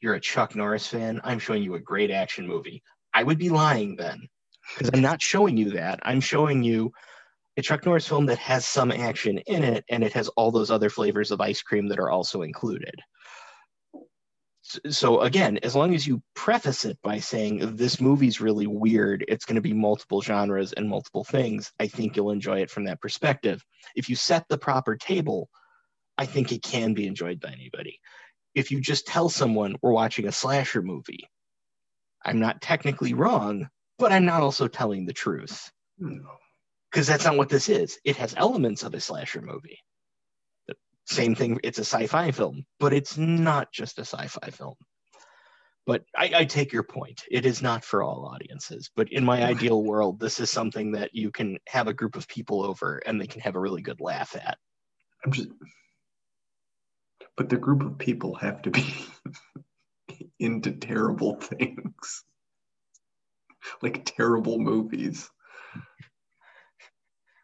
[0.00, 2.82] you're a Chuck Norris fan, I'm showing you a great action movie,
[3.12, 4.28] I would be lying then
[4.74, 6.00] because I'm not showing you that.
[6.02, 6.92] I'm showing you
[7.56, 10.70] a Chuck Norris film that has some action in it and it has all those
[10.70, 12.94] other flavors of ice cream that are also included
[14.88, 19.44] so again as long as you preface it by saying this movie's really weird it's
[19.44, 23.00] going to be multiple genres and multiple things i think you'll enjoy it from that
[23.00, 23.64] perspective.
[23.94, 25.48] If you set the proper table
[26.18, 28.00] i think it can be enjoyed by anybody.
[28.54, 31.28] If you just tell someone we're watching a slasher movie
[32.24, 33.68] i'm not technically wrong
[33.98, 35.70] but i'm not also telling the truth.
[35.98, 36.18] Hmm.
[36.90, 37.98] Because that's not what this is.
[38.04, 39.80] It has elements of a slasher movie
[41.06, 44.74] same thing it's a sci-fi film but it's not just a sci-fi film.
[45.86, 47.22] But I, I, take your point.
[47.30, 51.14] It is not for all audiences but in my ideal world this is something that
[51.14, 54.00] you can have a group of people over and they can have a really good
[54.00, 54.58] laugh at.
[55.24, 55.48] I'm just
[57.36, 58.94] but the group of people have to be
[60.38, 62.24] into terrible things.
[63.82, 65.28] Like terrible movies.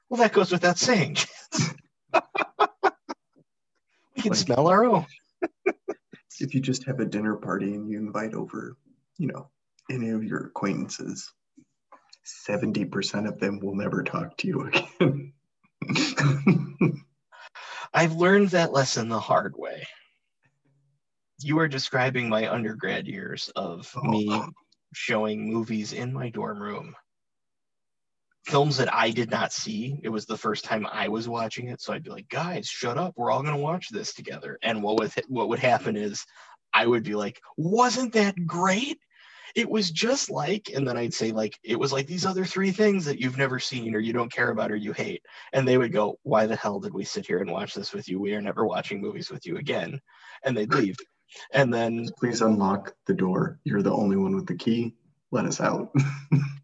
[0.08, 1.16] Well that goes without saying
[4.22, 5.06] Can like, smell our own.
[6.40, 8.76] if you just have a dinner party and you invite over,
[9.18, 9.48] you know,
[9.90, 11.32] any of your acquaintances,
[12.46, 14.70] 70% of them will never talk to you
[15.00, 15.32] again.
[17.94, 19.86] I've learned that lesson the hard way.
[21.40, 24.08] You are describing my undergrad years of oh.
[24.08, 24.42] me
[24.94, 26.94] showing movies in my dorm room
[28.44, 30.00] films that I did not see.
[30.02, 32.98] It was the first time I was watching it, so I'd be like, "Guys, shut
[32.98, 33.14] up!
[33.16, 36.24] We're all gonna watch this together." And what would what would happen is,
[36.74, 38.98] I would be like, "Wasn't that great?"
[39.54, 42.70] It was just like, and then I'd say like, "It was like these other three
[42.72, 45.78] things that you've never seen, or you don't care about, or you hate." And they
[45.78, 48.20] would go, "Why the hell did we sit here and watch this with you?
[48.20, 50.00] We are never watching movies with you again."
[50.44, 50.96] And they'd leave.
[51.52, 53.60] And then please unlock the door.
[53.64, 54.94] You're the only one with the key.
[55.30, 55.92] Let us out.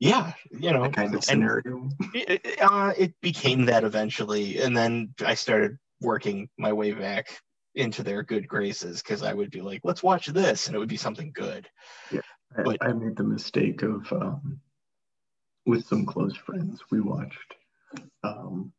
[0.00, 1.88] yeah you know kind of scenario.
[2.14, 7.28] it, uh, it became that eventually and then i started working my way back
[7.74, 10.88] into their good graces because i would be like let's watch this and it would
[10.88, 11.68] be something good.
[12.10, 12.20] Yeah
[12.58, 14.58] I, but, I made the mistake of um,
[15.66, 17.54] with some close friends we watched
[18.24, 18.72] um,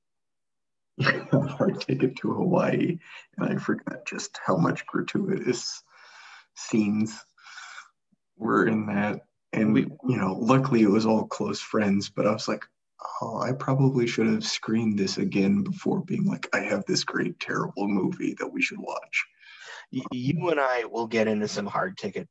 [1.31, 2.97] hard ticket to hawaii
[3.37, 5.83] and i forgot just how much gratuitous
[6.55, 7.17] scenes
[8.37, 9.21] were in that
[9.53, 12.63] and we you know luckily it was all close friends but i was like
[13.21, 17.39] oh i probably should have screened this again before being like i have this great
[17.39, 19.25] terrible movie that we should watch
[19.91, 22.27] you and I will get into some hard ticket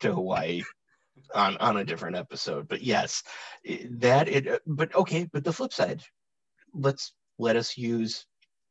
[0.00, 0.62] to Hawaii
[1.34, 2.68] on on a different episode.
[2.68, 3.22] But yes,
[3.90, 4.48] that it.
[4.48, 6.02] uh, But okay, but the flip side,
[6.72, 8.26] let's let us use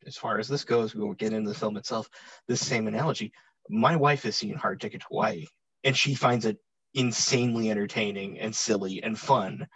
[0.06, 0.94] as far as this goes.
[0.94, 2.10] We won't get into the film itself.
[2.48, 3.31] This same analogy.
[3.69, 5.45] My wife has seen Hard Ticket to Hawaii,
[5.84, 6.57] and she finds it
[6.94, 9.68] insanely entertaining and silly and fun.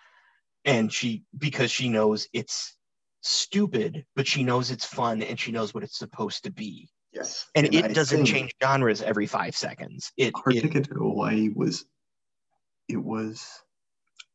[0.65, 2.77] And she because she knows it's
[3.21, 6.89] stupid, but she knows it's fun and she knows what it's supposed to be.
[7.13, 7.45] Yes.
[7.55, 10.11] And, it I doesn't change genres every five seconds.
[10.17, 11.85] It, Hard it Ticket to Hawaii was
[12.87, 13.45] it was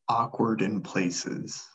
[0.09, 1.67] awkward in places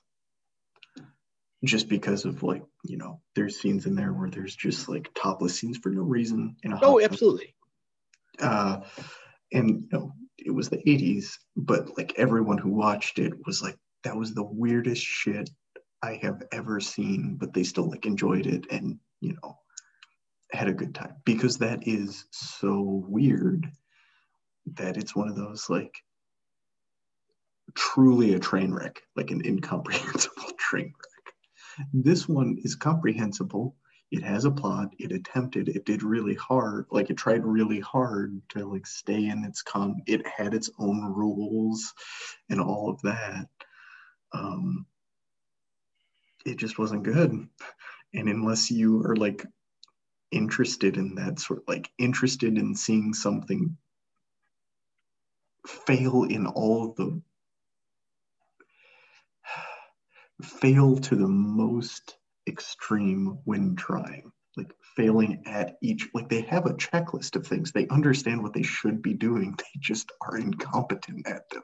[1.63, 5.59] just because of like you know there's scenes in there where there's just like topless
[5.59, 7.55] scenes for no reason in a oh absolutely.
[8.39, 8.81] uh,
[9.51, 13.77] and you know it was the 80s but like everyone who watched it was like
[14.03, 15.49] that was the weirdest shit
[16.03, 19.57] i have ever seen but they still like enjoyed it and you know
[20.51, 21.15] had a good time.
[21.25, 23.67] Because that is so weird
[24.75, 25.95] that it's one of those like
[27.75, 31.87] truly a train wreck like an incomprehensible train wreck.
[31.93, 33.75] This one is comprehensible
[34.11, 38.41] it has a plot it attempted it did really hard like it tried really hard
[38.49, 41.93] to like stay in its con it had its own rules
[42.49, 43.47] and all of that.
[44.33, 44.85] Um
[46.45, 47.31] it just wasn't good.
[48.13, 49.45] And unless you are like
[50.31, 53.77] interested in that sort like interested in seeing something
[55.65, 57.21] fail in all the
[60.41, 62.17] fail to the most
[62.47, 67.71] extreme when trying like failing at each like they have a checklist of things.
[67.71, 69.55] They understand what they should be doing.
[69.57, 71.63] They just are incompetent at them.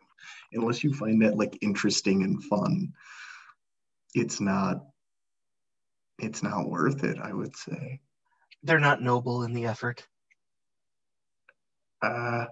[0.53, 2.93] Unless you find that like interesting and fun
[4.13, 4.85] it's not
[6.19, 7.99] it's not worth it i would say.
[8.61, 10.07] They're not noble in the effort.
[12.01, 12.45] uh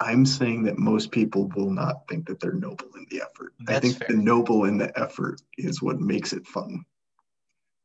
[0.00, 3.52] i'm saying that most people will not think that they're noble in the effort.
[3.66, 4.08] I think fair.
[4.08, 6.84] the noble in the effort is what makes it fun.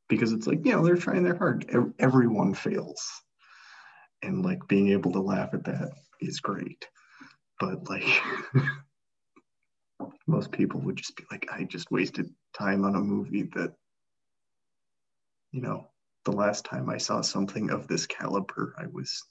[0.09, 1.69] Because it's like you know they're trying their hard.
[1.99, 3.09] Everyone fails.
[4.21, 5.91] And like being able to laugh at that
[6.21, 6.87] is great.
[7.59, 8.07] But like
[10.27, 13.73] most people would just be like i just wasted time on a movie that
[15.51, 15.87] you know
[16.25, 19.23] the last time i saw something of this caliber i was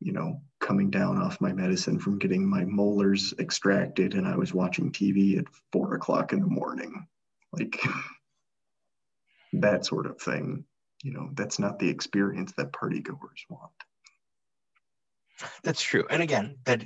[0.00, 4.54] you know coming down off my medicine from getting my molars extracted and i was
[4.54, 7.04] watching tv at four o'clock in the morning
[7.52, 7.82] like
[9.52, 10.64] that sort of thing
[11.02, 13.72] you know that's not the experience that party goers want
[15.62, 16.04] That's true.
[16.10, 16.84] And again, that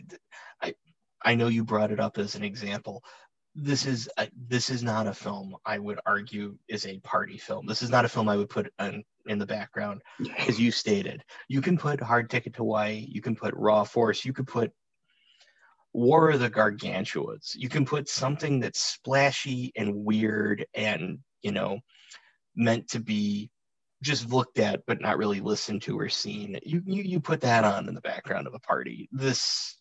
[0.62, 0.74] I
[1.22, 3.02] I know you brought it up as an example.
[3.54, 7.66] This is a, this is not a film I would argue is a party film.
[7.66, 10.02] This is not a film I would put on, in the background,
[10.38, 11.22] as you stated.
[11.48, 13.06] You can put Hard Ticket to Hawaii.
[13.08, 14.24] You can put Raw Force.
[14.24, 14.72] You could put
[15.92, 17.54] War of the Gargantuas.
[17.54, 21.78] You can put something that's splashy and weird and you know
[22.56, 23.50] meant to be
[24.02, 26.58] just looked at but not really listened to or seen.
[26.64, 29.08] You, you you put that on in the background of a party.
[29.12, 29.76] This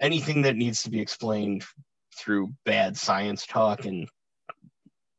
[0.00, 1.64] anything that needs to be explained
[2.16, 4.08] through bad science talk and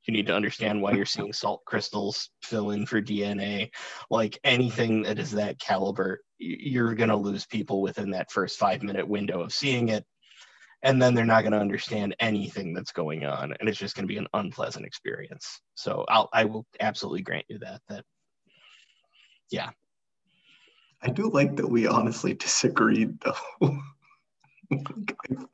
[0.06, 3.70] you need to understand why you're seeing salt crystals fill in for DNA.
[4.10, 8.82] Like anything that is that caliber, you're going to lose people within that first five
[8.82, 10.06] minute window of seeing it.
[10.82, 13.54] And then they're not going to understand anything that's going on.
[13.60, 15.60] And it's just going to be an unpleasant experience.
[15.76, 18.06] So I'll, I will absolutely grant you that, that
[19.52, 19.70] yeah.
[21.02, 23.80] I do like that we honestly disagreed, though.
[24.72, 24.78] I,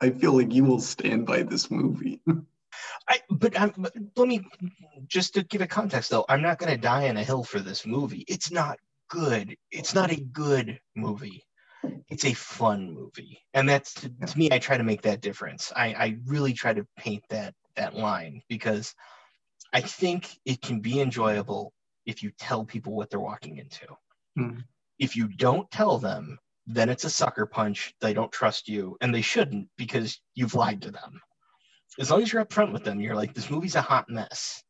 [0.00, 2.20] I feel like you will stand by this movie.
[3.08, 4.44] I, but I'm, but let me
[5.06, 6.24] just to give it context though.
[6.28, 8.24] I'm not going to die on a hill for this movie.
[8.28, 8.78] It's not
[9.08, 9.56] good.
[9.70, 11.44] It's not a good movie.
[12.08, 14.48] It's a fun movie, and that's to, to me.
[14.50, 15.72] I try to make that difference.
[15.76, 18.94] I, I really try to paint that that line because
[19.72, 21.72] I think it can be enjoyable
[22.04, 23.86] if you tell people what they're walking into.
[24.38, 24.64] Mhm.
[24.98, 27.94] If you don't tell them, then it's a sucker punch.
[28.00, 31.20] They don't trust you, and they shouldn't because you've lied to them
[31.98, 34.62] as long as you're upfront with them, you're like, this movie's a hot mess.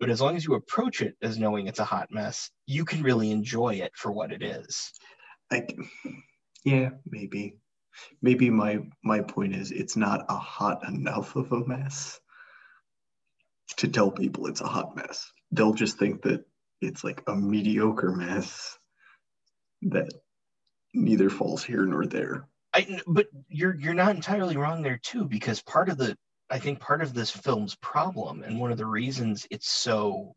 [0.00, 3.02] But as long as you approach it as knowing it's a hot mess, you can
[3.02, 4.92] really enjoy it for what it is.
[5.50, 5.66] I,
[6.64, 7.56] yeah, maybe.
[8.22, 12.20] Maybe my my point is it's not a hot enough of a mess
[13.78, 15.32] to tell people it's a hot mess.
[15.50, 16.44] They'll just think that
[16.80, 18.78] it's like a mediocre mess
[19.82, 20.12] that
[20.94, 22.46] neither falls here nor there.
[22.72, 26.16] I, but you're you're not entirely wrong there too, because part of the
[26.50, 30.34] I think part of this film's problem and one of the reasons it's so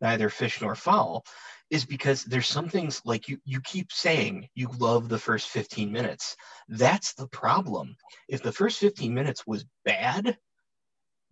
[0.00, 1.24] neither fish nor fowl
[1.70, 5.90] is because there's some things like you you keep saying you love the first 15
[5.90, 6.36] minutes
[6.68, 7.96] that's the problem
[8.28, 10.36] if the first 15 minutes was bad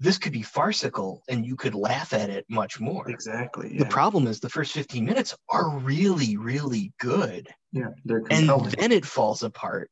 [0.03, 3.77] this could be farcical and you could laugh at it much more Exactly.
[3.77, 7.91] the problem is the first 15 minutes are really really good yeah.
[8.05, 8.65] They're compelling.
[8.67, 9.91] and then it falls apart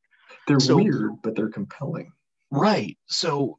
[0.48, 2.10] they're so- weird, but they're compelling.
[2.50, 2.96] Right.
[3.06, 3.59] So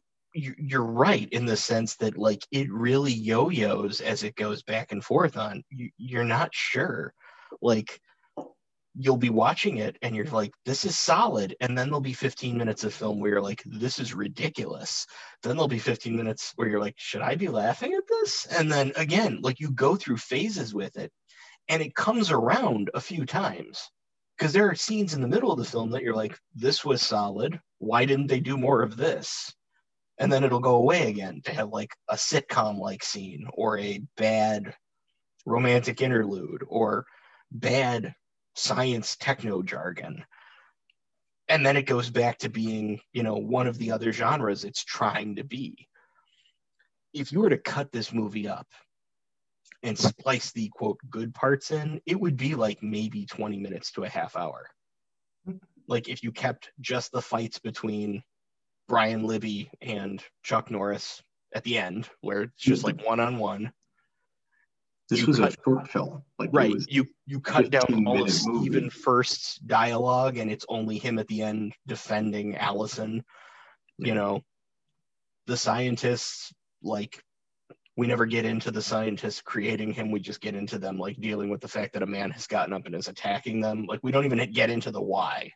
[0.58, 5.04] you're right in the sense that like it really yo-yos as it goes back and
[5.04, 7.14] forth on you, you're not sure.
[7.62, 8.00] Like
[8.96, 12.58] you'll be watching it and you're like this is solid and then there'll be 15
[12.58, 15.06] minutes of film where you're like this is ridiculous.
[15.44, 18.46] Then there'll be 15 minutes where you're like should i be laughing at this?
[18.46, 21.12] And then again like you go through phases with it
[21.70, 23.90] and it comes around a few times.
[24.38, 27.02] Because there are scenes in the middle of the film that you're like this was
[27.02, 27.60] solid.
[27.78, 29.54] Why didn't they do more of this
[30.20, 34.04] and then it'll go away again to have like a sitcom like scene or a
[34.18, 34.74] bad
[35.46, 37.06] romantic interlude or
[37.52, 38.14] bad
[38.56, 40.24] science techno jargon.
[41.48, 44.84] And then it goes back to being you know one of the other genres it's
[44.84, 45.88] trying to be.
[47.14, 48.68] If you were to cut this movie up
[49.82, 54.04] and splice the quote good parts in it would be like maybe 20 minutes to
[54.04, 54.68] a half hour.
[55.88, 58.22] Like if you kept just the fights between
[58.90, 61.22] Brian Libby and Chuck Norris
[61.54, 63.72] at the end, where it's just like one on one.
[65.10, 66.24] This You was cut- a short film.
[66.38, 66.74] Like Right.
[66.88, 68.90] You you cut down 15 all of minute movie.
[68.90, 73.24] Furst's dialogue, and it's only him at the end defending Allison.
[73.98, 74.42] You know,
[75.48, 77.24] the scientists like
[77.98, 80.10] we never get into the scientists creating him.
[80.12, 82.74] We just get into them like dealing with the fact that a man has gotten
[82.74, 83.86] up and is attacking them.
[83.88, 85.52] Like we don't even get into the why.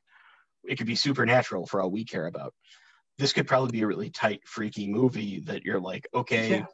[0.66, 2.54] It could be supernatural for all we care about.
[3.18, 6.66] This could probably be a really tight, freaky movie that you're like, okay, Yeah.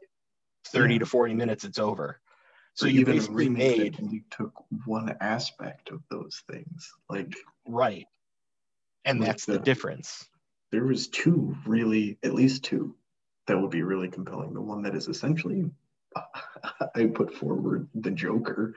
[0.68, 1.00] 30 Yeah.
[1.00, 2.22] to 40 minutes, it's over.
[2.76, 4.54] So or you even basically remake made that only took
[4.86, 6.90] one aspect of those things.
[7.10, 7.34] Like
[7.66, 8.06] right.
[9.06, 10.30] And Like that's the the- difference.
[10.72, 12.96] there was two really, at least two,
[13.48, 14.54] that would be really compelling.
[14.54, 15.70] The one that is essentially,
[16.96, 18.76] I put forward the Joker,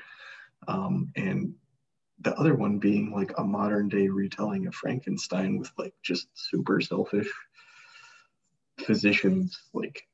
[0.69, 1.55] um, and
[2.23, 6.81] the other one being like a modern day retelling of Frankenstein with like just super
[6.81, 7.31] selfish
[8.81, 9.59] physicians.
[9.73, 10.07] Like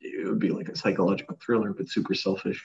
[0.00, 2.64] it would be like a psychological thriller, but super selfish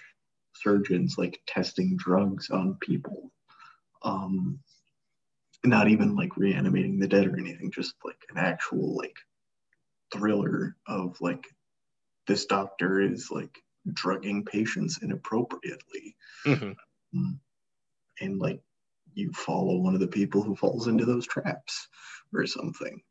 [0.55, 3.31] surgeons like testing drugs on people.
[4.03, 4.59] Um,
[5.65, 9.15] not even like reanimating the dead or anything, just like an actual like
[10.11, 11.45] thriller of like
[12.27, 13.57] this doctor is like
[13.91, 16.75] drugging patients inappropriately Mhm.
[18.21, 18.61] And like
[19.13, 21.87] you follow one of the people who falls into those traps
[22.33, 23.01] or something.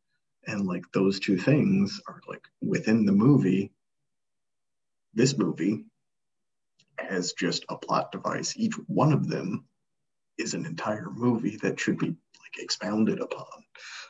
[0.47, 3.73] And like those two things are like within the movie
[5.15, 5.85] this movie
[6.99, 8.55] has just a plot device.
[8.57, 9.65] Each one of them
[10.39, 13.47] is an entire movie that should be like expounded upon.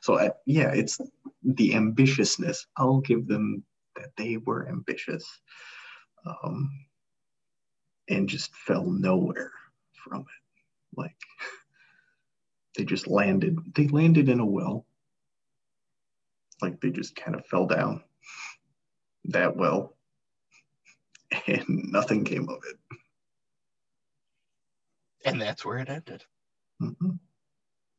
[0.00, 1.00] So I, yeah it's
[1.42, 2.66] the ambitiousness.
[2.76, 3.64] I'll give them
[3.96, 5.24] that they were ambitious
[6.24, 6.70] um,
[8.08, 9.52] and just fell nowhere
[10.04, 10.41] from it
[10.96, 11.16] like
[12.76, 14.86] they just landed they landed in a well
[16.60, 18.02] like they just kind of fell down
[19.26, 19.96] that well
[21.46, 22.76] and nothing came of it
[25.24, 26.24] And that's where it ended.
[26.80, 27.18] Mhm.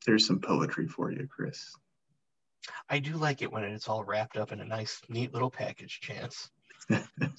[0.06, 1.74] there's some poetry for you chris
[2.88, 6.00] I do like it when it's all wrapped up in a nice, neat little package,
[6.00, 6.50] Chance.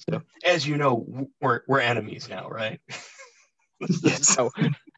[0.08, 1.04] so, as you know,
[1.40, 2.80] we're, we're enemies now, right?
[3.80, 4.36] this, is Yes.
[4.36, 4.50] how,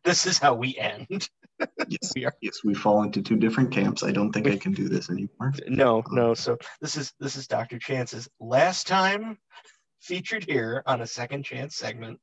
[0.09, 1.29] this is how we end.
[1.89, 2.33] yes We are.
[2.41, 5.53] yes we fall into two different camps i don't think i can do this anymore
[5.67, 6.31] No, no.
[6.31, 7.79] Um, so this is this is Dr.
[7.79, 9.37] Chance's last time
[10.01, 12.19] featured here on a second chance segment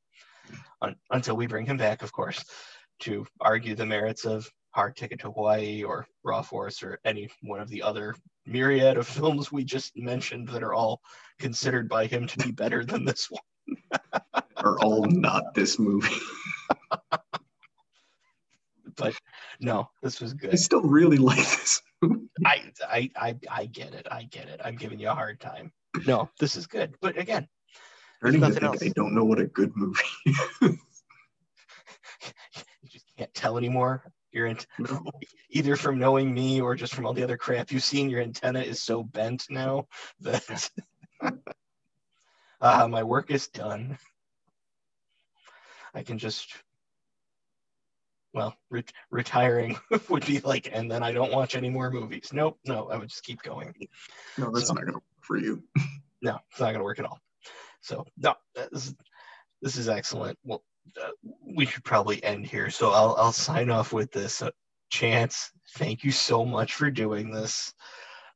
[0.82, 2.44] un, until we bring him back, of course,
[3.02, 7.60] to argue the merits of Hard Ticket to Hawaii or Raw Force or any one
[7.60, 11.02] of the other myriad of films we just mentioned that are all
[11.40, 14.00] considered by him to be better than this one.
[14.58, 16.16] are all not this movie
[18.98, 19.16] But
[19.60, 20.52] no, this was good.
[20.54, 21.82] i still really like this
[22.46, 24.08] I, I I I get it.
[24.12, 24.62] I get it.
[24.64, 25.72] I'm giving you a hard time.
[26.06, 26.96] No, this is good.
[27.02, 27.48] But again,
[28.22, 28.84] nothing else.
[28.84, 30.02] i don't know what a good movie
[32.82, 34.04] you just can't tell anymore.
[34.32, 35.02] You're in, No.
[35.50, 38.10] either from knowing me or just from all the other crap you've seen.
[38.10, 39.88] Your antenna is so bent now
[40.20, 40.70] that
[42.62, 43.98] uh, my work is done.
[45.94, 46.54] I can just,
[48.36, 49.78] well, re- retiring
[50.10, 52.30] would be like, and then I don't watch any more movies.
[52.34, 53.74] Nope, no, I would just keep going.
[54.38, 55.64] no that's So- not gonna work for you
[56.22, 57.20] No, it's not going to work at all.
[57.82, 58.96] So no, this is,
[59.62, 60.40] this is excellent.
[60.44, 60.64] Well,
[61.00, 61.10] uh,
[61.46, 62.70] we should probably end here.
[62.72, 64.42] So I'll I'll sign off with this.
[64.42, 64.50] Uh,
[64.90, 67.74] Chance, thank you so much for doing this.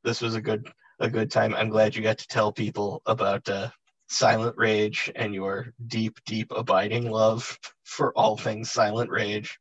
[0.03, 0.67] This was a good
[0.99, 1.55] a good time.
[1.55, 3.69] I'm glad you got to tell people about uh,
[4.07, 9.57] Silent Rage and your deep, deep, abiding love for all things Silent Rage.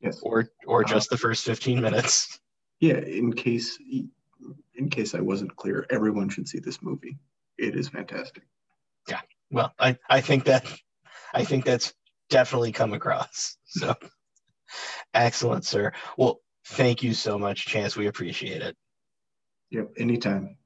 [0.00, 0.20] Yes.
[0.22, 2.38] Or or Uh, just the first 15 minutes.
[2.80, 3.78] Yeah, in case
[4.74, 7.18] in case I wasn't clear, everyone should see this movie.
[7.58, 8.42] It is fantastic.
[9.08, 9.20] Yeah.
[9.50, 10.66] Well, I, I think that
[11.32, 11.94] I think that's
[12.28, 13.56] definitely come across.
[13.66, 13.94] So
[15.14, 15.92] excellent, sir.
[16.18, 17.96] Well, thank you so much, Chance.
[17.96, 18.76] We appreciate it.
[19.70, 20.56] Yep, anytime.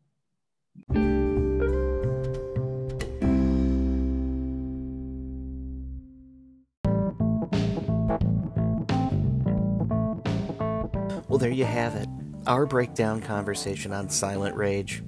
[11.40, 12.06] There you have it.
[12.46, 15.02] Our breakdown conversation on Silent Rage.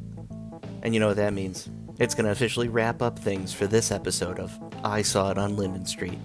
[0.83, 1.69] And you know what that means?
[1.99, 5.57] It's going to officially wrap up things for this episode of I Saw It on
[5.57, 6.19] Linden Street.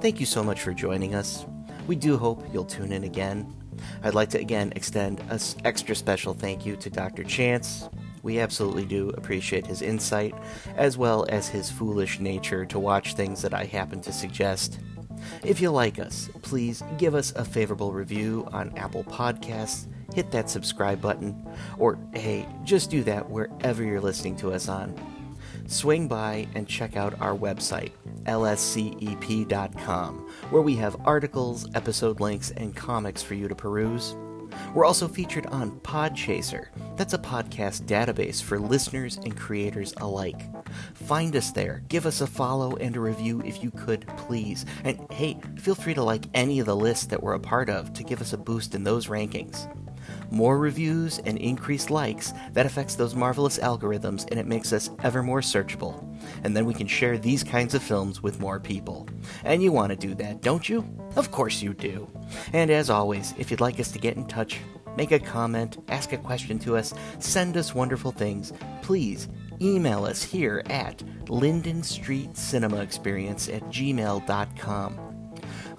[0.00, 1.46] Thank you so much for joining us.
[1.86, 3.54] We do hope you'll tune in again.
[4.02, 7.22] I'd like to again extend a s- extra special thank you to Dr.
[7.22, 7.88] Chance.
[8.22, 10.34] We absolutely do appreciate his insight,
[10.76, 14.80] as well as his foolish nature to watch things that I happen to suggest.
[15.44, 20.50] If you like us, please give us a favorable review on Apple Podcasts, hit that
[20.50, 21.46] subscribe button,
[21.78, 24.94] or hey, just do that wherever you're listening to us on.
[25.66, 27.92] Swing by and check out our website,
[28.24, 30.14] lscep.com,
[30.50, 34.16] where we have articles, episode links, and comics for you to peruse.
[34.74, 36.66] We're also featured on Podchaser.
[36.96, 40.42] That's a podcast database for listeners and creators alike.
[40.94, 44.66] Find us there, give us a follow and a review if you could, please.
[44.84, 47.92] And hey, feel free to like any of the lists that we're a part of
[47.94, 49.68] to give us a boost in those rankings.
[50.30, 55.22] More reviews and increased likes, that affects those marvelous algorithms and it makes us ever
[55.22, 56.06] more searchable.
[56.44, 59.08] And then we can share these kinds of films with more people.
[59.44, 60.84] And you want to do that, don't you?
[61.16, 62.08] Of course you do.
[62.52, 64.58] And as always, if you'd like us to get in touch,
[64.96, 68.52] make a comment, ask a question to us, send us wonderful things,
[68.82, 69.28] please
[69.60, 75.19] email us here at Linden Street Cinema Experience at gmail.com.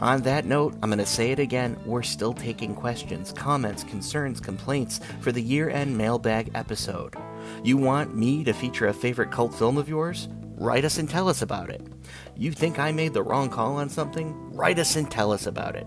[0.01, 1.77] On that note, I'm going to say it again.
[1.85, 7.13] We're still taking questions, comments, concerns, complaints for the year end mailbag episode.
[7.63, 10.27] You want me to feature a favorite cult film of yours?
[10.55, 11.85] Write us and tell us about it.
[12.35, 14.33] You think I made the wrong call on something?
[14.55, 15.85] Write us and tell us about it.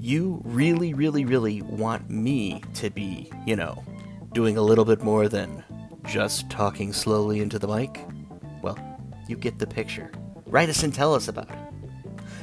[0.00, 3.84] You really, really, really want me to be, you know,
[4.32, 5.62] doing a little bit more than
[6.04, 8.04] just talking slowly into the mic?
[8.62, 8.78] Well,
[9.28, 10.10] you get the picture.
[10.46, 11.61] Write us and tell us about it.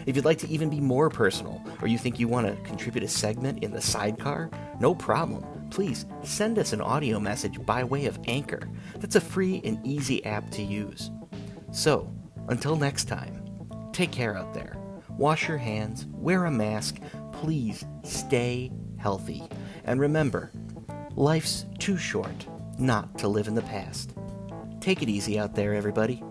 [0.10, 3.04] If you'd like to even be more personal, or you think you want to contribute
[3.04, 4.50] a segment in the sidecar,
[4.80, 5.46] no problem.
[5.70, 8.68] Please send us an audio message by way of Anchor.
[8.96, 11.12] That's a free and easy app to use.
[11.70, 12.12] So,
[12.48, 13.44] until next time,
[13.94, 14.76] take care out there.
[15.10, 16.98] Wash your hands, wear a mask,
[17.32, 19.44] please stay healthy.
[19.84, 20.52] And remember,
[21.18, 22.48] life's too short
[22.80, 24.16] not to live in the past.
[24.82, 26.24] Take it easy out there, everybody.